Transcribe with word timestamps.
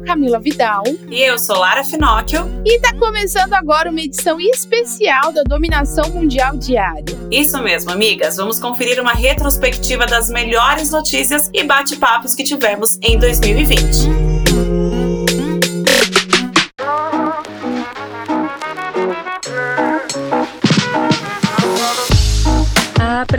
Camila 0.00 0.38
Vidal. 0.38 0.82
E 1.10 1.20
eu 1.20 1.38
sou 1.38 1.58
Lara 1.58 1.84
Finocchio. 1.84 2.48
E 2.64 2.78
tá 2.80 2.94
começando 2.98 3.54
agora 3.54 3.90
uma 3.90 4.00
edição 4.00 4.40
especial 4.40 5.32
da 5.32 5.42
Dominação 5.42 6.08
Mundial 6.10 6.56
Diária. 6.56 7.04
Isso 7.30 7.60
mesmo, 7.62 7.90
amigas. 7.90 8.36
Vamos 8.36 8.58
conferir 8.58 9.00
uma 9.00 9.12
retrospectiva 9.12 10.06
das 10.06 10.30
melhores 10.30 10.90
notícias 10.90 11.50
e 11.52 11.62
bate-papos 11.64 12.34
que 12.34 12.44
tivemos 12.44 12.98
em 13.02 13.18
2020. 13.18 14.29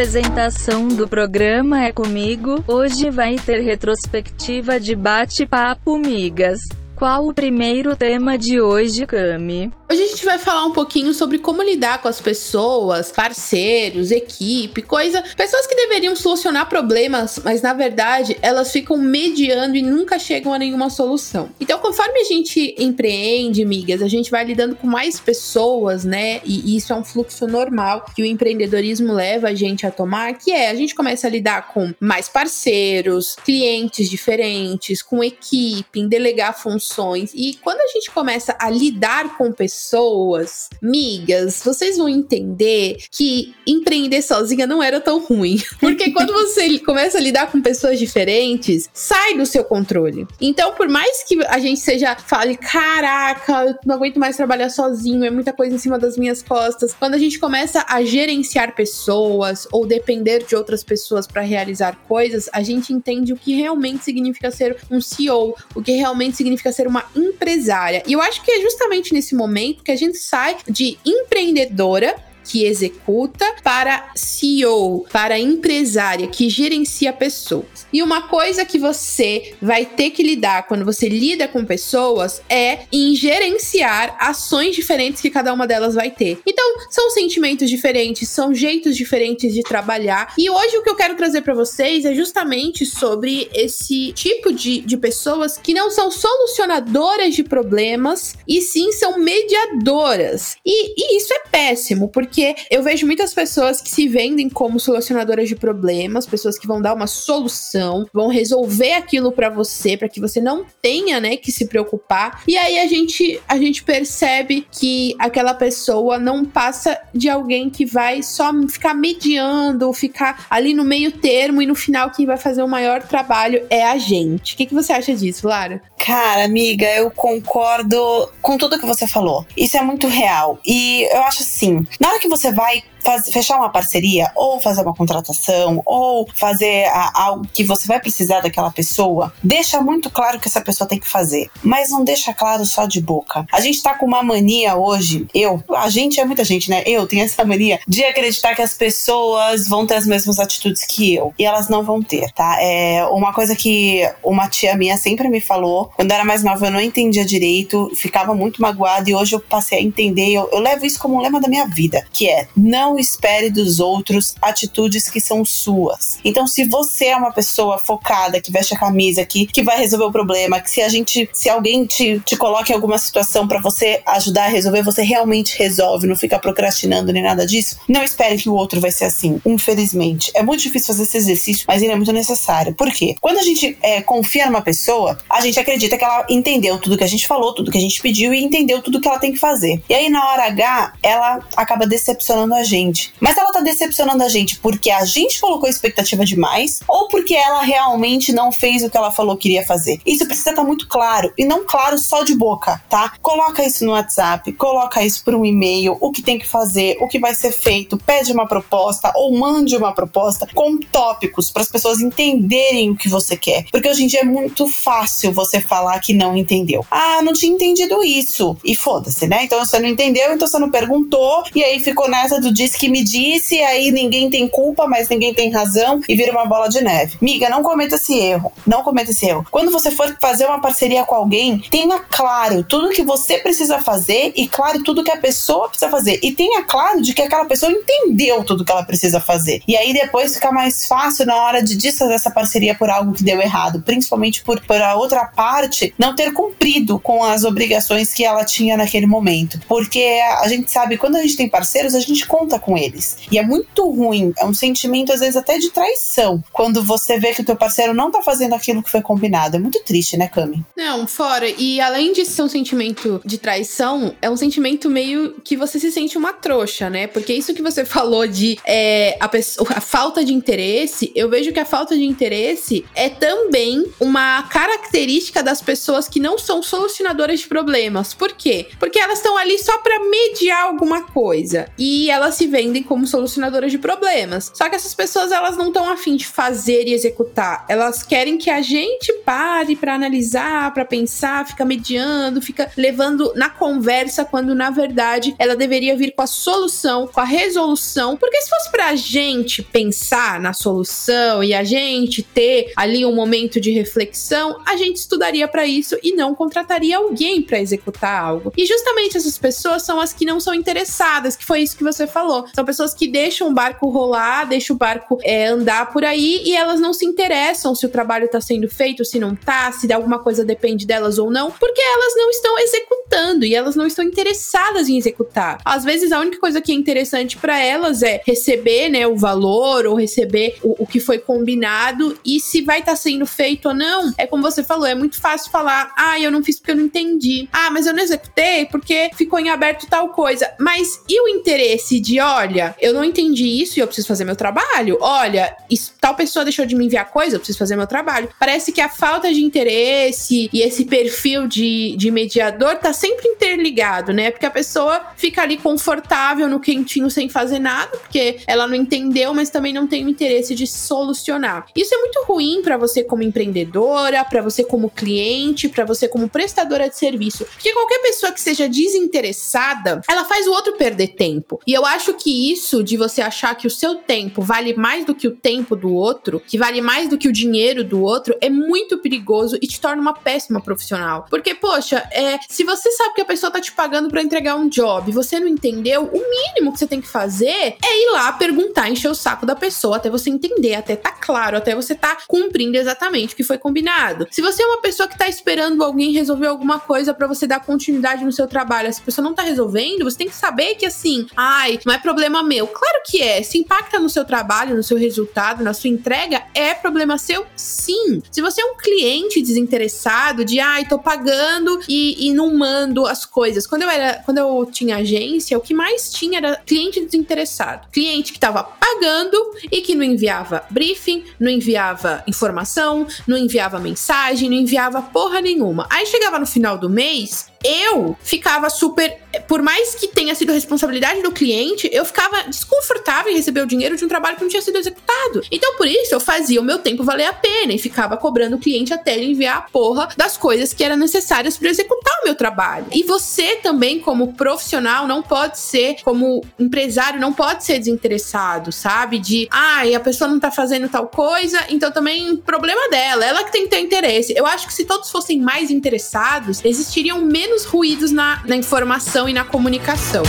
Apresentação 0.01 0.87
do 0.87 1.07
programa 1.07 1.85
é 1.85 1.91
comigo. 1.91 2.63
Hoje 2.67 3.11
vai 3.11 3.35
ter 3.35 3.59
retrospectiva 3.59 4.79
de 4.79 4.95
bate-papo, 4.95 5.95
migas. 5.95 6.59
Qual 7.01 7.27
o 7.27 7.33
primeiro 7.33 7.95
tema 7.95 8.37
de 8.37 8.61
hoje, 8.61 9.07
Cami? 9.07 9.71
Hoje 9.91 10.03
a 10.03 10.07
gente 10.07 10.23
vai 10.23 10.37
falar 10.37 10.65
um 10.65 10.71
pouquinho 10.71 11.15
sobre 11.15 11.39
como 11.39 11.63
lidar 11.63 11.99
com 11.99 12.07
as 12.07 12.21
pessoas, 12.21 13.11
parceiros, 13.11 14.11
equipe, 14.11 14.83
coisa. 14.83 15.23
Pessoas 15.35 15.65
que 15.65 15.75
deveriam 15.75 16.15
solucionar 16.15 16.69
problemas, 16.69 17.41
mas 17.43 17.63
na 17.63 17.73
verdade 17.73 18.37
elas 18.39 18.71
ficam 18.71 18.97
mediando 18.97 19.75
e 19.75 19.81
nunca 19.81 20.19
chegam 20.19 20.53
a 20.53 20.59
nenhuma 20.59 20.91
solução. 20.91 21.49
Então, 21.59 21.79
conforme 21.79 22.19
a 22.19 22.23
gente 22.23 22.75
empreende, 22.77 23.65
migas, 23.65 24.03
a 24.03 24.07
gente 24.07 24.29
vai 24.29 24.45
lidando 24.45 24.75
com 24.75 24.85
mais 24.85 25.19
pessoas, 25.19 26.05
né? 26.05 26.39
E 26.45 26.77
isso 26.77 26.93
é 26.93 26.95
um 26.95 27.03
fluxo 27.03 27.47
normal 27.47 28.05
que 28.15 28.21
o 28.21 28.25
empreendedorismo 28.25 29.11
leva 29.11 29.47
a 29.47 29.55
gente 29.55 29.87
a 29.87 29.91
tomar, 29.91 30.37
que 30.37 30.51
é 30.51 30.69
a 30.69 30.75
gente 30.75 30.93
começa 30.93 31.25
a 31.25 31.31
lidar 31.31 31.69
com 31.73 31.95
mais 31.99 32.29
parceiros, 32.29 33.35
clientes 33.43 34.07
diferentes, 34.07 35.01
com 35.01 35.23
equipe, 35.23 35.99
em 35.99 36.07
delegar 36.07 36.55
funções 36.55 36.90
e 37.33 37.57
quando 37.61 37.79
a 37.79 37.87
gente 37.87 38.11
começa 38.11 38.55
a 38.59 38.69
lidar 38.69 39.37
com 39.37 39.51
pessoas, 39.51 40.69
migas, 40.81 41.61
vocês 41.63 41.97
vão 41.97 42.09
entender 42.09 42.97
que 43.09 43.55
empreender 43.65 44.21
sozinha 44.21 44.67
não 44.67 44.83
era 44.83 44.99
tão 44.99 45.19
ruim. 45.19 45.61
Porque 45.79 46.11
quando 46.11 46.33
você 46.33 46.79
começa 46.79 47.17
a 47.17 47.21
lidar 47.21 47.51
com 47.51 47.61
pessoas 47.61 47.97
diferentes, 47.97 48.89
sai 48.93 49.35
do 49.35 49.45
seu 49.45 49.63
controle. 49.63 50.27
Então, 50.39 50.73
por 50.73 50.89
mais 50.89 51.23
que 51.23 51.41
a 51.45 51.59
gente 51.59 51.79
seja, 51.79 52.15
fale, 52.15 52.57
caraca, 52.57 53.65
eu 53.65 53.75
não 53.85 53.95
aguento 53.95 54.19
mais 54.19 54.35
trabalhar 54.35 54.69
sozinho, 54.69 55.23
é 55.23 55.29
muita 55.29 55.53
coisa 55.53 55.75
em 55.75 55.79
cima 55.79 55.97
das 55.97 56.17
minhas 56.17 56.41
costas. 56.41 56.93
Quando 56.93 57.13
a 57.13 57.17
gente 57.17 57.39
começa 57.39 57.85
a 57.87 58.03
gerenciar 58.03 58.75
pessoas 58.75 59.67
ou 59.71 59.85
depender 59.85 60.43
de 60.43 60.55
outras 60.55 60.83
pessoas 60.83 61.25
para 61.25 61.41
realizar 61.41 61.97
coisas, 62.07 62.49
a 62.51 62.61
gente 62.61 62.91
entende 62.91 63.33
o 63.33 63.37
que 63.37 63.55
realmente 63.55 64.03
significa 64.03 64.51
ser 64.51 64.77
um 64.89 64.99
CEO, 64.99 65.55
o 65.75 65.81
que 65.81 65.93
realmente 65.93 66.37
significa 66.37 66.71
ser 66.71 66.80
ser 66.81 66.87
uma 66.87 67.05
empresária. 67.15 68.03
E 68.07 68.13
eu 68.13 68.21
acho 68.21 68.43
que 68.43 68.51
é 68.51 68.61
justamente 68.61 69.13
nesse 69.13 69.35
momento 69.35 69.83
que 69.83 69.91
a 69.91 69.95
gente 69.95 70.17
sai 70.17 70.57
de 70.67 70.97
empreendedora 71.05 72.15
que 72.43 72.65
executa, 72.65 73.45
para 73.63 74.11
CEO, 74.15 75.05
para 75.11 75.39
empresária 75.39 76.27
que 76.27 76.49
gerencia 76.49 77.13
pessoas. 77.13 77.85
E 77.91 78.01
uma 78.01 78.23
coisa 78.23 78.65
que 78.65 78.77
você 78.77 79.53
vai 79.61 79.85
ter 79.85 80.11
que 80.11 80.23
lidar 80.23 80.67
quando 80.67 80.85
você 80.85 81.07
lida 81.07 81.47
com 81.47 81.65
pessoas 81.65 82.41
é 82.49 82.79
em 82.91 83.15
gerenciar 83.15 84.15
ações 84.19 84.75
diferentes 84.75 85.21
que 85.21 85.29
cada 85.29 85.53
uma 85.53 85.67
delas 85.67 85.95
vai 85.95 86.11
ter. 86.11 86.39
Então, 86.45 86.65
são 86.89 87.09
sentimentos 87.11 87.69
diferentes, 87.69 88.29
são 88.29 88.53
jeitos 88.53 88.95
diferentes 88.95 89.53
de 89.53 89.61
trabalhar. 89.61 90.33
E 90.37 90.49
hoje 90.49 90.77
o 90.77 90.83
que 90.83 90.89
eu 90.89 90.95
quero 90.95 91.15
trazer 91.15 91.41
para 91.41 91.53
vocês 91.53 92.05
é 92.05 92.13
justamente 92.13 92.85
sobre 92.85 93.49
esse 93.53 94.13
tipo 94.13 94.51
de, 94.51 94.81
de 94.81 94.97
pessoas 94.97 95.57
que 95.57 95.73
não 95.73 95.89
são 95.89 96.09
solucionadoras 96.11 97.35
de 97.35 97.43
problemas 97.43 98.35
e 98.47 98.61
sim 98.61 98.91
são 98.91 99.19
mediadoras. 99.19 100.55
E, 100.65 100.93
e 100.97 101.17
isso 101.17 101.33
é 101.33 101.39
péssimo, 101.49 102.09
porque 102.09 102.30
porque 102.31 102.55
eu 102.71 102.81
vejo 102.81 103.05
muitas 103.05 103.33
pessoas 103.33 103.81
que 103.81 103.89
se 103.89 104.07
vendem 104.07 104.49
como 104.49 104.79
solucionadoras 104.79 105.49
de 105.49 105.55
problemas, 105.55 106.25
pessoas 106.25 106.57
que 106.57 106.65
vão 106.65 106.81
dar 106.81 106.93
uma 106.93 107.05
solução, 107.05 108.07
vão 108.13 108.29
resolver 108.29 108.93
aquilo 108.93 109.33
para 109.33 109.49
você, 109.49 109.97
para 109.97 110.07
que 110.07 110.21
você 110.21 110.39
não 110.39 110.65
tenha, 110.81 111.19
né, 111.19 111.35
que 111.35 111.51
se 111.51 111.67
preocupar. 111.67 112.41
E 112.47 112.55
aí 112.55 112.79
a 112.79 112.87
gente 112.87 113.41
a 113.49 113.57
gente 113.57 113.83
percebe 113.83 114.65
que 114.71 115.13
aquela 115.19 115.53
pessoa 115.53 116.17
não 116.17 116.45
passa 116.45 116.97
de 117.13 117.27
alguém 117.27 117.69
que 117.69 117.85
vai 117.85 118.23
só 118.23 118.49
ficar 118.69 118.93
mediando, 118.93 119.91
ficar 119.91 120.47
ali 120.49 120.73
no 120.73 120.85
meio 120.85 121.11
termo 121.11 121.61
e 121.61 121.65
no 121.65 121.75
final 121.75 122.11
quem 122.11 122.25
vai 122.25 122.37
fazer 122.37 122.63
o 122.63 122.67
maior 122.67 123.03
trabalho 123.03 123.67
é 123.69 123.83
a 123.83 123.97
gente. 123.97 124.53
O 124.53 124.57
que, 124.57 124.67
que 124.67 124.73
você 124.73 124.93
acha 124.93 125.13
disso, 125.13 125.49
Lara? 125.49 125.81
Cara, 125.99 126.45
amiga, 126.45 126.85
eu 126.95 127.11
concordo 127.11 128.31
com 128.41 128.57
tudo 128.57 128.79
que 128.79 128.85
você 128.85 129.05
falou. 129.05 129.45
Isso 129.57 129.75
é 129.75 129.81
muito 129.81 130.07
real. 130.07 130.57
E 130.65 131.03
eu 131.11 131.21
acho 131.23 131.43
assim, 131.43 131.85
na 131.99 132.09
hora 132.09 132.20
que 132.21 132.29
você 132.29 132.51
vai 132.51 132.83
faz, 133.03 133.29
fechar 133.29 133.57
uma 133.57 133.69
parceria, 133.69 134.31
ou 134.35 134.59
fazer 134.61 134.81
uma 134.81 134.93
contratação, 134.93 135.81
ou 135.85 136.27
fazer 136.33 136.85
a, 136.85 137.23
algo 137.23 137.47
que 137.51 137.63
você 137.63 137.87
vai 137.87 137.99
precisar 137.99 138.41
daquela 138.41 138.71
pessoa, 138.71 139.33
deixa 139.43 139.81
muito 139.81 140.09
claro 140.09 140.39
que 140.39 140.47
essa 140.47 140.61
pessoa 140.61 140.87
tem 140.87 140.99
que 140.99 141.09
fazer. 141.09 141.49
Mas 141.63 141.89
não 141.89 142.03
deixa 142.03 142.33
claro 142.33 142.65
só 142.65 142.85
de 142.85 143.01
boca. 143.01 143.45
A 143.51 143.59
gente 143.59 143.81
tá 143.81 143.93
com 143.95 144.05
uma 144.05 144.23
mania 144.23 144.75
hoje, 144.75 145.27
eu, 145.33 145.63
a 145.75 145.89
gente 145.89 146.19
é 146.19 146.25
muita 146.25 146.43
gente, 146.43 146.69
né? 146.69 146.83
Eu 146.85 147.07
tenho 147.07 147.23
essa 147.23 147.43
mania 147.43 147.79
de 147.87 148.03
acreditar 148.03 148.55
que 148.55 148.61
as 148.61 148.73
pessoas 148.73 149.67
vão 149.67 149.85
ter 149.85 149.95
as 149.95 150.05
mesmas 150.05 150.39
atitudes 150.39 150.85
que 150.85 151.15
eu. 151.15 151.33
E 151.37 151.45
elas 151.45 151.69
não 151.69 151.83
vão 151.83 152.01
ter, 152.01 152.31
tá? 152.31 152.57
É 152.61 153.03
uma 153.05 153.33
coisa 153.33 153.55
que 153.55 154.07
uma 154.23 154.47
tia 154.47 154.75
minha 154.75 154.97
sempre 154.97 155.27
me 155.27 155.41
falou, 155.41 155.91
quando 155.95 156.11
era 156.11 156.23
mais 156.23 156.43
nova 156.43 156.67
eu 156.67 156.71
não 156.71 156.81
entendia 156.81 157.25
direito, 157.25 157.91
ficava 157.95 158.33
muito 158.35 158.61
magoada 158.61 159.09
e 159.09 159.15
hoje 159.15 159.35
eu 159.35 159.39
passei 159.39 159.79
a 159.79 159.81
entender, 159.81 160.31
eu, 160.31 160.49
eu 160.51 160.59
levo 160.59 160.85
isso 160.85 160.99
como 160.99 161.15
um 161.15 161.21
lema 161.21 161.39
da 161.39 161.47
minha 161.47 161.65
vida, 161.65 162.05
que 162.11 162.29
é 162.29 162.47
não 162.55 162.97
espere 162.97 163.49
dos 163.49 163.79
outros 163.79 164.35
atitudes 164.41 165.09
que 165.09 165.19
são 165.19 165.43
suas. 165.45 166.19
Então, 166.23 166.45
se 166.47 166.65
você 166.65 167.07
é 167.07 167.17
uma 167.17 167.31
pessoa 167.31 167.79
focada, 167.79 168.41
que 168.41 168.51
veste 168.51 168.73
a 168.73 168.77
camisa, 168.79 169.25
que, 169.25 169.45
que 169.45 169.63
vai 169.63 169.77
resolver 169.77 170.05
o 170.05 170.11
problema, 170.11 170.59
que 170.59 170.69
se 170.69 170.81
a 170.81 170.89
gente, 170.89 171.29
se 171.33 171.49
alguém 171.49 171.85
te, 171.85 172.19
te 172.19 172.35
coloca 172.35 172.71
em 172.71 172.75
alguma 172.75 172.97
situação 172.97 173.47
para 173.47 173.59
você 173.59 174.01
ajudar 174.05 174.45
a 174.45 174.49
resolver, 174.49 174.83
você 174.83 175.03
realmente 175.03 175.57
resolve, 175.57 176.07
não 176.07 176.15
fica 176.15 176.39
procrastinando 176.39 177.11
nem 177.11 177.23
nada 177.23 177.45
disso, 177.45 177.77
não 177.87 178.03
espere 178.03 178.37
que 178.37 178.49
o 178.49 178.53
outro 178.53 178.79
vai 178.79 178.91
ser 178.91 179.05
assim. 179.05 179.41
Infelizmente. 179.45 180.31
É 180.35 180.43
muito 180.43 180.61
difícil 180.61 180.87
fazer 180.87 181.03
esse 181.03 181.17
exercício, 181.17 181.65
mas 181.67 181.81
ele 181.81 181.91
é 181.91 181.95
muito 181.95 182.13
necessário. 182.13 182.73
Por 182.73 182.91
quê? 182.91 183.15
Quando 183.19 183.37
a 183.37 183.43
gente 183.43 183.77
é, 183.81 184.01
confia 184.01 184.45
numa 184.45 184.61
pessoa, 184.61 185.17
a 185.29 185.41
gente 185.41 185.59
acredita 185.59 185.97
que 185.97 186.03
ela 186.03 186.25
entendeu 186.29 186.79
tudo 186.79 186.97
que 186.97 187.03
a 187.03 187.07
gente 187.07 187.27
falou, 187.27 187.53
tudo 187.53 187.71
que 187.71 187.77
a 187.77 187.81
gente 187.81 188.01
pediu 188.01 188.33
e 188.33 188.43
entendeu 188.43 188.81
tudo 188.81 188.99
que 188.99 189.07
ela 189.07 189.19
tem 189.19 189.31
que 189.31 189.39
fazer. 189.39 189.81
E 189.89 189.93
aí, 189.93 190.09
na 190.09 190.29
hora 190.29 190.45
H, 190.45 190.93
ela 191.01 191.39
acaba 191.55 191.85
decepcionando 192.01 192.55
a 192.55 192.63
gente. 192.63 193.13
Mas 193.19 193.37
ela 193.37 193.51
tá 193.51 193.61
decepcionando 193.61 194.23
a 194.23 194.29
gente 194.29 194.59
porque 194.59 194.89
a 194.89 195.05
gente 195.05 195.39
colocou 195.39 195.69
expectativa 195.69 196.25
demais 196.25 196.79
ou 196.87 197.07
porque 197.07 197.35
ela 197.35 197.61
realmente 197.61 198.33
não 198.33 198.51
fez 198.51 198.83
o 198.83 198.89
que 198.89 198.97
ela 198.97 199.11
falou 199.11 199.37
que 199.37 199.49
iria 199.49 199.65
fazer. 199.65 200.01
Isso 200.05 200.25
precisa 200.25 200.49
estar 200.49 200.61
tá 200.61 200.67
muito 200.67 200.87
claro 200.87 201.31
e 201.37 201.45
não 201.45 201.65
claro 201.65 201.97
só 201.97 202.23
de 202.23 202.35
boca, 202.35 202.81
tá? 202.89 203.13
Coloca 203.21 203.63
isso 203.63 203.85
no 203.85 203.91
WhatsApp, 203.91 204.51
coloca 204.53 205.03
isso 205.03 205.23
por 205.23 205.35
um 205.35 205.45
e-mail, 205.45 205.97
o 206.01 206.11
que 206.11 206.21
tem 206.21 206.39
que 206.39 206.47
fazer, 206.47 206.97
o 206.99 207.07
que 207.07 207.19
vai 207.19 207.35
ser 207.35 207.51
feito, 207.51 207.97
pede 207.97 208.31
uma 208.31 208.47
proposta 208.47 209.11
ou 209.15 209.37
mande 209.37 209.75
uma 209.77 209.93
proposta 209.93 210.47
com 210.53 210.77
tópicos 210.77 211.51
para 211.51 211.61
as 211.61 211.69
pessoas 211.69 212.01
entenderem 212.01 212.89
o 212.89 212.95
que 212.95 213.07
você 213.07 213.37
quer. 213.37 213.65
Porque 213.71 213.87
hoje 213.87 214.03
em 214.03 214.07
dia 214.07 214.21
é 214.21 214.25
muito 214.25 214.67
fácil 214.67 215.31
você 215.31 215.61
falar 215.61 215.99
que 215.99 216.13
não 216.13 216.35
entendeu. 216.35 216.85
Ah, 216.89 217.21
não 217.21 217.33
tinha 217.33 217.53
entendido 217.53 218.03
isso. 218.03 218.57
E 218.65 218.75
foda-se, 218.75 219.27
né? 219.27 219.43
Então 219.43 219.63
você 219.63 219.79
não 219.79 219.87
entendeu, 219.87 220.33
então 220.33 220.47
você 220.47 220.57
não 220.57 220.71
perguntou 220.71 221.43
e 221.53 221.63
aí 221.63 221.79
ficou 221.91 222.09
nessa 222.09 222.39
do 222.39 222.51
disse 222.51 222.77
que 222.77 222.89
me 222.89 223.03
disse, 223.03 223.59
aí 223.61 223.91
ninguém 223.91 224.29
tem 224.29 224.47
culpa, 224.47 224.87
mas 224.87 225.09
ninguém 225.09 225.33
tem 225.33 225.51
razão 225.51 226.01
e 226.07 226.15
vira 226.15 226.31
uma 226.31 226.45
bola 226.45 226.67
de 226.67 226.81
neve. 226.81 227.17
Miga, 227.21 227.49
não 227.49 227.61
cometa 227.61 227.95
esse 227.95 228.17
erro. 228.17 228.51
Não 228.65 228.81
cometa 228.83 229.11
esse 229.11 229.25
erro. 229.25 229.45
Quando 229.51 229.71
você 229.71 229.91
for 229.91 230.15
fazer 230.19 230.45
uma 230.45 230.61
parceria 230.61 231.03
com 231.03 231.15
alguém, 231.15 231.59
tenha 231.69 231.99
claro 231.99 232.63
tudo 232.63 232.89
que 232.89 233.03
você 233.03 233.37
precisa 233.37 233.79
fazer 233.79 234.31
e 234.35 234.47
claro 234.47 234.83
tudo 234.83 235.03
que 235.03 235.11
a 235.11 235.17
pessoa 235.17 235.67
precisa 235.67 235.91
fazer. 235.91 236.19
E 236.23 236.31
tenha 236.31 236.63
claro 236.63 237.01
de 237.01 237.13
que 237.13 237.21
aquela 237.21 237.45
pessoa 237.45 237.71
entendeu 237.71 238.43
tudo 238.43 238.63
que 238.63 238.71
ela 238.71 238.83
precisa 238.83 239.19
fazer. 239.19 239.61
E 239.67 239.75
aí 239.75 239.93
depois 239.93 240.35
fica 240.35 240.51
mais 240.51 240.85
fácil 240.87 241.25
na 241.25 241.35
hora 241.35 241.61
de 241.61 241.75
desfazer 241.75 242.13
essa 242.13 242.31
parceria 242.31 242.75
por 242.75 242.89
algo 242.89 243.13
que 243.13 243.23
deu 243.23 243.41
errado, 243.41 243.81
principalmente 243.81 244.43
por, 244.43 244.59
por 244.61 244.81
a 244.81 244.95
outra 244.95 245.25
parte 245.25 245.93
não 245.97 246.15
ter 246.15 246.31
cumprido 246.33 246.99
com 246.99 247.23
as 247.23 247.43
obrigações 247.43 248.13
que 248.13 248.23
ela 248.23 248.45
tinha 248.45 248.77
naquele 248.77 249.05
momento. 249.05 249.59
Porque 249.67 250.19
a 250.39 250.47
gente 250.47 250.71
sabe, 250.71 250.97
quando 250.97 251.17
a 251.17 251.21
gente 251.21 251.35
tem 251.35 251.49
parceiro, 251.49 251.80
parceiros, 251.81 251.95
a 251.95 251.99
gente 251.99 252.25
conta 252.25 252.59
com 252.59 252.77
eles. 252.77 253.17
E 253.31 253.37
é 253.37 253.43
muito 253.43 253.89
ruim, 253.89 254.33
é 254.37 254.45
um 254.45 254.53
sentimento 254.53 255.11
às 255.11 255.19
vezes 255.19 255.35
até 255.35 255.57
de 255.57 255.69
traição, 255.71 256.43
quando 256.51 256.83
você 256.83 257.19
vê 257.19 257.33
que 257.33 257.41
o 257.41 257.45
teu 257.45 257.55
parceiro 257.55 257.93
não 257.93 258.11
tá 258.11 258.21
fazendo 258.21 258.53
aquilo 258.53 258.83
que 258.83 258.89
foi 258.89 259.01
combinado. 259.01 259.57
É 259.57 259.59
muito 259.59 259.83
triste, 259.83 260.17
né, 260.17 260.27
Cami? 260.27 260.63
Não, 260.75 261.07
fora. 261.07 261.49
E 261.49 261.81
além 261.81 262.13
de 262.13 262.25
ser 262.25 262.43
um 262.43 262.47
sentimento 262.47 263.21
de 263.25 263.37
traição, 263.37 264.15
é 264.21 264.29
um 264.29 264.37
sentimento 264.37 264.89
meio 264.89 265.35
que 265.43 265.57
você 265.57 265.79
se 265.79 265.91
sente 265.91 266.17
uma 266.17 266.33
trouxa, 266.33 266.89
né? 266.89 267.07
Porque 267.07 267.33
isso 267.33 267.53
que 267.53 267.61
você 267.61 267.83
falou 267.85 268.27
de 268.27 268.59
é, 268.65 269.17
a, 269.19 269.29
a 269.75 269.81
falta 269.81 270.23
de 270.23 270.33
interesse, 270.33 271.11
eu 271.15 271.29
vejo 271.29 271.51
que 271.51 271.59
a 271.59 271.65
falta 271.65 271.95
de 271.95 272.03
interesse 272.03 272.85
é 272.95 273.09
também 273.09 273.85
uma 273.99 274.43
característica 274.43 275.41
das 275.41 275.61
pessoas 275.61 276.07
que 276.07 276.19
não 276.19 276.37
são 276.37 276.61
solucionadoras 276.61 277.39
de 277.39 277.47
problemas. 277.47 278.13
Por 278.13 278.33
quê? 278.33 278.67
Porque 278.79 278.99
elas 278.99 279.19
estão 279.19 279.37
ali 279.37 279.57
só 279.57 279.77
para 279.79 279.99
mediar 279.99 280.63
alguma 280.65 281.03
coisa 281.03 281.70
e 281.77 282.09
elas 282.09 282.35
se 282.35 282.47
vendem 282.47 282.83
como 282.83 283.07
solucionadoras 283.07 283.71
de 283.71 283.77
problemas. 283.77 284.51
Só 284.53 284.69
que 284.69 284.75
essas 284.75 284.93
pessoas 284.93 285.31
elas 285.31 285.57
não 285.57 285.67
estão 285.67 285.89
afim 285.89 286.15
de 286.15 286.25
fazer 286.25 286.87
e 286.87 286.93
executar. 286.93 287.65
Elas 287.67 288.03
querem 288.03 288.37
que 288.37 288.49
a 288.49 288.61
gente 288.61 289.11
pare 289.25 289.75
para 289.75 289.95
analisar, 289.95 290.73
para 290.73 290.85
pensar, 290.85 291.47
fica 291.47 291.65
mediando, 291.65 292.41
fica 292.41 292.71
levando 292.77 293.33
na 293.35 293.49
conversa 293.49 294.25
quando 294.25 294.53
na 294.55 294.69
verdade 294.69 295.35
ela 295.37 295.55
deveria 295.55 295.95
vir 295.95 296.11
com 296.11 296.21
a 296.21 296.27
solução, 296.27 297.07
com 297.07 297.19
a 297.19 297.25
resolução. 297.25 298.17
Porque 298.17 298.41
se 298.41 298.49
fosse 298.49 298.71
pra 298.71 298.95
gente 298.95 299.61
pensar 299.61 300.39
na 300.39 300.53
solução 300.53 301.43
e 301.43 301.53
a 301.53 301.63
gente 301.63 302.23
ter 302.23 302.71
ali 302.75 303.05
um 303.05 303.13
momento 303.13 303.59
de 303.59 303.71
reflexão, 303.71 304.61
a 304.65 304.75
gente 304.75 304.97
estudaria 304.97 305.47
para 305.47 305.65
isso 305.65 305.97
e 306.03 306.13
não 306.13 306.35
contrataria 306.35 306.97
alguém 306.97 307.41
para 307.41 307.59
executar 307.59 308.23
algo. 308.23 308.53
E 308.57 308.65
justamente 308.65 309.17
essas 309.17 309.37
pessoas 309.37 309.83
são 309.83 309.99
as 309.99 310.13
que 310.13 310.25
não 310.25 310.39
são 310.39 310.53
interessadas, 310.53 311.35
que 311.35 311.45
foi 311.51 311.63
isso 311.63 311.75
que 311.75 311.83
você 311.83 312.07
falou. 312.07 312.45
São 312.55 312.63
pessoas 312.63 312.93
que 312.93 313.09
deixam 313.09 313.49
o 313.49 313.53
barco 313.53 313.89
rolar, 313.89 314.45
deixam 314.45 314.73
o 314.73 314.79
barco 314.79 315.19
é, 315.21 315.47
andar 315.47 315.91
por 315.91 316.05
aí 316.05 316.41
e 316.45 316.55
elas 316.55 316.79
não 316.79 316.93
se 316.93 317.05
interessam 317.05 317.75
se 317.75 317.85
o 317.85 317.89
trabalho 317.89 318.29
tá 318.29 318.39
sendo 318.39 318.69
feito, 318.69 319.03
se 319.03 319.19
não 319.19 319.35
tá, 319.35 319.69
se 319.73 319.91
alguma 319.91 320.19
coisa 320.19 320.45
depende 320.45 320.87
delas 320.87 321.17
ou 321.17 321.29
não, 321.29 321.51
porque 321.51 321.81
elas 321.81 322.13
não 322.15 322.29
estão 322.29 322.57
executando 322.57 323.43
e 323.43 323.53
elas 323.53 323.75
não 323.75 323.85
estão 323.85 324.05
interessadas 324.05 324.87
em 324.87 324.97
executar. 324.97 325.57
Às 325.65 325.83
vezes 325.83 326.13
a 326.13 326.21
única 326.21 326.39
coisa 326.39 326.61
que 326.61 326.71
é 326.71 326.75
interessante 326.75 327.35
para 327.35 327.59
elas 327.59 328.01
é 328.01 328.21
receber, 328.25 328.87
né, 328.87 329.05
o 329.05 329.17
valor 329.17 329.85
ou 329.85 329.95
receber 329.95 330.57
o, 330.63 330.83
o 330.83 330.87
que 330.87 331.01
foi 331.01 331.19
combinado 331.19 332.17
e 332.25 332.39
se 332.39 332.61
vai 332.61 332.79
estar 332.79 332.93
tá 332.93 332.95
sendo 332.95 333.25
feito 333.25 333.67
ou 333.67 333.73
não. 333.73 334.13
É 334.17 334.25
como 334.25 334.41
você 334.41 334.63
falou, 334.63 334.85
é 334.85 334.95
muito 334.95 335.19
fácil 335.19 335.51
falar: 335.51 335.91
"Ah, 335.97 336.17
eu 336.17 336.31
não 336.31 336.41
fiz 336.41 336.59
porque 336.59 336.71
eu 336.71 336.77
não 336.77 336.85
entendi". 336.85 337.49
"Ah, 337.51 337.69
mas 337.71 337.87
eu 337.87 337.93
não 337.93 338.01
executei 338.01 338.67
porque 338.67 339.11
ficou 339.17 339.37
em 339.37 339.49
aberto 339.49 339.85
tal 339.89 340.07
coisa". 340.13 340.49
Mas 340.57 341.01
e 341.09 341.19
o 341.19 341.40
interesse 341.41 341.99
de, 341.99 342.19
olha, 342.19 342.75
eu 342.79 342.93
não 342.93 343.03
entendi 343.03 343.45
isso 343.61 343.77
e 343.77 343.81
eu 343.81 343.87
preciso 343.87 344.07
fazer 344.07 344.23
meu 344.23 344.35
trabalho? 344.35 344.97
Olha, 345.01 345.55
isso, 345.69 345.93
tal 345.99 346.15
pessoa 346.15 346.45
deixou 346.45 346.65
de 346.65 346.75
me 346.75 346.85
enviar 346.85 347.09
coisa, 347.09 347.35
eu 347.35 347.39
preciso 347.39 347.57
fazer 347.57 347.75
meu 347.75 347.87
trabalho. 347.87 348.29
Parece 348.39 348.71
que 348.71 348.79
a 348.79 348.87
falta 348.87 349.33
de 349.33 349.43
interesse 349.43 350.49
e 350.53 350.61
esse 350.61 350.85
perfil 350.85 351.47
de, 351.47 351.95
de 351.97 352.11
mediador 352.11 352.75
tá 352.75 352.93
sempre 352.93 353.27
interligado, 353.27 354.13
né? 354.13 354.31
Porque 354.31 354.45
a 354.45 354.51
pessoa 354.51 355.01
fica 355.17 355.41
ali 355.41 355.57
confortável 355.57 356.47
no 356.47 356.59
quentinho 356.59 357.09
sem 357.09 357.27
fazer 357.27 357.59
nada, 357.59 357.97
porque 357.97 358.39
ela 358.45 358.67
não 358.67 358.75
entendeu, 358.75 359.33
mas 359.33 359.49
também 359.49 359.73
não 359.73 359.87
tem 359.87 360.05
o 360.05 360.09
interesse 360.09 360.53
de 360.53 360.67
solucionar. 360.67 361.65
Isso 361.75 361.93
é 361.95 361.97
muito 361.97 362.23
ruim 362.25 362.61
para 362.61 362.77
você 362.77 363.03
como 363.03 363.23
empreendedora, 363.23 364.23
para 364.23 364.41
você 364.41 364.63
como 364.63 364.89
cliente, 364.89 365.67
para 365.67 365.85
você 365.85 366.07
como 366.07 366.29
prestadora 366.29 366.87
de 366.87 366.97
serviço. 366.97 367.45
Porque 367.45 367.73
qualquer 367.73 368.01
pessoa 368.01 368.31
que 368.31 368.41
seja 368.41 368.67
desinteressada, 368.67 370.01
ela 370.09 370.25
faz 370.25 370.47
o 370.47 370.51
outro 370.51 370.73
perder 370.77 371.09
tempo. 371.09 371.30
E 371.65 371.73
eu 371.73 371.85
acho 371.85 372.13
que 372.13 372.51
isso 372.51 372.83
de 372.83 372.97
você 372.97 373.21
achar 373.21 373.55
que 373.55 373.67
o 373.67 373.71
seu 373.71 373.95
tempo 373.95 374.41
vale 374.41 374.73
mais 374.73 375.05
do 375.05 375.15
que 375.15 375.27
o 375.27 375.35
tempo 375.35 375.75
do 375.75 375.93
outro, 375.93 376.41
que 376.45 376.57
vale 376.57 376.81
mais 376.81 377.09
do 377.09 377.17
que 377.17 377.27
o 377.27 377.31
dinheiro 377.31 377.83
do 377.83 378.01
outro, 378.01 378.35
é 378.41 378.49
muito 378.49 378.97
perigoso 378.97 379.57
e 379.61 379.67
te 379.67 379.79
torna 379.79 380.01
uma 380.01 380.13
péssima 380.13 380.61
profissional. 380.61 381.25
Porque, 381.29 381.55
poxa, 381.55 382.07
é, 382.11 382.39
se 382.49 382.63
você 382.63 382.91
sabe 382.91 383.15
que 383.15 383.21
a 383.21 383.25
pessoa 383.25 383.51
tá 383.51 383.61
te 383.61 383.71
pagando 383.71 384.09
para 384.09 384.21
entregar 384.21 384.55
um 384.55 384.67
job 384.67 385.09
e 385.09 385.13
você 385.13 385.39
não 385.39 385.47
entendeu, 385.47 386.03
o 386.03 386.19
mínimo 386.19 386.73
que 386.73 386.79
você 386.79 386.87
tem 386.87 387.01
que 387.01 387.07
fazer 387.07 387.75
é 387.83 388.03
ir 388.03 388.11
lá 388.11 388.31
perguntar, 388.33 388.89
encher 388.89 389.09
o 389.09 389.15
saco 389.15 389.45
da 389.45 389.55
pessoa 389.55 389.97
até 389.97 390.09
você 390.09 390.29
entender, 390.29 390.75
até 390.75 390.95
tá 390.95 391.11
claro, 391.11 391.57
até 391.57 391.75
você 391.75 391.95
tá 391.95 392.17
cumprindo 392.27 392.77
exatamente 392.77 393.33
o 393.33 393.37
que 393.37 393.43
foi 393.43 393.57
combinado. 393.57 394.27
Se 394.31 394.41
você 394.41 394.63
é 394.63 394.65
uma 394.65 394.81
pessoa 394.81 395.07
que 395.07 395.17
tá 395.17 395.27
esperando 395.27 395.83
alguém 395.83 396.11
resolver 396.11 396.47
alguma 396.47 396.79
coisa 396.79 397.13
para 397.13 397.27
você 397.27 397.45
dar 397.47 397.63
continuidade 397.63 398.23
no 398.23 398.31
seu 398.31 398.47
trabalho, 398.47 398.87
essa 398.87 399.01
pessoa 399.01 399.23
não 399.23 399.33
tá 399.33 399.43
resolvendo, 399.43 400.03
você 400.03 400.17
tem 400.17 400.29
que 400.29 400.35
saber 400.35 400.75
que 400.75 400.85
assim, 400.85 401.20
ai, 401.35 401.79
não 401.85 401.93
é 401.93 401.97
problema 401.97 402.43
meu. 402.43 402.67
Claro 402.67 403.01
que 403.05 403.21
é. 403.21 403.41
Se 403.43 403.57
impacta 403.57 403.99
no 403.99 404.09
seu 404.09 404.25
trabalho, 404.25 404.75
no 404.75 404.83
seu 404.83 404.97
resultado, 404.97 405.63
na 405.63 405.73
sua 405.73 405.89
entrega, 405.89 406.43
é 406.53 406.73
problema 406.73 407.17
seu, 407.17 407.45
sim. 407.55 408.21
Se 408.31 408.41
você 408.41 408.61
é 408.61 408.65
um 408.65 408.77
cliente 408.77 409.41
desinteressado, 409.41 410.45
de 410.45 410.59
ai, 410.59 410.85
tô 410.85 410.99
pagando 410.99 411.79
e, 411.87 412.27
e 412.27 412.33
não 412.33 412.55
mando 412.55 413.05
as 413.05 413.25
coisas. 413.25 413.67
Quando 413.67 413.83
eu 413.83 413.89
era, 413.89 414.21
quando 414.25 414.37
eu 414.37 414.67
tinha 414.71 414.97
agência, 414.97 415.57
o 415.57 415.61
que 415.61 415.73
mais 415.73 416.11
tinha 416.11 416.37
era 416.37 416.55
cliente 416.65 417.03
desinteressado. 417.03 417.87
Cliente 417.91 418.33
que 418.33 418.39
tava 418.39 418.63
pagando 418.63 419.37
e 419.71 419.81
que 419.81 419.95
não 419.95 420.03
enviava 420.03 420.63
briefing, 420.69 421.23
não 421.39 421.49
enviava 421.49 422.23
informação, 422.27 423.07
não 423.27 423.37
enviava 423.37 423.79
mensagem, 423.79 424.49
não 424.49 424.57
enviava 424.57 425.01
porra 425.01 425.41
nenhuma. 425.41 425.87
Aí 425.89 426.05
chegava 426.05 426.39
no 426.39 426.45
final 426.45 426.77
do 426.77 426.89
mês, 426.89 427.50
eu 427.63 428.17
ficava 428.23 428.69
super. 428.69 429.19
Por 429.47 429.61
mais 429.61 429.95
que 429.95 430.07
tenha 430.07 430.35
sido 430.35 430.51
responsabilidade 430.51 431.21
do 431.21 431.31
cliente, 431.31 431.89
eu 431.91 432.03
ficava 432.03 432.43
desconfortável 432.43 433.31
em 433.31 433.35
receber 433.35 433.61
o 433.61 433.65
dinheiro 433.65 433.95
de 433.95 434.03
um 434.03 434.07
trabalho 434.07 434.35
que 434.35 434.41
não 434.41 434.49
tinha 434.49 434.61
sido 434.61 434.77
executado. 434.77 435.41
Então, 435.49 435.77
por 435.77 435.87
isso, 435.87 436.13
eu 436.13 436.19
fazia 436.19 436.59
o 436.59 436.63
meu 436.63 436.79
tempo 436.79 437.03
valer 437.03 437.25
a 437.25 437.33
pena 437.33 437.73
e 437.73 437.77
ficava 437.77 438.17
cobrando 438.17 438.57
o 438.57 438.59
cliente 438.59 438.93
até 438.93 439.13
ele 439.13 439.31
enviar 439.31 439.57
a 439.57 439.61
porra 439.61 440.09
das 440.17 440.37
coisas 440.37 440.73
que 440.73 440.83
eram 440.83 440.97
necessárias 440.97 441.57
para 441.57 441.69
executar 441.69 442.13
o 442.21 442.25
meu 442.25 442.35
trabalho. 442.35 442.85
E 442.91 443.03
você 443.03 443.55
também, 443.57 443.99
como 443.99 444.33
profissional, 444.33 445.07
não 445.07 445.21
pode 445.21 445.59
ser, 445.59 445.97
como 446.03 446.43
empresário, 446.59 447.19
não 447.19 447.31
pode 447.31 447.63
ser 447.63 447.79
desinteressado, 447.79 448.71
sabe? 448.71 449.19
De, 449.19 449.47
ai, 449.51 449.93
ah, 449.93 449.97
a 449.97 450.01
pessoa 450.01 450.29
não 450.29 450.39
tá 450.39 450.51
fazendo 450.51 450.89
tal 450.89 451.07
coisa, 451.07 451.59
então 451.69 451.91
também 451.91 452.35
problema 452.37 452.89
dela, 452.89 453.25
ela 453.25 453.43
que 453.43 453.51
tem 453.51 453.63
que 453.63 453.69
ter 453.69 453.79
interesse. 453.79 454.33
Eu 454.35 454.45
acho 454.45 454.67
que 454.67 454.73
se 454.73 454.85
todos 454.85 455.09
fossem 455.09 455.39
mais 455.39 455.69
interessados, 455.69 456.63
existiriam 456.63 457.21
menos 457.21 457.50
menos 457.51 457.65
ruídos 457.65 458.11
na, 458.11 458.41
na 458.45 458.55
informação 458.55 459.27
e 459.27 459.33
na 459.33 459.43
comunicação. 459.43 460.23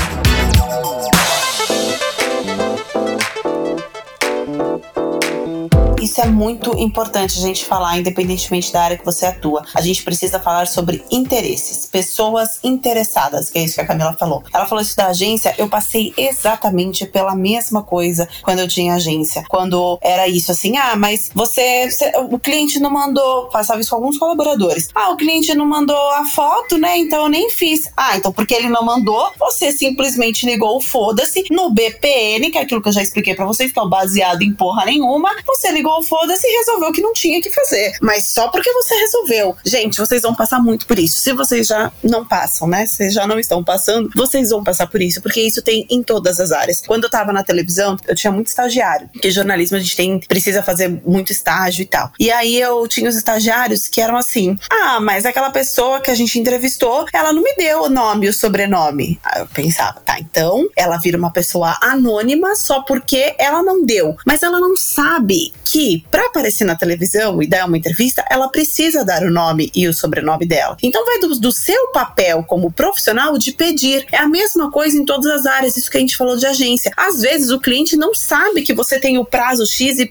Isso 6.02 6.20
é 6.20 6.26
muito 6.26 6.76
importante 6.76 7.38
a 7.38 7.40
gente 7.40 7.64
falar, 7.64 7.96
independentemente 7.96 8.72
da 8.72 8.82
área 8.82 8.99
que 8.99 9.04
você 9.04 9.25
atua. 9.25 9.64
A 9.72 9.81
gente 9.81 10.02
precisa 10.02 10.40
falar 10.40 10.66
sobre 10.66 11.04
interesses, 11.12 11.87
pessoas 11.87 12.58
interessadas, 12.64 13.49
que 13.49 13.61
é 13.61 13.62
isso 13.62 13.76
que 13.76 13.82
a 13.82 13.87
Camila 13.87 14.12
falou. 14.18 14.42
Ela 14.52 14.66
falou 14.66 14.82
isso 14.82 14.97
da 14.97 15.06
agência, 15.06 15.54
eu 15.56 15.68
passei 15.68 16.12
exatamente 16.16 17.06
pela 17.06 17.37
mesma 17.37 17.85
coisa 17.85 18.28
quando 18.42 18.59
eu 18.59 18.66
tinha 18.66 18.94
agência. 18.94 19.44
Quando 19.49 19.97
era 20.02 20.26
isso 20.26 20.50
assim, 20.50 20.76
ah, 20.76 20.97
mas 20.97 21.30
você, 21.32 21.88
você 21.88 22.11
o 22.32 22.37
cliente 22.37 22.80
não 22.80 22.90
mandou, 22.90 23.47
passava 23.47 23.80
isso 23.80 23.90
com 23.90 23.97
alguns 23.97 24.18
colaboradores. 24.18 24.88
Ah, 24.97 25.11
o 25.11 25.16
cliente 25.16 25.54
não 25.54 25.66
mandou 25.66 26.11
a 26.14 26.25
foto, 26.25 26.78
né? 26.78 26.99
Então 26.99 27.23
eu 27.23 27.28
nem 27.28 27.49
fiz. 27.49 27.88
Ah, 27.97 28.16
então 28.16 28.32
porque 28.32 28.54
ele 28.54 28.68
não 28.68 28.85
mandou, 28.85 29.30
você 29.38 29.71
simplesmente 29.71 30.44
ligou 30.47 30.78
o 30.78 30.80
foda-se 30.80 31.44
no 31.49 31.71
BPN, 31.71 32.50
que 32.50 32.59
é 32.59 32.62
aquilo 32.62 32.82
que 32.82 32.88
eu 32.88 32.92
já 32.92 33.02
expliquei 33.02 33.37
para 33.37 33.47
vocês, 33.47 33.71
que 33.71 33.78
é 33.78 33.87
baseado 33.87 34.42
em 34.42 34.52
porra 34.52 34.85
nenhuma. 34.85 35.30
Você 35.47 35.71
ligou 35.71 35.91
pegou 35.92 36.02
foda-se 36.02 36.46
e 36.46 36.58
resolveu 36.58 36.88
o 36.88 36.92
que 36.92 37.02
não 37.02 37.12
tinha 37.12 37.42
que 37.42 37.50
fazer. 37.50 37.96
Mas 38.00 38.26
só 38.26 38.49
porque 38.49 38.72
você 38.72 38.94
resolveu. 38.94 39.56
Gente, 39.64 39.99
vocês 39.99 40.22
vão 40.22 40.34
passar 40.34 40.61
muito 40.61 40.87
por 40.87 40.99
isso. 40.99 41.18
Se 41.18 41.32
vocês 41.32 41.66
já 41.66 41.92
não 42.02 42.25
passam, 42.25 42.66
né? 42.66 42.87
Vocês 42.87 43.12
já 43.12 43.26
não 43.26 43.38
estão 43.38 43.62
passando, 43.62 44.08
vocês 44.14 44.50
vão 44.50 44.64
passar 44.64 44.87
por 44.87 45.02
isso, 45.02 45.20
porque 45.20 45.40
isso 45.40 45.61
tem 45.61 45.87
em 45.90 46.02
todas 46.02 46.40
as 46.40 46.52
áreas. 46.52 46.80
Quando 46.87 47.04
eu 47.04 47.11
tava 47.11 47.32
na 47.32 47.42
televisão, 47.42 47.96
eu 48.06 48.14
tinha 48.14 48.32
muito 48.32 48.46
estagiário, 48.46 49.08
porque 49.12 49.30
jornalismo 49.30 49.76
a 49.76 49.80
gente 49.80 49.96
tem 49.96 50.20
precisa 50.20 50.62
fazer 50.62 50.88
muito 51.04 51.32
estágio 51.32 51.82
e 51.82 51.87
tal. 51.87 52.12
E 52.18 52.30
aí 52.30 52.61
eu 52.61 52.87
tinha 52.87 53.08
os 53.08 53.16
estagiários 53.16 53.88
que 53.88 54.00
eram 54.00 54.16
assim: 54.16 54.56
"Ah, 54.70 55.00
mas 55.00 55.26
aquela 55.26 55.50
pessoa 55.50 56.00
que 56.00 56.11
a 56.11 56.14
gente 56.14 56.38
entrevistou, 56.38 57.06
ela 57.12 57.32
não 57.32 57.42
me 57.42 57.54
deu 57.56 57.82
o 57.82 57.88
nome 57.88 58.26
e 58.26 58.28
o 58.28 58.32
sobrenome". 58.32 59.18
Aí 59.25 59.42
eu 59.42 59.46
pensava: 59.46 60.00
"Tá, 60.00 60.18
então 60.18 60.68
ela 60.76 60.96
vira 60.99 61.18
uma 61.18 61.32
pessoa 61.32 61.76
anônima 61.82 62.54
só 62.54 62.82
porque 62.82 63.34
ela 63.38 63.62
não 63.62 63.84
deu". 63.84 64.16
Mas 64.25 64.42
ela 64.42 64.61
não 64.61 64.76
sabe 64.76 65.52
que 65.64 65.81
para 66.10 66.26
aparecer 66.26 66.64
na 66.64 66.76
televisão 66.76 67.42
e 67.42 67.46
dar 67.46 67.66
uma 67.66 67.78
entrevista, 67.78 68.24
ela 68.30 68.48
precisa 68.48 69.04
dar 69.04 69.22
o 69.22 69.30
nome 69.30 69.70
e 69.74 69.86
o 69.86 69.94
sobrenome 69.94 70.46
dela. 70.46 70.76
Então 70.82 71.04
vai 71.04 71.18
do, 71.18 71.38
do 71.38 71.52
seu 71.52 71.88
papel 71.88 72.44
como 72.44 72.72
profissional 72.72 73.36
de 73.38 73.52
pedir. 73.52 74.06
É 74.12 74.18
a 74.18 74.28
mesma 74.28 74.70
coisa 74.70 74.96
em 74.96 75.04
todas 75.04 75.26
as 75.26 75.46
áreas, 75.46 75.76
isso 75.76 75.90
que 75.90 75.96
a 75.96 76.00
gente 76.00 76.16
falou 76.16 76.36
de 76.36 76.46
agência. 76.46 76.92
Às 76.96 77.20
vezes 77.20 77.50
o 77.50 77.60
cliente 77.60 77.96
não 77.96 78.14
sabe 78.14 78.62
que 78.62 78.74
você 78.74 78.98
tem 78.98 79.18
o 79.18 79.24
prazo 79.24 79.64
XYZ, 79.66 80.08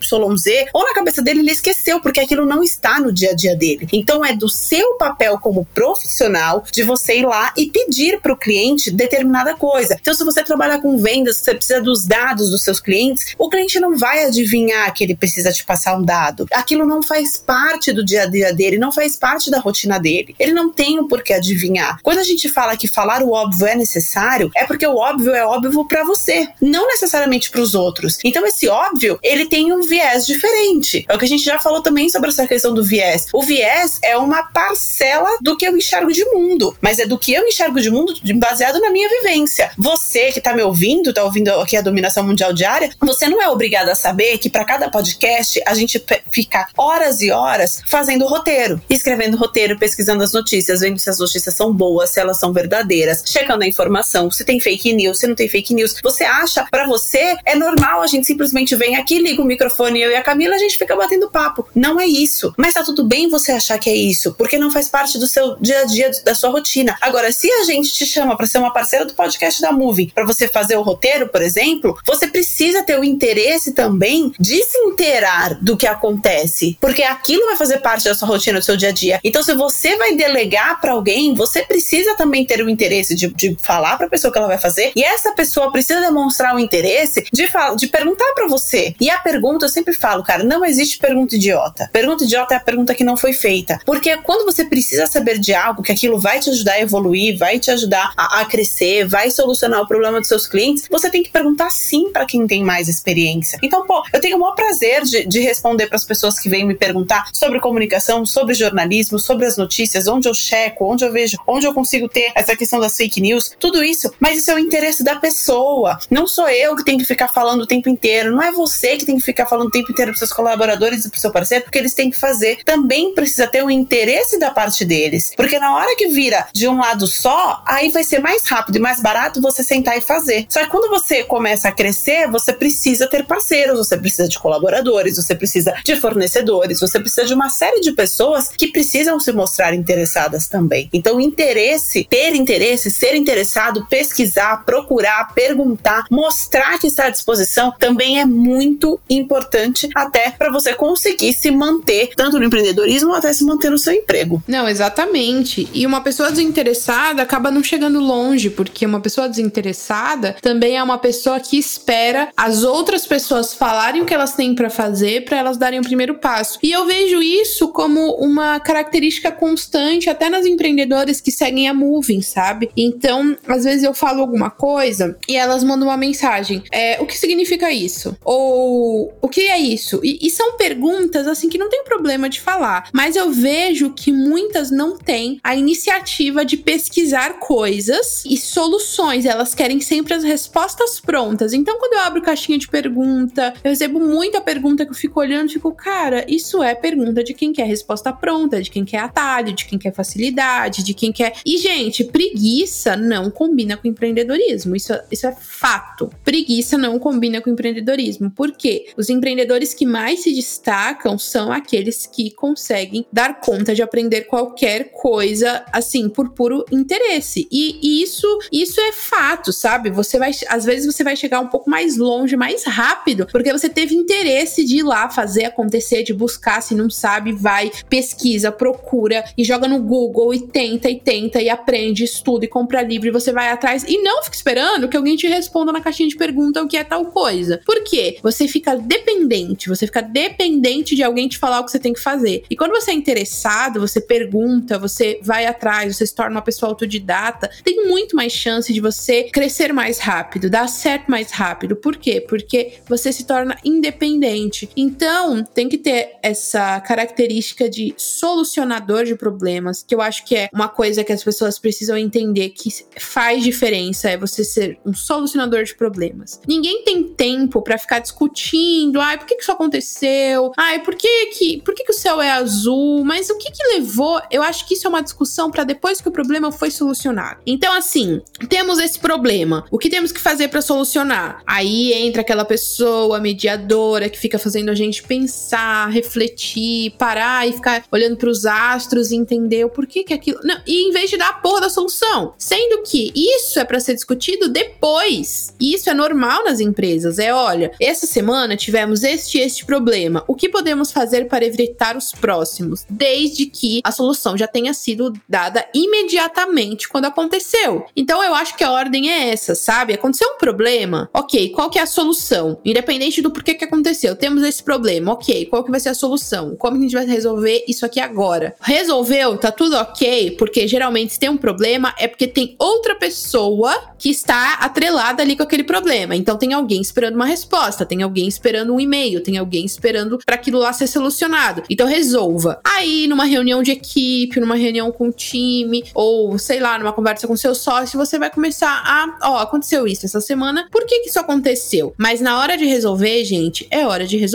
ou 0.73 0.83
na 0.83 0.93
cabeça 0.93 1.21
dele 1.21 1.39
ele 1.39 1.51
esqueceu, 1.51 1.99
porque 2.01 2.19
aquilo 2.19 2.45
não 2.45 2.63
está 2.63 2.99
no 2.99 3.11
dia 3.11 3.31
a 3.31 3.35
dia 3.35 3.55
dele. 3.55 3.87
Então 3.91 4.23
é 4.23 4.35
do 4.35 4.49
seu 4.49 4.95
papel 4.95 5.37
como 5.39 5.65
profissional 5.73 6.63
de 6.71 6.83
você 6.83 7.17
ir 7.19 7.25
lá 7.25 7.53
e 7.57 7.67
pedir 7.67 8.19
para 8.21 8.33
o 8.33 8.37
cliente 8.37 8.91
determinada 8.91 9.55
coisa. 9.55 9.97
Então, 9.99 10.13
se 10.13 10.23
você 10.23 10.43
trabalha 10.43 10.79
com 10.79 10.97
vendas, 10.97 11.37
você 11.37 11.53
precisa 11.53 11.81
dos 11.81 12.05
dados 12.05 12.49
dos 12.49 12.63
seus 12.63 12.79
clientes, 12.79 13.35
o 13.37 13.49
cliente 13.49 13.79
não 13.79 13.97
vai 13.97 14.25
adivinhar 14.25 14.93
que 14.93 15.03
ele 15.03 15.15
precisa 15.15 15.51
te 15.51 15.61
passar 15.65 15.98
um 15.98 16.03
dado. 16.03 16.46
Aquilo 16.51 16.86
não 16.86 17.01
faz 17.01 17.38
parte 17.38 17.91
do 17.91 18.03
dia 18.03 18.24
a 18.24 18.25
dia 18.25 18.53
dele, 18.53 18.77
não 18.77 18.91
faz 18.91 19.15
parte 19.15 19.50
da 19.50 19.60
rotina 19.60 20.00
dele. 20.00 20.36
Ele 20.39 20.53
não 20.53 20.72
tem 20.72 21.00
o 21.00 21.08
porquê 21.08 21.34
adivinhar. 21.34 22.00
Quando 22.01 22.20
a 22.20 22.24
gente 22.24 22.50
fala 22.50 22.77
que 22.77 22.88
falar 22.88 23.22
o 23.22 23.32
óbvio 23.32 23.68
é 23.68 23.75
necessário, 23.75 24.51
é 24.56 24.65
porque 24.65 24.86
o 24.86 24.96
óbvio 24.96 25.34
é 25.34 25.46
óbvio 25.46 25.86
para 25.86 26.03
você, 26.03 26.48
não 26.62 26.88
necessariamente 26.88 27.50
para 27.50 27.62
os 27.62 27.75
outros. 27.75 28.18
Então, 28.24 28.46
esse 28.46 28.68
óbvio, 28.68 29.20
ele 29.24 29.46
tem 29.46 29.72
um 29.74 29.82
viés 29.82 30.25
diferente. 30.25 31.06
É 31.08 31.15
o 31.15 31.20
que 31.20 31.25
a 31.25 31.27
gente 31.27 31.44
já 31.44 31.60
falou 31.60 31.82
também 31.82 32.10
sobre 32.10 32.30
essa 32.30 32.48
questão 32.48 32.74
do 32.74 32.84
viés. 32.84 33.27
O 33.34 33.44
viés 33.44 34.00
é 34.03 34.18
uma 34.18 34.44
parcela 34.44 35.38
do 35.41 35.58
que 35.58 35.65
eu 35.65 35.75
enxergo 35.75 36.12
de 36.12 36.24
mundo, 36.25 36.75
mas 36.82 37.00
é 37.00 37.06
do 37.06 37.18
que 37.18 37.34
eu 37.34 37.48
enxergo 37.48 37.80
de 37.80 37.89
mundo 37.89 38.13
baseado 38.36 38.80
na 38.80 38.89
minha 38.89 39.10
vivência. 39.10 39.72
Você 39.77 40.32
que 40.32 40.41
tá 40.41 40.53
me 40.53 40.62
ouvindo, 40.62 41.13
tá 41.13 41.24
ouvindo 41.24 41.50
aqui 41.60 41.75
a 41.75 41.82
dominação 41.82 42.24
mundial 42.24 42.53
diária, 42.53 42.91
você 43.00 43.27
não 43.27 43.41
é 43.41 43.50
obrigado 43.50 43.89
a 43.89 43.96
saber 43.96 44.38
que 44.38 44.50
para 44.50 44.65
cada 44.65 44.89
podcast 44.89 45.40
a 45.65 45.74
gente 45.74 46.03
fica 46.31 46.67
horas 46.77 47.21
e 47.21 47.31
horas 47.31 47.81
fazendo 47.86 48.25
roteiro, 48.25 48.81
escrevendo 48.89 49.38
roteiro, 49.38 49.77
pesquisando 49.77 50.24
as 50.24 50.33
notícias, 50.33 50.81
vendo 50.81 51.00
se 51.00 51.10
as 51.10 51.19
notícias 51.19 51.55
são 51.55 51.74
boas, 51.74 52.10
se 52.10 52.19
elas 52.19 52.39
são 52.39 52.53
verdadeiras, 52.53 53.24
checando 53.25 53.63
a 53.63 53.67
informação, 53.67 54.29
se 54.31 54.43
tem 54.43 54.60
fake 54.60 54.93
news, 54.93 55.19
se 55.19 55.27
não 55.27 55.36
tem 55.36 55.50
fake 55.50 55.74
news. 55.74 55.95
Você 56.01 56.24
acha, 56.24 56.65
para 56.69 56.86
você, 56.86 57.36
é 57.45 57.55
normal 57.55 58.01
a 58.01 58.07
gente 58.07 58.25
simplesmente 58.25 58.75
vem 58.75 58.95
aqui, 58.95 59.19
liga 59.19 59.41
o 59.41 59.45
microfone, 59.45 60.01
eu 60.01 60.12
e 60.12 60.15
a 60.15 60.24
Camila, 60.24 60.55
a 60.55 60.60
gente 60.60 60.77
fica 60.77 60.95
batendo 60.95 61.29
papo. 61.29 61.67
Não 61.75 62.00
é 62.00 62.05
isso. 62.05 62.53
Mas 62.57 62.74
tá 62.74 62.83
tudo 62.83 63.05
bem 63.05 63.29
você 63.29 63.51
achar 63.51 63.77
que 63.79 63.89
é 63.89 63.95
isso, 63.95 64.33
porque 64.33 64.57
não 64.57 64.71
faz 64.71 64.88
parte 64.88 65.17
do 65.17 65.27
seu 65.27 65.55
dia 65.60 65.79
a 65.79 65.86
dia, 65.86 66.12
da 66.24 66.36
sua 66.36 66.50
rotina. 66.50 66.98
Agora, 67.01 67.31
se 67.31 67.51
a 67.51 67.63
gente 67.63 67.91
te 67.93 68.05
chama 68.05 68.36
para 68.36 68.48
ser 68.48 68.57
uma 68.57 68.74
parceira 68.74 69.05
do 69.05 69.13
podcast 69.13 69.62
da 69.62 69.71
Movie, 69.71 70.12
para 70.13 70.25
você 70.25 70.48
fazer 70.48 70.75
o 70.75 70.81
roteiro, 70.81 71.29
por 71.29 71.41
exemplo, 71.41 71.98
você 72.05 72.27
precisa 72.27 72.83
ter 72.83 73.00
o 73.00 73.03
interesse 73.03 73.74
também 73.74 74.33
de 74.39 74.62
se 74.63 74.77
inteirar 74.79 75.30
do 75.61 75.77
que 75.77 75.88
acontece, 75.88 76.77
porque 76.79 77.03
aquilo 77.03 77.45
vai 77.47 77.55
fazer 77.55 77.79
parte 77.79 78.05
da 78.05 78.13
sua 78.13 78.27
rotina, 78.27 78.59
do 78.59 78.65
seu 78.65 78.77
dia 78.77 78.89
a 78.89 78.91
dia. 78.91 79.19
Então, 79.23 79.43
se 79.43 79.53
você 79.53 79.95
vai 79.97 80.15
delegar 80.15 80.79
para 80.79 80.91
alguém, 80.91 81.33
você 81.33 81.63
precisa 81.63 82.15
também 82.15 82.45
ter 82.45 82.63
o 82.63 82.69
interesse 82.69 83.15
de, 83.15 83.27
de 83.27 83.57
falar 83.61 83.97
para 83.97 84.07
a 84.07 84.09
pessoa 84.09 84.31
que 84.31 84.38
ela 84.38 84.47
vai 84.47 84.57
fazer, 84.57 84.91
e 84.95 85.03
essa 85.03 85.31
pessoa 85.33 85.71
precisa 85.71 86.01
demonstrar 86.01 86.55
o 86.55 86.59
interesse 86.59 87.25
de, 87.31 87.47
de 87.75 87.88
perguntar 87.88 88.33
para 88.33 88.47
você. 88.47 88.95
E 89.00 89.09
a 89.09 89.19
pergunta, 89.19 89.65
eu 89.65 89.69
sempre 89.69 89.93
falo, 89.93 90.23
cara, 90.23 90.43
não 90.43 90.65
existe 90.65 90.97
pergunta 90.97 91.35
idiota. 91.35 91.89
Pergunta 91.91 92.23
idiota 92.23 92.53
é 92.53 92.57
a 92.57 92.59
pergunta 92.59 92.93
que 92.93 93.03
não 93.03 93.17
foi 93.17 93.33
feita. 93.33 93.79
Porque 93.85 94.15
quando 94.17 94.45
você 94.45 94.65
precisa 94.65 95.07
saber 95.07 95.39
de 95.39 95.53
algo, 95.53 95.81
que 95.81 95.91
aquilo 95.91 96.19
vai 96.19 96.39
te 96.39 96.50
ajudar 96.50 96.73
a 96.73 96.81
evoluir, 96.81 97.38
vai 97.38 97.59
te 97.59 97.71
ajudar 97.71 98.11
a, 98.17 98.41
a 98.41 98.45
crescer, 98.45 99.07
vai 99.07 99.29
solucionar 99.31 99.81
o 99.81 99.88
problema 99.88 100.19
dos 100.19 100.27
seus 100.27 100.47
clientes, 100.47 100.88
você 100.89 101.09
tem 101.09 101.23
que 101.23 101.31
perguntar 101.31 101.69
sim 101.69 102.11
para 102.11 102.25
quem 102.25 102.45
tem 102.47 102.63
mais 102.63 102.88
experiência. 102.88 103.59
Então, 103.61 103.85
pô, 103.85 104.03
eu 104.13 104.19
tenho 104.19 104.38
o 104.38 104.39
maior 104.39 104.55
prazer 104.55 105.03
de, 105.03 105.20
de 105.25 105.39
responder 105.39 105.87
para 105.87 105.95
as 105.95 106.05
pessoas 106.05 106.39
que 106.39 106.49
vêm 106.49 106.65
me 106.65 106.75
perguntar 106.75 107.29
sobre 107.33 107.59
comunicação, 107.59 108.25
sobre 108.25 108.53
jornalismo, 108.53 109.19
sobre 109.19 109.45
as 109.45 109.57
notícias, 109.57 110.07
onde 110.07 110.27
eu 110.27 110.33
checo, 110.33 110.85
onde 110.85 111.05
eu 111.05 111.11
vejo, 111.11 111.37
onde 111.47 111.65
eu 111.65 111.73
consigo 111.73 112.07
ter 112.07 112.31
essa 112.35 112.55
questão 112.55 112.79
das 112.79 112.95
fake 112.95 113.21
news, 113.21 113.55
tudo 113.59 113.83
isso. 113.83 114.13
Mas 114.19 114.39
isso 114.39 114.51
é 114.51 114.55
o 114.55 114.59
interesse 114.59 115.03
da 115.03 115.15
pessoa. 115.15 115.99
Não 116.09 116.27
sou 116.27 116.49
eu 116.49 116.75
que 116.75 116.83
tenho 116.83 116.97
que 116.97 117.05
ficar 117.05 117.27
falando 117.27 117.61
o 117.61 117.67
tempo 117.67 117.89
inteiro, 117.89 118.31
não 118.31 118.41
é 118.41 118.51
você 118.51 118.97
que 118.97 119.05
tem 119.05 119.17
que 119.17 119.23
ficar 119.23 119.45
falando 119.45 119.67
o 119.67 119.71
tempo 119.71 119.91
inteiro 119.91 120.11
para 120.11 120.19
seus 120.19 120.33
colaboradores 120.33 121.05
e 121.05 121.09
para 121.09 121.19
seu 121.19 121.31
parceiro, 121.31 121.63
porque 121.63 121.77
eles 121.77 121.93
têm 121.93 122.09
que 122.09 122.19
fazer. 122.19 122.63
Também 122.63 123.13
precisa 123.13 123.47
ter 123.47 123.63
o 123.63 123.69
interesse 123.69 124.39
da 124.39 124.51
parte 124.51 124.85
deles. 124.85 125.33
Porque 125.35 125.59
na 125.59 125.75
hora 125.75 125.95
que 125.95 126.07
vira 126.07 126.47
de 126.53 126.67
um 126.67 126.77
lado 126.77 127.07
só, 127.07 127.63
aí 127.65 127.89
vai 127.89 128.03
ser 128.03 128.19
mais 128.19 128.45
rápido 128.45 128.77
e 128.77 128.79
mais 128.79 129.01
barato 129.01 129.41
você 129.41 129.63
sentar 129.63 129.97
e 129.97 130.01
fazer. 130.01 130.45
Só 130.49 130.61
que 130.61 130.69
quando 130.69 130.89
você 130.89 131.23
começa 131.23 131.69
a 131.69 131.71
crescer, 131.71 132.29
você 132.29 132.53
precisa 132.53 133.07
ter 133.07 133.25
parceiros, 133.25 133.77
você 133.77 133.97
precisa 133.97 134.27
de 134.27 134.39
colaboradores, 134.39 135.11
você 135.18 135.36
precisa 135.36 135.74
de 135.84 135.96
fornecedores, 135.96 136.80
você 136.80 137.00
precisa 137.00 137.25
de 137.25 137.34
uma 137.34 137.50
série 137.50 137.82
de 137.82 137.91
pessoas 137.91 138.50
que 138.50 138.68
precisam 138.68 139.20
se 139.20 139.32
mostrar 139.32 139.74
interessadas 139.74 140.48
também. 140.48 140.89
Então, 140.94 141.20
interesse, 141.20 142.06
ter 142.10 142.36
interesse, 142.36 142.91
ser 142.91 143.15
interessado, 143.15 143.86
pesquisar, 143.88 144.65
procurar, 144.65 145.34
perguntar, 145.34 146.06
mostrar 146.10 146.80
que 146.80 146.88
está 146.88 147.06
à 147.06 147.10
disposição 147.10 147.74
também 147.80 148.20
é 148.20 148.25
muito 148.25 149.00
importante 149.10 149.89
até 149.96 150.32
para 150.32 150.51
você 150.51 150.74
conseguir 150.74 151.34
se 151.34 151.51
manter 151.51 152.12
tanto 152.15 152.39
no 152.39 152.46
empreendedorismo 152.46 153.13
até 153.13 153.34
se 153.34 153.44
manter 153.44 153.72
no 153.72 153.77
seu 153.77 153.94
emprego. 153.94 154.41
Não, 154.48 154.68
exatamente. 154.68 155.70
E 155.74 155.86
uma 155.86 156.01
pessoa 156.01 156.32
desinteressada 156.32 157.22
acaba 157.22 157.51
não 157.51 157.63
chegando 157.63 158.00
longe, 158.00 158.50
porque 158.50 158.86
uma 158.86 159.00
pessoa 159.00 159.27
desinteressada 159.30 160.36
também 160.41 160.77
é 160.77 160.84
uma 160.84 160.98
pessoa 160.98 161.39
que 161.39 161.58
espera 161.58 162.30
as 162.36 162.63
outras 162.63 163.06
pessoas 163.06 163.53
falarem 163.53 164.01
o 164.01 164.06
que 164.06 164.13
elas 164.13 164.34
têm 164.34 164.56
para 164.56 164.70
fazer 164.70 165.00
para 165.22 165.38
elas 165.38 165.58
darem 165.58 165.79
o 165.79 165.84
primeiro 165.84 166.15
passo. 166.15 166.60
E 166.62 166.72
eu 166.72 166.86
vejo 166.86 167.22
isso 167.22 167.70
como 167.70 168.15
uma 168.15 168.60
característica 168.60 169.31
constante 169.31 170.10
até 170.10 170.29
nas 170.29 170.46
empreendedoras 170.46 171.20
que 171.20 171.31
seguem 171.31 171.67
a 171.67 171.74
Moving, 171.74 172.22
sabe? 172.22 172.70
Então, 172.75 173.36
às 173.48 173.63
vezes 173.63 173.84
eu 173.84 173.93
falo 173.93 174.22
alguma 174.22 174.50
coisa 174.50 175.17
e 175.27 175.36
elas 175.36 175.63
mandam 175.63 175.88
uma 175.88 175.98
mensagem. 175.98 176.63
É, 176.72 177.01
o 177.01 177.05
que 177.05 177.17
significa 177.17 177.72
isso? 177.72 178.15
Ou 178.24 179.13
o 179.22 179.27
que 179.27 179.41
é 179.41 179.60
isso? 179.60 180.00
E, 180.03 180.20
e 180.22 180.29
são 180.29 180.58
perguntas 180.58 181.27
assim 181.27 181.50
que 181.50 181.58
não 181.58 181.70
tem 181.70 181.84
problema 181.84 182.29
de 182.29 182.39
falar, 182.39 182.89
mas 182.93 183.15
eu 183.15 183.31
vejo 183.31 183.91
que 183.91 184.12
muitas 184.12 184.72
não 184.72 184.98
têm 184.98 185.39
a 185.43 185.55
iniciativa 185.55 186.46
de 186.46 186.58
pesquisar 186.58 187.39
coisas 187.39 188.24
e 188.25 188.38
soluções. 188.38 189.25
Elas 189.25 189.55
querem 189.55 189.79
sempre 189.79 190.13
as 190.13 190.24
respostas 190.24 191.00
prontas. 191.00 191.53
Então, 191.53 191.77
quando 191.79 191.93
eu 191.93 192.00
abro 192.00 192.22
caixinha 192.22 192.58
de 192.58 192.67
pergunta, 192.67 193.53
eu 193.63 193.70
recebo 193.70 194.00
muita 194.00 194.41
pergunta 194.41 194.86
eu 194.91 194.95
fico 194.95 195.19
olhando 195.19 195.50
fico, 195.50 195.71
cara, 195.74 196.25
isso 196.27 196.62
é 196.62 196.75
pergunta 196.75 197.24
de 197.24 197.33
quem 197.33 197.53
quer 197.53 197.65
resposta 197.65 198.12
pronta, 198.12 198.62
de 198.62 198.69
quem 198.69 198.83
quer 198.83 199.00
atalho, 199.00 199.53
de 199.53 199.65
quem 199.65 199.79
quer 199.79 199.93
facilidade, 199.93 200.83
de 200.83 200.93
quem 200.93 201.12
quer. 201.12 201.33
E, 201.45 201.57
gente, 201.57 202.03
preguiça 202.03 202.95
não 202.95 203.31
combina 203.31 203.77
com 203.77 203.88
empreendedorismo. 203.88 204.75
Isso, 204.75 204.93
isso 205.10 205.25
é 205.27 205.31
fato. 205.31 206.12
Preguiça 206.24 206.77
não 206.77 207.00
combina 207.00 207.41
com 207.41 207.50
empreendedorismo. 207.50 208.29
Por 208.31 208.51
quê? 208.51 208.88
Os 208.98 209.10
empreendedores 209.10 209.74
que 209.74 209.86
mais 209.86 210.21
se 210.21 210.33
destacam 210.33 211.17
são 211.17 211.51
aqueles 211.51 212.05
que 212.05 212.31
conseguem 212.31 213.05
dar 213.12 213.39
conta 213.39 213.74
de 213.74 213.81
aprender 213.81 214.21
qualquer 214.21 214.91
coisa, 214.91 215.63
assim, 215.71 216.10
por 216.10 216.29
puro 216.31 216.65
interesse. 216.71 217.48
E, 217.51 217.79
e 217.81 218.03
isso, 218.03 218.27
isso 218.51 218.79
é 218.81 218.91
fato, 218.91 219.53
sabe? 219.53 219.89
Você 219.89 220.19
vai, 220.19 220.31
às 220.50 220.65
vezes, 220.65 220.86
você 220.86 221.03
vai 221.03 221.15
chegar 221.15 221.39
um 221.39 221.48
pouco 221.48 221.69
mais 221.69 221.98
longe, 221.98 222.36
mais 222.36 222.63
rápido, 222.65 223.27
porque 223.31 223.51
você 223.51 223.69
teve 223.69 223.95
interesse 223.95 224.65
de 224.65 224.80
ir 224.81 224.83
lá 224.83 225.09
fazer 225.09 225.45
acontecer, 225.45 226.03
de 226.03 226.13
buscar, 226.13 226.61
se 226.61 226.75
não 226.75 226.89
sabe, 226.89 227.31
vai, 227.31 227.71
pesquisa, 227.89 228.51
procura 228.51 229.23
e 229.38 229.43
joga 229.43 229.67
no 229.67 229.81
Google 229.81 230.33
e 230.33 230.47
tenta 230.47 230.89
e 230.89 231.00
tenta 231.00 231.41
e 231.41 231.50
aprende, 231.50 232.03
estuda 232.03 232.45
e 232.45 232.47
compra 232.47 232.81
livro 232.81 233.07
e 233.07 233.11
você 233.11 233.31
vai 233.31 233.50
atrás 233.50 233.83
e 233.88 234.01
não 234.01 234.23
fica 234.23 234.35
esperando 234.35 234.88
que 234.88 234.97
alguém 234.97 235.15
te 235.15 235.27
responda 235.27 235.71
na 235.71 235.81
caixinha 235.81 236.09
de 236.09 236.15
pergunta 236.15 236.61
o 236.61 236.67
que 236.67 236.77
é 236.77 236.83
tal 236.83 237.05
coisa. 237.05 237.61
Por 237.65 237.83
quê? 237.83 238.17
Você 238.21 238.47
fica 238.47 238.75
dependente, 238.75 239.69
você 239.69 239.85
fica 239.85 240.01
dependente 240.01 240.95
de 240.95 241.03
alguém 241.03 241.27
te 241.27 241.38
falar 241.38 241.59
o 241.59 241.65
que 241.65 241.71
você 241.71 241.79
tem 241.79 241.93
que 241.93 242.00
fazer. 242.00 242.43
E 242.50 242.55
quando 242.55 242.71
você 242.71 242.91
é 242.91 242.93
interessado, 242.93 243.79
você 243.79 244.01
pergunta, 244.01 244.77
você 244.77 245.19
vai 245.21 245.45
atrás, 245.45 245.95
você 245.95 246.05
se 246.05 246.15
torna 246.15 246.31
uma 246.31 246.41
pessoa 246.41 246.69
autodidata, 246.71 247.50
tem 247.63 247.88
muito 247.88 248.15
mais 248.15 248.33
chance 248.33 248.73
de 248.73 248.81
você 248.81 249.23
crescer 249.25 249.73
mais 249.73 250.00
rápido, 250.00 250.50
dar 250.50 250.67
certo 250.67 251.09
mais 251.09 251.31
rápido. 251.31 251.75
Por 251.75 251.97
quê? 251.97 252.21
Porque 252.27 252.73
você 252.88 253.11
se 253.11 253.25
torna 253.25 253.57
independente. 253.63 254.69
Então, 254.75 255.43
tem 255.43 255.67
que 255.67 255.77
ter 255.77 256.15
essa 256.21 256.79
característica 256.81 257.69
de 257.69 257.93
solucionador 257.97 259.03
de 259.05 259.15
problemas, 259.15 259.83
que 259.83 259.93
eu 259.93 260.01
acho 260.01 260.25
que 260.25 260.35
é 260.35 260.49
uma 260.53 260.67
coisa 260.67 261.03
que 261.03 261.11
as 261.11 261.23
pessoas 261.23 261.59
precisam 261.59 261.97
entender 261.97 262.49
que 262.49 262.69
faz 262.99 263.43
diferença, 263.43 264.09
é 264.09 264.17
você 264.17 264.43
ser 264.43 264.79
um 264.85 264.93
solucionador 264.93 265.63
de 265.63 265.75
problemas. 265.75 266.39
Ninguém 266.47 266.83
tem 266.83 267.03
tempo 267.03 267.61
para 267.61 267.77
ficar 267.77 267.99
discutindo, 267.99 268.99
ai, 268.99 269.17
por 269.17 269.25
que, 269.25 269.35
que 269.35 269.41
isso 269.41 269.51
aconteceu? 269.51 270.51
Ai, 270.57 270.79
por 270.83 270.95
que 270.95 271.27
que, 271.27 271.61
por 271.61 271.73
que 271.73 271.83
que 271.83 271.91
o 271.91 271.95
céu 271.95 272.21
é 272.21 272.31
azul? 272.31 273.03
Mas 273.03 273.29
o 273.29 273.37
que 273.37 273.51
que 273.51 273.63
levou? 273.75 274.21
Eu 274.31 274.41
acho 274.43 274.67
que 274.67 274.73
isso 274.73 274.87
é 274.87 274.89
uma 274.89 275.01
discussão 275.03 275.51
para 275.51 275.63
depois 275.63 276.01
que 276.01 276.07
o 276.07 276.11
problema 276.11 276.51
foi 276.51 276.71
solucionado. 276.71 277.41
Então, 277.45 277.73
assim, 277.73 278.21
temos 278.49 278.79
esse 278.79 278.99
problema. 278.99 279.65
O 279.71 279.77
que 279.77 279.89
temos 279.89 280.11
que 280.11 280.19
fazer 280.19 280.47
para 280.47 280.61
solucionar? 280.61 281.41
Aí 281.45 281.93
entra 281.93 282.21
aquela 282.21 282.45
pessoa 282.45 283.19
mediadora 283.19 284.09
que 284.09 284.19
fica 284.19 284.39
fazendo 284.39 284.61
a 284.70 284.75
gente 284.75 285.03
pensar, 285.03 285.89
refletir, 285.89 286.91
parar 286.98 287.48
e 287.48 287.53
ficar 287.53 287.84
olhando 287.91 288.18
para 288.18 288.30
os 288.30 288.46
astros 288.46 289.12
e 289.12 289.15
entender 289.15 289.65
o 289.65 289.70
porquê 289.70 290.03
que 290.03 290.13
aquilo. 290.13 290.39
Não, 290.44 290.62
e 290.68 290.88
em 290.88 290.91
vez 290.91 291.10
de 291.10 291.18
dar 291.18 291.30
a 291.30 291.34
porra 291.34 291.62
da 291.62 291.70
solução. 291.70 292.34
Sendo 292.38 292.84
que 292.84 293.12
isso 293.15 293.60
é 293.60 293.65
para 293.65 293.80
ser 293.80 293.96
discutido 293.96 294.50
depois. 294.50 295.53
E 295.60 295.74
isso 295.74 295.89
é 295.89 295.94
normal 295.94 296.44
nas 296.44 296.60
empresas. 296.60 297.20
É, 297.20 297.34
olha, 297.34 297.72
essa 297.80 298.06
semana 298.06 298.56
tivemos 298.56 299.03
este 299.03 299.38
e 299.38 299.41
este 299.41 299.65
problema. 299.65 300.24
O 300.27 300.36
que 300.36 300.50
podemos 300.50 300.91
fazer 300.91 301.27
para 301.27 301.46
evitar 301.46 301.96
os 301.98 302.12
próximos? 302.12 302.86
Desde 302.89 303.46
que 303.46 303.82
a 303.84 303.91
solução 303.91 304.38
já 304.38 304.48
tenha 304.48 304.74
sido 304.74 305.13
dada 305.27 305.65
imediatamente 305.74 306.88
quando 306.88 307.06
aconteceu. 307.06 307.86
Então 307.96 308.24
eu 308.24 308.34
acho 308.34 308.56
que 308.56 308.63
a 308.63 308.72
ordem 308.72 309.12
é 309.12 309.30
essa, 309.30 309.56
sabe? 309.56 309.94
Aconteceu 309.94 310.27
um 310.30 310.38
problema, 310.38 311.10
ok, 311.13 311.50
qual 311.50 311.70
que 311.70 311.80
é 311.80 311.82
a 311.82 311.88
solução? 311.88 312.60
Independente 312.65 313.22
do 313.22 313.32
porquê 313.32 313.53
que 313.53 313.65
aconteceu, 313.65 314.15
temos 314.15 314.40
esse 314.45 314.63
problema, 314.63 315.13
ok, 315.13 315.45
qual 315.45 315.63
que 315.63 315.71
vai 315.71 315.79
ser 315.79 315.89
a 315.89 315.93
solução? 315.93 316.55
Como 316.55 316.77
a 316.77 316.79
gente 316.79 316.93
vai 316.93 317.05
resolver 317.05 317.63
isso 317.67 317.86
aqui 317.86 318.00
agora? 318.00 318.55
Resolveu, 318.62 319.38
tá 319.38 319.51
tudo 319.51 319.75
ok, 319.75 320.31
porque 320.31 320.67
geralmente 320.67 321.13
se 321.13 321.19
tem 321.19 321.29
um 321.29 321.38
problema 321.38 321.93
é 321.98 322.07
porque 322.07 322.27
tem 322.27 322.55
outra 322.60 322.95
pessoa 322.95 323.74
que 323.98 324.10
está 324.10 324.55
atrelada 324.55 325.21
ali 325.21 325.36
com 325.36 325.43
aquele 325.43 325.63
problema. 325.63 326.15
Então 326.15 326.38
tem 326.38 326.53
alguém 326.53 326.81
esperando 326.81 327.15
uma 327.15 327.25
resposta, 327.25 327.86
tem 327.86 328.01
alguém 328.01 328.27
esperando 328.27 328.74
um 328.74 328.79
e-mail, 328.79 329.21
tem 329.21 329.38
alguém 329.38 329.65
esperando 329.65 330.19
para 330.25 330.36
aquilo 330.36 330.60
lá 330.60 330.74
ser 330.74 330.88
solucionado. 330.88 331.63
Então 331.69 331.88
resolva. 331.88 332.60
Aí 332.63 333.07
numa 333.07 333.25
reunião 333.25 333.62
de 333.62 333.71
equipe, 333.71 334.39
numa 334.39 334.55
reunião 334.55 334.91
com 334.91 335.10
o 335.10 335.12
time, 335.12 335.83
ou 335.93 336.38
sei 336.38 336.60
lá, 336.60 336.79
numa 336.79 336.93
conversa 336.93 337.27
com 337.27 337.36
seu 337.36 337.53
sócio, 337.53 338.00
você 338.00 338.17
vai 338.17 338.29
começar 338.29 338.81
a, 338.86 339.29
ó, 339.29 339.38
aconteceu 339.38 339.88
isso 339.88 340.05
essa 340.05 340.21
semana, 340.21 340.67
por 340.71 340.86
que 340.86 341.00
que 341.01 341.10
isso 341.10 341.19
aconteceu? 341.19 341.93
Mas 341.98 342.21
na 342.21 342.39
hora 342.39 342.57
de 342.57 342.65
resolver, 342.65 343.24
gente, 343.24 343.67
é 343.69 343.86
hora 343.86 344.05
de 344.05 344.17
resolver, 344.17 344.30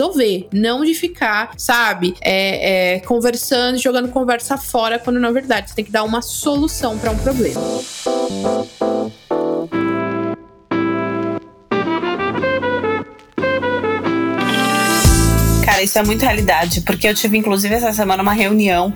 não 0.53 0.83
de 0.83 0.93
ficar, 0.93 1.51
sabe, 1.57 2.15
é, 2.21 2.95
é, 2.95 2.99
conversando, 2.99 3.77
jogando 3.77 4.09
conversa 4.09 4.57
fora, 4.57 4.99
quando 4.99 5.19
na 5.19 5.31
verdade 5.31 5.69
você 5.69 5.75
tem 5.75 5.85
que 5.85 5.91
dar 5.91 6.03
uma 6.03 6.21
solução 6.21 6.97
para 6.97 7.11
um 7.11 7.17
problema. 7.17 7.61
Cara, 15.77 15.85
isso 15.85 15.99
é 15.99 16.03
muito 16.03 16.23
realidade, 16.23 16.81
porque 16.81 17.07
eu 17.07 17.13
tive, 17.13 17.37
inclusive, 17.37 17.75
essa 17.75 17.93
semana 17.93 18.23
uma 18.23 18.33
reunião 18.33 18.91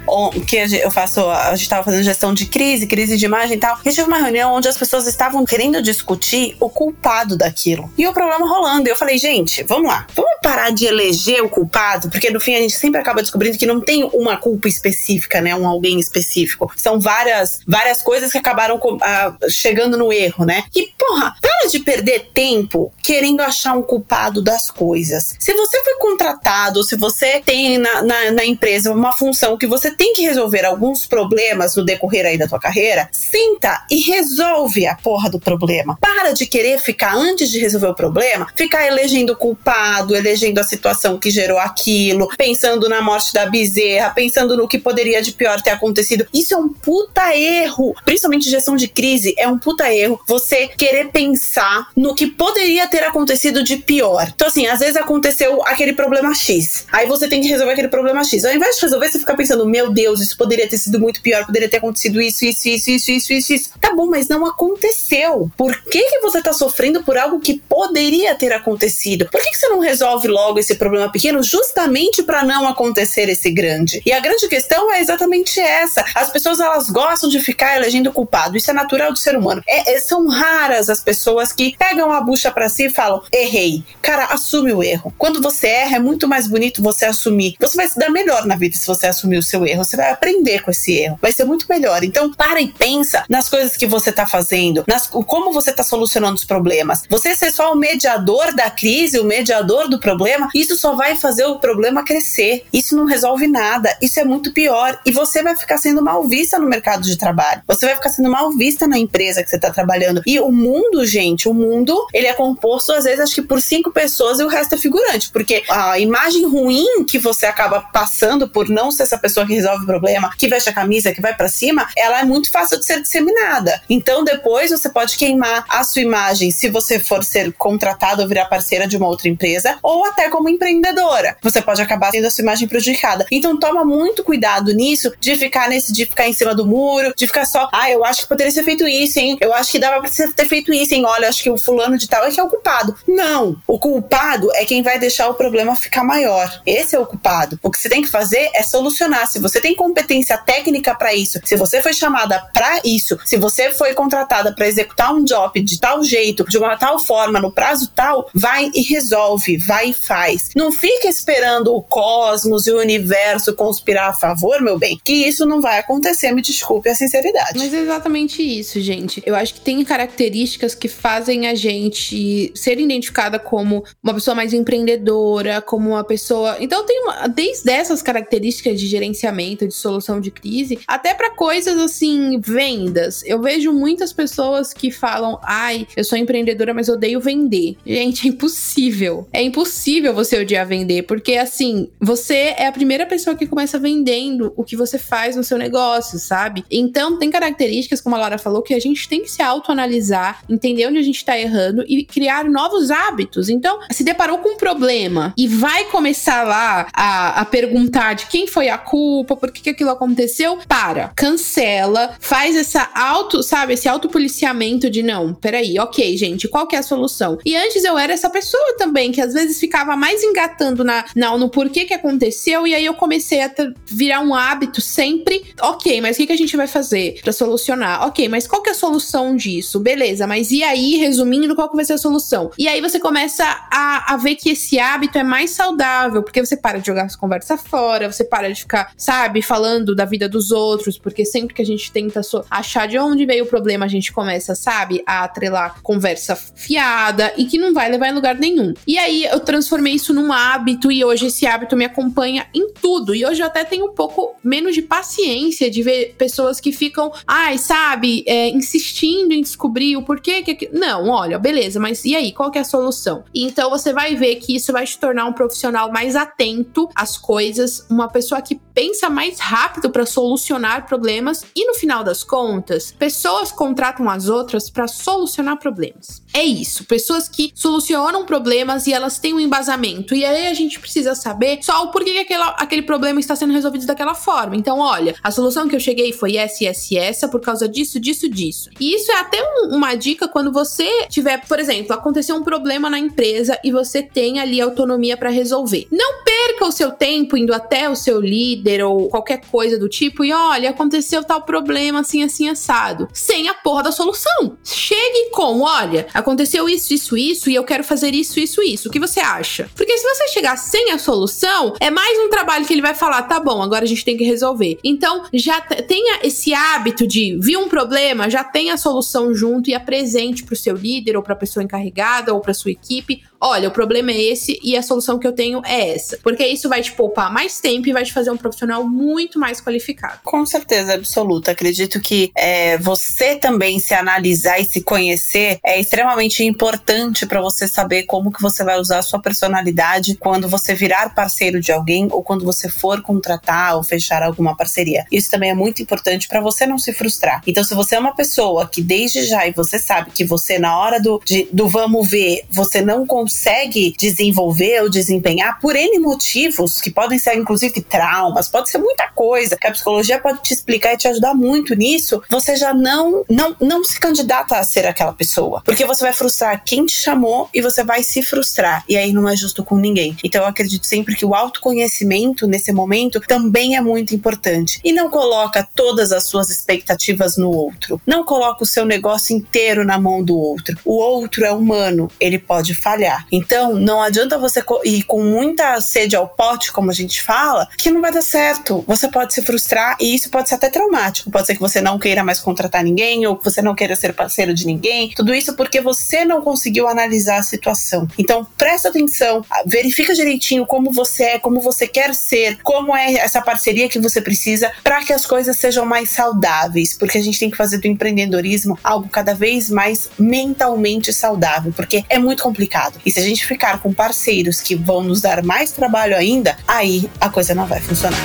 que 0.47 0.55
eu 0.55 0.89
faço, 0.89 1.29
a 1.29 1.55
gente 1.55 1.69
tava 1.69 1.83
fazendo 1.83 2.01
gestão 2.01 2.33
de 2.33 2.47
crise, 2.47 2.87
crise 2.87 3.17
de 3.17 3.25
imagem 3.25 3.57
e 3.57 3.59
tal. 3.59 3.77
E 3.85 3.89
tive 3.91 4.07
uma 4.07 4.17
reunião 4.17 4.51
onde 4.51 4.67
as 4.67 4.75
pessoas 4.75 5.05
estavam 5.05 5.45
querendo 5.45 5.79
discutir 5.79 6.55
o 6.59 6.71
culpado 6.71 7.37
daquilo. 7.37 7.91
E 7.95 8.07
o 8.07 8.13
problema 8.13 8.47
rolando. 8.47 8.87
E 8.87 8.91
eu 8.91 8.95
falei, 8.95 9.19
gente, 9.19 9.61
vamos 9.61 9.89
lá, 9.89 10.07
vamos 10.15 10.31
parar 10.41 10.71
de 10.71 10.87
eleger 10.87 11.43
o 11.43 11.49
culpado, 11.49 12.09
porque 12.09 12.31
no 12.31 12.39
fim 12.39 12.55
a 12.55 12.59
gente 12.59 12.73
sempre 12.73 12.99
acaba 12.99 13.21
descobrindo 13.21 13.59
que 13.59 13.67
não 13.67 13.79
tem 13.79 14.03
uma 14.05 14.37
culpa 14.37 14.67
específica, 14.67 15.39
né? 15.39 15.55
Um 15.55 15.67
alguém 15.67 15.99
específico. 15.99 16.71
São 16.75 16.99
várias, 16.99 17.59
várias 17.67 18.01
coisas 18.01 18.31
que 18.31 18.39
acabaram 18.39 18.77
uh, 18.77 19.51
chegando 19.51 19.99
no 19.99 20.11
erro, 20.11 20.45
né? 20.45 20.63
E, 20.75 20.91
porra, 20.97 21.35
para 21.39 21.69
de 21.69 21.77
perder 21.77 22.31
tempo 22.33 22.91
querendo 23.03 23.41
achar 23.41 23.77
um 23.77 23.83
culpado 23.83 24.41
das 24.41 24.71
coisas. 24.71 25.35
Se 25.39 25.53
você 25.53 25.83
foi 25.83 25.95
contratado 25.99 26.70
ou 26.77 26.83
se 26.83 26.95
você 26.95 27.41
tem 27.45 27.77
na, 27.77 28.01
na, 28.01 28.31
na, 28.31 28.45
empresa 28.45 28.91
uma 28.91 29.11
função 29.13 29.57
que 29.57 29.67
você 29.67 29.91
tem 29.91 30.13
que 30.13 30.21
resolver 30.21 30.65
alguns 30.65 31.05
problemas 31.05 31.75
no 31.75 31.85
decorrer 31.85 32.25
aí 32.25 32.37
da 32.37 32.47
tua 32.47 32.59
carreira, 32.59 33.09
senta 33.11 33.85
e 33.89 34.01
resolve 34.01 34.85
a 34.85 34.95
porra 34.95 35.29
do 35.29 35.39
problema. 35.39 35.97
Para 35.99 36.33
de 36.33 36.45
querer 36.45 36.79
ficar, 36.79 37.15
antes 37.15 37.49
de 37.49 37.59
resolver 37.59 37.87
o 37.87 37.95
problema, 37.95 38.47
ficar 38.55 38.85
elegendo 38.87 39.33
o 39.33 39.35
culpado, 39.35 40.15
elegendo 40.15 40.59
a 40.59 40.63
situação 40.63 41.17
que 41.17 41.29
gerou 41.29 41.57
aquilo, 41.57 42.27
pensando 42.37 42.89
na 42.89 43.01
morte 43.01 43.33
da 43.33 43.45
bezerra, 43.45 44.09
pensando 44.09 44.57
no 44.57 44.67
que 44.67 44.77
poderia 44.77 45.21
de 45.21 45.31
pior 45.31 45.61
ter 45.61 45.71
acontecido. 45.71 46.27
Isso 46.33 46.53
é 46.53 46.57
um 46.57 46.69
puta 46.69 47.35
erro. 47.35 47.93
Principalmente 48.05 48.49
gestão 48.49 48.75
de 48.75 48.87
crise, 48.87 49.33
é 49.37 49.47
um 49.47 49.57
puta 49.57 49.93
erro 49.93 50.19
você 50.27 50.67
querer 50.67 51.09
pensar 51.09 51.87
no 51.95 52.15
que 52.15 52.27
poderia 52.27 52.87
ter 52.87 53.03
acontecido 53.03 53.63
de 53.63 53.77
pior. 53.77 54.31
Então, 54.33 54.47
assim, 54.47 54.67
às 54.67 54.79
vezes 54.79 54.95
aconteceu 54.95 55.61
aquele 55.65 55.93
problema 55.93 56.33
X. 56.33 56.60
Aí 56.91 57.07
você 57.07 57.27
tem 57.27 57.41
que 57.41 57.47
resolver 57.47 57.73
aquele 57.73 57.87
problema 57.87 58.23
X. 58.23 58.45
Ao 58.45 58.53
invés 58.53 58.75
de 58.75 58.81
resolver, 58.81 59.09
você 59.09 59.19
fica 59.19 59.35
pensando, 59.35 59.67
meu 59.67 59.91
Deus, 59.91 60.19
isso 60.21 60.37
poderia 60.37 60.67
ter 60.67 60.77
sido 60.77 60.99
muito 60.99 61.21
pior, 61.21 61.45
poderia 61.45 61.69
ter 61.69 61.77
acontecido 61.77 62.21
isso, 62.21 62.45
isso, 62.45 62.67
isso, 62.67 62.89
isso, 62.89 63.11
isso, 63.11 63.33
isso, 63.33 63.53
isso. 63.53 63.69
Tá 63.79 63.93
bom, 63.93 64.07
mas 64.07 64.27
não 64.27 64.45
aconteceu. 64.45 65.49
Por 65.57 65.75
que, 65.83 66.03
que 66.03 66.19
você 66.19 66.41
tá 66.41 66.53
sofrendo 66.53 67.03
por 67.03 67.17
algo 67.17 67.39
que 67.39 67.59
poderia 67.59 68.35
ter 68.35 68.53
acontecido? 68.53 69.27
Por 69.31 69.41
que, 69.41 69.51
que 69.51 69.57
você 69.57 69.69
não 69.69 69.79
resolve 69.79 70.27
logo 70.27 70.59
esse 70.59 70.75
problema 70.75 71.11
pequeno 71.11 71.41
justamente 71.43 72.23
para 72.23 72.43
não 72.43 72.67
acontecer 72.67 73.29
esse 73.29 73.49
grande? 73.51 74.01
E 74.05 74.11
a 74.11 74.19
grande 74.19 74.47
questão 74.47 74.91
é 74.91 74.99
exatamente 74.99 75.59
essa. 75.59 76.03
As 76.15 76.29
pessoas 76.29 76.59
elas 76.59 76.89
gostam 76.89 77.29
de 77.29 77.39
ficar 77.39 77.75
elegendo 77.75 78.11
culpado. 78.11 78.57
Isso 78.57 78.69
é 78.69 78.73
natural 78.73 79.11
do 79.11 79.17
ser 79.17 79.35
humano. 79.35 79.63
É, 79.67 79.93
é, 79.93 79.99
são 79.99 80.27
raras 80.27 80.89
as 80.89 81.01
pessoas 81.01 81.51
que 81.51 81.75
pegam 81.77 82.11
a 82.11 82.21
bucha 82.21 82.51
para 82.51 82.69
si 82.69 82.85
e 82.85 82.89
falam: 82.89 83.21
errei. 83.31 83.83
Cara, 84.01 84.25
assume 84.25 84.73
o 84.73 84.83
erro. 84.83 85.13
Quando 85.17 85.41
você 85.41 85.67
erra, 85.67 85.97
é 85.97 85.99
muito 85.99 86.27
mais 86.27 86.47
bonito 86.51 86.83
você 86.83 87.05
assumir. 87.05 87.55
Você 87.59 87.75
vai 87.75 87.87
se 87.87 87.97
dar 87.97 88.09
melhor 88.09 88.45
na 88.45 88.55
vida 88.55 88.75
se 88.75 88.85
você 88.85 89.07
assumir 89.07 89.37
o 89.37 89.43
seu 89.43 89.65
erro. 89.65 89.83
Você 89.83 89.97
vai 89.97 90.11
aprender 90.11 90.61
com 90.61 90.71
esse 90.71 90.93
erro. 90.93 91.17
Vai 91.21 91.31
ser 91.31 91.45
muito 91.45 91.65
melhor. 91.69 92.03
Então, 92.03 92.31
para 92.33 92.61
e 92.61 92.67
pensa 92.67 93.23
nas 93.29 93.49
coisas 93.49 93.75
que 93.75 93.87
você 93.87 94.09
está 94.09 94.27
fazendo, 94.27 94.83
nas, 94.87 95.07
como 95.07 95.51
você 95.51 95.71
está 95.71 95.83
solucionando 95.83 96.35
os 96.35 96.45
problemas. 96.45 97.03
Você 97.09 97.35
ser 97.35 97.51
só 97.51 97.73
o 97.73 97.75
mediador 97.75 98.53
da 98.53 98.69
crise, 98.69 99.19
o 99.19 99.23
mediador 99.23 99.89
do 99.89 99.99
problema, 99.99 100.49
isso 100.53 100.75
só 100.75 100.95
vai 100.95 101.15
fazer 101.15 101.45
o 101.45 101.59
problema 101.59 102.03
crescer. 102.03 102.65
Isso 102.71 102.95
não 102.95 103.05
resolve 103.05 103.47
nada. 103.47 103.97
Isso 104.01 104.19
é 104.19 104.25
muito 104.25 104.53
pior. 104.53 104.99
E 105.05 105.11
você 105.11 105.41
vai 105.41 105.55
ficar 105.55 105.77
sendo 105.77 106.01
mal 106.01 106.27
vista 106.27 106.59
no 106.59 106.67
mercado 106.67 107.03
de 107.03 107.17
trabalho. 107.17 107.61
Você 107.67 107.85
vai 107.85 107.95
ficar 107.95 108.09
sendo 108.09 108.29
mal 108.29 108.51
vista 108.51 108.87
na 108.87 108.97
empresa 108.97 109.43
que 109.43 109.49
você 109.49 109.55
está 109.55 109.71
trabalhando. 109.71 110.21
E 110.25 110.39
o 110.39 110.51
mundo, 110.51 111.05
gente, 111.05 111.47
o 111.47 111.53
mundo, 111.53 112.07
ele 112.13 112.27
é 112.27 112.33
composto, 112.33 112.91
às 112.91 113.05
vezes, 113.05 113.19
acho 113.19 113.35
que 113.35 113.41
por 113.41 113.61
cinco 113.61 113.91
pessoas 113.91 114.39
e 114.39 114.43
o 114.43 114.47
resto 114.47 114.75
é 114.75 114.77
figurante. 114.77 115.29
Porque 115.31 115.63
a 115.69 115.99
imagem 115.99 116.40
imagem 116.41 116.45
ruim 116.45 117.05
que 117.05 117.19
você 117.19 117.45
acaba 117.45 117.81
passando 117.81 118.47
por 118.47 118.69
não 118.69 118.91
ser 118.91 119.03
essa 119.03 119.17
pessoa 119.17 119.45
que 119.45 119.53
resolve 119.53 119.83
o 119.83 119.87
problema, 119.87 120.31
que 120.37 120.47
veste 120.47 120.69
a 120.69 120.73
camisa, 120.73 121.11
que 121.11 121.21
vai 121.21 121.35
para 121.35 121.47
cima, 121.47 121.87
ela 121.95 122.19
é 122.19 122.23
muito 122.23 122.51
fácil 122.51 122.79
de 122.79 122.85
ser 122.85 123.01
disseminada. 123.01 123.81
Então 123.89 124.23
depois 124.23 124.71
você 124.71 124.89
pode 124.89 125.17
queimar 125.17 125.65
a 125.69 125.83
sua 125.83 126.01
imagem 126.01 126.51
se 126.51 126.69
você 126.69 126.99
for 126.99 127.23
ser 127.23 127.53
contratado 127.53 128.21
ou 128.21 128.27
virar 128.27 128.45
parceira 128.45 128.87
de 128.87 128.97
uma 128.97 129.07
outra 129.07 129.29
empresa, 129.29 129.77
ou 129.81 130.05
até 130.05 130.29
como 130.29 130.49
empreendedora. 130.49 131.37
Você 131.41 131.61
pode 131.61 131.81
acabar 131.81 132.11
tendo 132.11 132.25
a 132.25 132.31
sua 132.31 132.41
imagem 132.41 132.67
prejudicada. 132.67 133.25
Então 133.31 133.59
toma 133.59 133.83
muito 133.83 134.23
cuidado 134.23 134.73
nisso, 134.73 135.11
de 135.19 135.35
ficar 135.35 135.69
nesse, 135.69 135.93
de 135.93 136.05
ficar 136.05 136.27
em 136.27 136.33
cima 136.33 136.55
do 136.55 136.65
muro, 136.65 137.13
de 137.15 137.27
ficar 137.27 137.45
só, 137.45 137.69
ah, 137.71 137.89
eu 137.89 138.03
acho 138.03 138.21
que 138.21 138.27
poderia 138.27 138.51
ser 138.51 138.63
feito 138.63 138.87
isso, 138.87 139.19
hein? 139.19 139.37
Eu 139.41 139.53
acho 139.53 139.71
que 139.71 139.79
dava 139.79 140.01
pra 140.01 140.09
ter 140.09 140.47
feito 140.47 140.73
isso, 140.73 140.93
hein? 140.93 141.05
Olha, 141.05 141.27
acho 141.27 141.43
que 141.43 141.49
o 141.49 141.57
fulano 141.57 141.97
de 141.97 142.07
tal 142.07 142.23
é 142.25 142.31
que 142.31 142.39
é 142.39 142.43
o 142.43 142.49
culpado. 142.49 142.95
Não. 143.07 143.57
O 143.67 143.79
culpado 143.79 144.49
é 144.55 144.65
quem 144.65 144.81
vai 144.81 144.99
deixar 144.99 145.29
o 145.29 145.33
problema 145.33 145.75
ficar 145.75 146.03
maior 146.03 146.30
maior. 146.31 146.61
Esse 146.65 146.95
é 146.95 146.99
o 146.99 147.05
culpado. 147.05 147.59
O 147.61 147.69
que 147.69 147.77
você 147.77 147.89
tem 147.89 148.01
que 148.01 148.07
fazer 148.07 148.49
é 148.55 148.63
solucionar. 148.63 149.27
Se 149.27 149.39
você 149.39 149.59
tem 149.59 149.75
competência 149.75 150.37
técnica 150.37 150.95
para 150.95 151.13
isso, 151.13 151.39
se 151.43 151.55
você 151.55 151.81
foi 151.81 151.93
chamada 151.93 152.39
para 152.53 152.81
isso, 152.85 153.17
se 153.25 153.37
você 153.37 153.71
foi 153.71 153.93
contratada 153.93 154.53
para 154.53 154.67
executar 154.67 155.13
um 155.13 155.23
job 155.23 155.61
de 155.61 155.79
tal 155.79 156.03
jeito, 156.03 156.45
de 156.47 156.57
uma 156.57 156.77
tal 156.77 156.99
forma, 156.99 157.39
no 157.39 157.51
prazo 157.51 157.91
tal, 157.93 158.29
vai 158.33 158.71
e 158.73 158.81
resolve, 158.81 159.57
vai 159.57 159.89
e 159.89 159.93
faz. 159.93 160.49
Não 160.55 160.71
fica 160.71 161.07
esperando 161.07 161.73
o 161.73 161.81
cosmos 161.81 162.67
e 162.67 162.71
o 162.71 162.79
universo 162.79 163.53
conspirar 163.55 164.09
a 164.09 164.13
favor, 164.13 164.61
meu 164.61 164.77
bem, 164.77 164.99
que 165.03 165.13
isso 165.13 165.45
não 165.45 165.61
vai 165.61 165.79
acontecer, 165.79 166.31
me 166.31 166.41
desculpe 166.41 166.89
a 166.89 166.95
sinceridade. 166.95 167.57
Mas 167.57 167.73
é 167.73 167.79
exatamente 167.79 168.41
isso, 168.41 168.79
gente. 168.79 169.21
Eu 169.25 169.35
acho 169.35 169.55
que 169.55 169.61
tem 169.61 169.83
características 169.83 170.75
que 170.75 170.87
fazem 170.87 171.47
a 171.47 171.55
gente 171.55 172.51
ser 172.55 172.79
identificada 172.79 173.39
como 173.39 173.83
uma 174.03 174.13
pessoa 174.13 174.35
mais 174.35 174.53
empreendedora, 174.53 175.61
como 175.61 175.89
uma 175.89 176.03
pessoa. 176.03 176.20
Então 176.59 176.85
tem 176.85 177.01
uma, 177.01 177.27
desde 177.27 177.69
essas 177.71 178.01
características 178.01 178.79
de 178.79 178.87
gerenciamento, 178.87 179.67
de 179.67 179.73
solução 179.73 180.19
de 180.19 180.31
crise, 180.31 180.79
até 180.87 181.13
para 181.13 181.31
coisas 181.31 181.77
assim, 181.77 182.39
vendas. 182.39 183.23
Eu 183.25 183.41
vejo 183.41 183.71
muitas 183.73 184.13
pessoas 184.13 184.73
que 184.73 184.91
falam: 184.91 185.39
"Ai, 185.43 185.87
eu 185.95 186.03
sou 186.03 186.17
empreendedora, 186.17 186.73
mas 186.73 186.89
odeio 186.89 187.19
vender". 187.19 187.77
Gente, 187.85 188.27
é 188.27 188.29
impossível. 188.29 189.27
É 189.33 189.41
impossível 189.41 190.13
você 190.13 190.39
odiar 190.39 190.67
vender, 190.67 191.03
porque 191.03 191.35
assim, 191.35 191.89
você 191.99 192.53
é 192.57 192.67
a 192.67 192.71
primeira 192.71 193.05
pessoa 193.05 193.35
que 193.35 193.47
começa 193.47 193.79
vendendo 193.79 194.53
o 194.55 194.63
que 194.63 194.75
você 194.75 194.97
faz 194.97 195.35
no 195.35 195.43
seu 195.43 195.57
negócio, 195.57 196.19
sabe? 196.19 196.63
Então, 196.69 197.17
tem 197.17 197.29
características, 197.29 198.01
como 198.01 198.15
a 198.15 198.19
Laura 198.19 198.37
falou, 198.37 198.61
que 198.61 198.73
a 198.73 198.79
gente 198.79 199.07
tem 199.07 199.21
que 199.21 199.31
se 199.31 199.41
autoanalisar, 199.41 200.43
entender 200.49 200.87
onde 200.87 200.99
a 200.99 201.03
gente 201.03 201.23
tá 201.23 201.37
errando 201.37 201.83
e 201.87 202.03
criar 202.03 202.45
novos 202.45 202.91
hábitos. 202.91 203.49
Então, 203.49 203.79
se 203.91 204.03
deparou 204.03 204.37
com 204.39 204.55
um 204.55 204.57
problema 204.57 205.33
e 205.37 205.47
vai 205.47 205.85
começar 205.85 206.10
lá 206.43 206.87
a, 206.93 207.41
a 207.41 207.45
perguntar 207.45 208.13
de 208.13 208.25
quem 208.27 208.47
foi 208.47 208.69
a 208.69 208.77
culpa, 208.77 209.35
por 209.35 209.51
que, 209.51 209.61
que 209.61 209.69
aquilo 209.69 209.89
aconteceu, 209.89 210.57
para, 210.67 211.11
cancela, 211.15 212.15
faz 212.19 212.55
essa 212.55 212.89
auto, 212.93 213.41
sabe, 213.43 213.73
esse 213.73 213.87
autopoliciamento 213.87 214.89
de 214.89 215.03
não, 215.03 215.33
peraí, 215.33 215.79
ok, 215.79 216.15
gente, 216.17 216.47
qual 216.47 216.67
que 216.67 216.75
é 216.75 216.79
a 216.79 216.83
solução? 216.83 217.37
E 217.45 217.55
antes 217.55 217.83
eu 217.83 217.97
era 217.97 218.13
essa 218.13 218.29
pessoa 218.29 218.75
também, 218.77 219.11
que 219.11 219.21
às 219.21 219.33
vezes 219.33 219.59
ficava 219.59 219.95
mais 219.95 220.23
engatando 220.23 220.83
na, 220.83 221.05
na 221.15 221.31
no 221.37 221.49
porquê 221.49 221.85
que 221.85 221.93
aconteceu, 221.93 222.67
e 222.67 222.75
aí 222.75 222.85
eu 222.85 222.93
comecei 222.93 223.41
a 223.41 223.51
virar 223.85 224.19
um 224.19 224.35
hábito 224.35 224.81
sempre, 224.81 225.53
ok, 225.61 226.01
mas 226.01 226.15
o 226.15 226.19
que, 226.19 226.27
que 226.27 226.33
a 226.33 226.37
gente 226.37 226.57
vai 226.57 226.67
fazer 226.67 227.19
para 227.21 227.31
solucionar? 227.31 228.05
Ok, 228.07 228.27
mas 228.27 228.47
qual 228.47 228.61
que 228.61 228.69
é 228.69 228.73
a 228.73 228.75
solução 228.75 229.35
disso? 229.35 229.79
Beleza, 229.79 230.27
mas 230.27 230.51
e 230.51 230.63
aí, 230.63 230.97
resumindo, 230.97 231.55
qual 231.55 231.69
que 231.69 231.75
vai 231.75 231.85
ser 231.85 231.93
a 231.93 231.97
solução? 231.97 232.51
E 232.57 232.67
aí 232.67 232.81
você 232.81 232.99
começa 232.99 233.43
a, 233.71 234.13
a 234.13 234.17
ver 234.17 234.35
que 234.35 234.49
esse 234.49 234.79
hábito 234.79 235.17
é 235.17 235.23
mais 235.23 235.51
saudável, 235.51 235.90
porque 236.23 236.43
você 236.43 236.57
para 236.57 236.79
de 236.79 236.87
jogar 236.87 237.03
as 237.03 237.15
conversas 237.15 237.61
fora, 237.61 238.11
você 238.11 238.23
para 238.23 238.51
de 238.51 238.61
ficar, 238.61 238.91
sabe, 238.97 239.41
falando 239.41 239.95
da 239.95 240.05
vida 240.05 240.27
dos 240.27 240.51
outros, 240.51 240.97
porque 240.97 241.25
sempre 241.25 241.53
que 241.53 241.61
a 241.61 241.65
gente 241.65 241.91
tenta 241.91 242.23
so 242.23 242.43
achar 242.49 242.87
de 242.87 242.97
onde 242.97 243.25
veio 243.25 243.43
o 243.43 243.47
problema, 243.47 243.85
a 243.85 243.89
gente 243.89 244.11
começa, 244.11 244.55
sabe, 244.55 245.03
a 245.05 245.23
atrelar 245.23 245.81
conversa 245.81 246.35
fiada 246.35 247.33
e 247.37 247.45
que 247.45 247.57
não 247.57 247.73
vai 247.73 247.89
levar 247.89 248.09
em 248.09 248.13
lugar 248.13 248.35
nenhum. 248.35 248.73
E 248.85 248.97
aí 248.97 249.25
eu 249.25 249.39
transformei 249.39 249.93
isso 249.93 250.13
num 250.13 250.31
hábito 250.31 250.91
e 250.91 251.03
hoje 251.03 251.27
esse 251.27 251.45
hábito 251.45 251.75
me 251.75 251.85
acompanha 251.85 252.47
em 252.53 252.71
tudo. 252.73 253.13
E 253.15 253.25
hoje 253.25 253.41
eu 253.41 253.47
até 253.47 253.63
tenho 253.63 253.85
um 253.85 253.93
pouco 253.93 254.35
menos 254.43 254.75
de 254.75 254.81
paciência 254.81 255.69
de 255.69 255.83
ver 255.83 256.15
pessoas 256.17 256.59
que 256.59 256.71
ficam, 256.71 257.11
ai, 257.25 257.57
sabe, 257.57 258.23
é, 258.27 258.49
insistindo 258.49 259.33
em 259.33 259.41
descobrir 259.41 259.97
o 259.97 260.03
porquê 260.03 260.41
que. 260.41 260.69
Não, 260.71 261.09
olha, 261.09 261.37
beleza, 261.37 261.79
mas 261.79 262.05
e 262.05 262.15
aí, 262.15 262.31
qual 262.31 262.51
que 262.51 262.57
é 262.57 262.61
a 262.61 262.65
solução? 262.65 263.23
Então 263.33 263.69
você 263.69 263.93
vai 263.93 264.15
ver 264.15 264.35
que 264.35 264.55
isso 264.55 264.71
vai 264.71 264.85
te 264.85 264.97
tornar 264.97 265.25
um 265.25 265.33
profissional 265.33 265.80
mais 265.89 266.15
atento 266.15 266.89
às 266.93 267.17
coisas, 267.17 267.85
uma 267.89 268.09
pessoa 268.09 268.41
que 268.41 268.55
pensa 268.81 269.11
mais 269.11 269.39
rápido 269.39 269.91
para 269.91 270.07
solucionar 270.07 270.87
problemas 270.87 271.45
e 271.55 271.67
no 271.67 271.75
final 271.75 272.03
das 272.03 272.23
contas, 272.23 272.91
pessoas 272.97 273.51
contratam 273.51 274.09
as 274.09 274.27
outras 274.27 274.71
para 274.71 274.87
solucionar 274.87 275.59
problemas. 275.59 276.23
É 276.33 276.43
isso, 276.43 276.85
pessoas 276.85 277.29
que 277.29 277.51
solucionam 277.53 278.25
problemas 278.25 278.87
e 278.87 278.93
elas 278.93 279.19
têm 279.19 279.35
um 279.35 279.39
embasamento. 279.39 280.15
E 280.15 280.25
aí 280.25 280.47
a 280.47 280.53
gente 280.55 280.79
precisa 280.79 281.13
saber 281.13 281.59
só 281.61 281.83
o 281.83 281.91
porquê 281.91 282.11
que 282.11 282.19
aquela, 282.21 282.55
aquele 282.57 282.81
problema 282.81 283.19
está 283.19 283.35
sendo 283.35 283.53
resolvido 283.53 283.85
daquela 283.85 284.15
forma. 284.15 284.55
Então, 284.55 284.79
olha, 284.79 285.13
a 285.21 285.29
solução 285.29 285.67
que 285.67 285.75
eu 285.75 285.79
cheguei 285.79 286.11
foi 286.11 286.37
essa, 286.37 286.65
essa 286.65 286.97
essa 286.97 287.27
por 287.27 287.39
causa 287.39 287.69
disso, 287.69 287.99
disso, 287.99 288.27
disso. 288.27 288.71
E 288.79 288.95
isso 288.95 289.11
é 289.11 289.19
até 289.19 289.37
um, 289.43 289.75
uma 289.75 289.93
dica 289.93 290.27
quando 290.27 290.51
você 290.51 291.05
tiver, 291.07 291.45
por 291.45 291.59
exemplo, 291.59 291.93
aconteceu 291.93 292.35
um 292.35 292.43
problema 292.43 292.89
na 292.89 292.97
empresa 292.97 293.59
e 293.63 293.71
você 293.71 294.01
tem 294.01 294.39
ali 294.39 294.59
autonomia 294.59 295.15
para 295.15 295.29
resolver. 295.29 295.87
Não 295.91 296.23
perca 296.23 296.65
o 296.65 296.71
seu 296.71 296.89
tempo 296.89 297.37
indo 297.37 297.53
até 297.53 297.87
o 297.87 297.95
seu 297.95 298.19
líder 298.19 298.70
ou 298.79 299.09
qualquer 299.09 299.41
coisa 299.41 299.77
do 299.77 299.89
tipo 299.89 300.23
e 300.23 300.31
olha, 300.31 300.69
aconteceu 300.69 301.23
tal 301.23 301.41
problema 301.41 302.01
assim, 302.01 302.23
assim, 302.23 302.47
assado. 302.47 303.07
Sem 303.11 303.49
a 303.49 303.53
porra 303.53 303.83
da 303.83 303.91
solução. 303.91 304.57
Chegue 304.63 305.31
com, 305.31 305.61
olha, 305.61 306.07
aconteceu 306.13 306.69
isso, 306.69 306.93
isso, 306.93 307.17
isso 307.17 307.49
e 307.49 307.55
eu 307.55 307.63
quero 307.63 307.83
fazer 307.83 308.13
isso, 308.13 308.39
isso, 308.39 308.61
isso. 308.61 308.87
O 308.87 308.91
que 308.91 308.99
você 308.99 309.19
acha? 309.19 309.69
Porque 309.75 309.97
se 309.97 310.03
você 310.03 310.27
chegar 310.29 310.57
sem 310.57 310.91
a 310.91 310.99
solução, 310.99 311.73
é 311.79 311.89
mais 311.89 312.17
um 312.19 312.29
trabalho 312.29 312.65
que 312.65 312.73
ele 312.73 312.81
vai 312.81 312.93
falar, 312.93 313.23
tá 313.23 313.39
bom, 313.39 313.61
agora 313.61 313.83
a 313.83 313.87
gente 313.87 314.05
tem 314.05 314.15
que 314.15 314.23
resolver. 314.23 314.77
Então, 314.83 315.23
já 315.33 315.59
tenha 315.61 316.19
esse 316.23 316.53
hábito 316.53 317.07
de 317.07 317.37
vir 317.41 317.57
um 317.57 317.67
problema, 317.67 318.29
já 318.29 318.43
tenha 318.43 318.75
a 318.75 318.77
solução 318.77 319.33
junto 319.33 319.69
e 319.69 319.73
apresente 319.73 320.43
para 320.43 320.53
o 320.53 320.57
seu 320.57 320.75
líder 320.75 321.17
ou 321.17 321.23
para 321.23 321.33
a 321.33 321.37
pessoa 321.37 321.63
encarregada 321.63 322.33
ou 322.33 322.39
para 322.39 322.53
sua 322.53 322.71
equipe 322.71 323.23
olha, 323.41 323.67
o 323.67 323.71
problema 323.71 324.11
é 324.11 324.21
esse 324.21 324.59
e 324.63 324.77
a 324.77 324.83
solução 324.83 325.17
que 325.17 325.25
eu 325.27 325.33
tenho 325.33 325.61
é 325.65 325.95
essa. 325.95 326.17
Porque 326.21 326.45
isso 326.45 326.69
vai 326.69 326.81
te 326.81 326.91
poupar 326.91 327.33
mais 327.33 327.59
tempo 327.59 327.89
e 327.89 327.93
vai 327.93 328.03
te 328.03 328.13
fazer 328.13 328.29
um 328.29 328.37
profissional 328.37 328.87
muito 328.87 329.39
mais 329.39 329.59
qualificado. 329.59 330.19
Com 330.23 330.45
certeza 330.45 330.93
absoluta. 330.93 331.51
Acredito 331.51 331.99
que 331.99 332.31
é, 332.37 332.77
você 332.77 333.35
também 333.35 333.79
se 333.79 333.93
analisar 333.93 334.59
e 334.59 334.65
se 334.65 334.83
conhecer 334.83 335.59
é 335.65 335.79
extremamente 335.79 336.43
importante 336.43 337.25
para 337.25 337.41
você 337.41 337.67
saber 337.67 338.03
como 338.03 338.31
que 338.31 338.41
você 338.41 338.63
vai 338.63 338.79
usar 338.79 338.99
a 338.99 339.01
sua 339.01 339.19
personalidade 339.19 340.15
quando 340.15 340.47
você 340.47 340.75
virar 340.75 341.15
parceiro 341.15 341.59
de 341.59 341.71
alguém 341.71 342.07
ou 342.11 342.21
quando 342.21 342.45
você 342.45 342.69
for 342.69 343.01
contratar 343.01 343.75
ou 343.75 343.83
fechar 343.83 344.21
alguma 344.21 344.55
parceria. 344.55 345.05
Isso 345.11 345.31
também 345.31 345.49
é 345.49 345.55
muito 345.55 345.81
importante 345.81 346.27
para 346.27 346.41
você 346.41 346.67
não 346.67 346.77
se 346.77 346.93
frustrar. 346.93 347.41
Então, 347.47 347.63
se 347.63 347.73
você 347.73 347.95
é 347.95 347.99
uma 347.99 348.15
pessoa 348.15 348.67
que 348.67 348.81
desde 348.81 349.23
já 349.23 349.47
e 349.47 349.51
você 349.51 349.79
sabe 349.79 350.11
que 350.11 350.23
você 350.23 350.59
na 350.59 350.77
hora 350.77 351.01
do, 351.01 351.19
de, 351.25 351.47
do 351.51 351.67
vamos 351.67 352.07
ver, 352.07 352.45
você 352.49 352.81
não 352.81 353.05
consegue 353.05 353.30
consegue 353.31 353.95
desenvolver 353.97 354.81
ou 354.81 354.89
desempenhar 354.89 355.57
por 355.59 355.73
N 355.73 355.99
motivos, 355.99 356.81
que 356.81 356.91
podem 356.91 357.17
ser 357.17 357.35
inclusive 357.35 357.81
traumas, 357.81 358.49
pode 358.49 358.69
ser 358.69 358.77
muita 358.77 359.07
coisa, 359.07 359.55
que 359.55 359.67
a 359.67 359.71
psicologia 359.71 360.19
pode 360.19 360.41
te 360.43 360.53
explicar 360.53 360.93
e 360.93 360.97
te 360.97 361.07
ajudar 361.07 361.33
muito 361.33 361.73
nisso, 361.73 362.21
você 362.29 362.57
já 362.57 362.73
não, 362.73 363.23
não, 363.29 363.55
não 363.61 363.83
se 363.85 363.99
candidata 363.99 364.57
a 364.57 364.63
ser 364.63 364.85
aquela 364.85 365.13
pessoa. 365.13 365.61
Porque 365.63 365.85
você 365.85 366.03
vai 366.03 366.13
frustrar 366.13 366.61
quem 366.63 366.85
te 366.85 366.93
chamou 366.93 367.49
e 367.53 367.61
você 367.61 367.83
vai 367.83 368.03
se 368.03 368.21
frustrar. 368.21 368.83
E 368.87 368.97
aí 368.97 369.13
não 369.13 369.29
é 369.29 369.35
justo 369.35 369.63
com 369.63 369.77
ninguém. 369.77 370.17
Então 370.23 370.41
eu 370.41 370.47
acredito 370.47 370.85
sempre 370.85 371.15
que 371.15 371.25
o 371.25 371.33
autoconhecimento 371.33 372.45
nesse 372.45 372.73
momento 372.73 373.21
também 373.21 373.77
é 373.77 373.81
muito 373.81 374.13
importante. 374.13 374.81
E 374.83 374.91
não 374.91 375.09
coloca 375.09 375.67
todas 375.73 376.11
as 376.11 376.25
suas 376.25 376.49
expectativas 376.49 377.37
no 377.37 377.49
outro. 377.49 378.01
Não 378.05 378.25
coloca 378.25 378.63
o 378.63 378.67
seu 378.67 378.85
negócio 378.85 379.35
inteiro 379.35 379.85
na 379.85 379.97
mão 379.97 380.21
do 380.21 380.37
outro. 380.37 380.77
O 380.83 380.95
outro 380.95 381.45
é 381.45 381.51
humano, 381.51 382.09
ele 382.19 382.37
pode 382.37 382.75
falhar. 382.75 383.20
Então, 383.31 383.75
não 383.75 384.01
adianta 384.01 384.37
você 384.37 384.63
ir 384.83 385.03
com 385.03 385.23
muita 385.23 385.79
sede 385.81 386.15
ao 386.15 386.27
pote, 386.27 386.71
como 386.71 386.91
a 386.91 386.93
gente 386.93 387.21
fala, 387.21 387.67
que 387.77 387.91
não 387.91 388.01
vai 388.01 388.11
dar 388.11 388.21
certo. 388.21 388.83
Você 388.87 389.07
pode 389.07 389.33
se 389.33 389.41
frustrar 389.41 389.97
e 389.99 390.15
isso 390.15 390.29
pode 390.29 390.49
ser 390.49 390.55
até 390.55 390.69
traumático. 390.69 391.31
Pode 391.31 391.47
ser 391.47 391.55
que 391.55 391.59
você 391.59 391.81
não 391.81 391.99
queira 391.99 392.23
mais 392.23 392.39
contratar 392.39 392.83
ninguém 392.83 393.25
ou 393.25 393.35
que 393.35 393.43
você 393.43 393.61
não 393.61 393.75
queira 393.75 393.95
ser 393.95 394.13
parceiro 394.13 394.53
de 394.53 394.65
ninguém. 394.65 395.11
Tudo 395.15 395.33
isso 395.33 395.55
porque 395.55 395.81
você 395.81 396.25
não 396.25 396.41
conseguiu 396.41 396.87
analisar 396.87 397.37
a 397.37 397.43
situação. 397.43 398.07
Então, 398.17 398.47
presta 398.57 398.89
atenção, 398.89 399.43
verifica 399.65 400.13
direitinho 400.13 400.65
como 400.65 400.91
você 400.91 401.23
é, 401.23 401.39
como 401.39 401.59
você 401.59 401.87
quer 401.87 402.13
ser, 402.13 402.59
como 402.63 402.95
é 402.95 403.13
essa 403.13 403.41
parceria 403.41 403.89
que 403.89 403.99
você 403.99 404.21
precisa 404.21 404.71
para 404.83 405.03
que 405.03 405.13
as 405.13 405.25
coisas 405.25 405.57
sejam 405.57 405.85
mais 405.85 406.09
saudáveis, 406.09 406.95
porque 406.97 407.17
a 407.17 407.21
gente 407.21 407.39
tem 407.39 407.49
que 407.49 407.57
fazer 407.57 407.77
do 407.77 407.87
empreendedorismo 407.87 408.77
algo 408.83 409.09
cada 409.09 409.33
vez 409.33 409.69
mais 409.69 410.09
mentalmente 410.17 411.13
saudável, 411.13 411.73
porque 411.75 412.03
é 412.09 412.17
muito 412.17 412.43
complicado. 412.43 412.99
E 413.05 413.10
se 413.11 413.19
a 413.19 413.23
gente 413.23 413.45
ficar 413.45 413.81
com 413.81 413.93
parceiros 413.93 414.61
que 414.61 414.75
vão 414.75 415.03
nos 415.03 415.21
dar 415.21 415.43
mais 415.43 415.71
trabalho 415.71 416.15
ainda, 416.15 416.57
aí 416.67 417.09
a 417.19 417.29
coisa 417.29 417.53
não 417.53 417.65
vai 417.65 417.79
funcionar. 417.79 418.19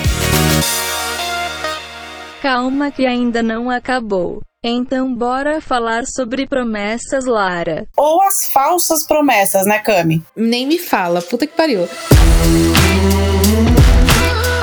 Calma 2.41 2.91
que 2.91 3.05
ainda 3.05 3.43
não 3.43 3.69
acabou. 3.69 4.41
Então 4.65 5.15
bora 5.15 5.61
falar 5.61 6.07
sobre 6.07 6.47
promessas, 6.47 7.25
Lara. 7.25 7.87
Ou 7.97 8.23
as 8.23 8.49
falsas 8.53 9.05
promessas, 9.05 9.67
né, 9.67 9.79
Cami? 9.79 10.25
Nem 10.35 10.67
me 10.67 10.79
fala, 10.79 11.21
puta 11.23 11.47
que 11.47 11.57
pariu. 11.57 11.89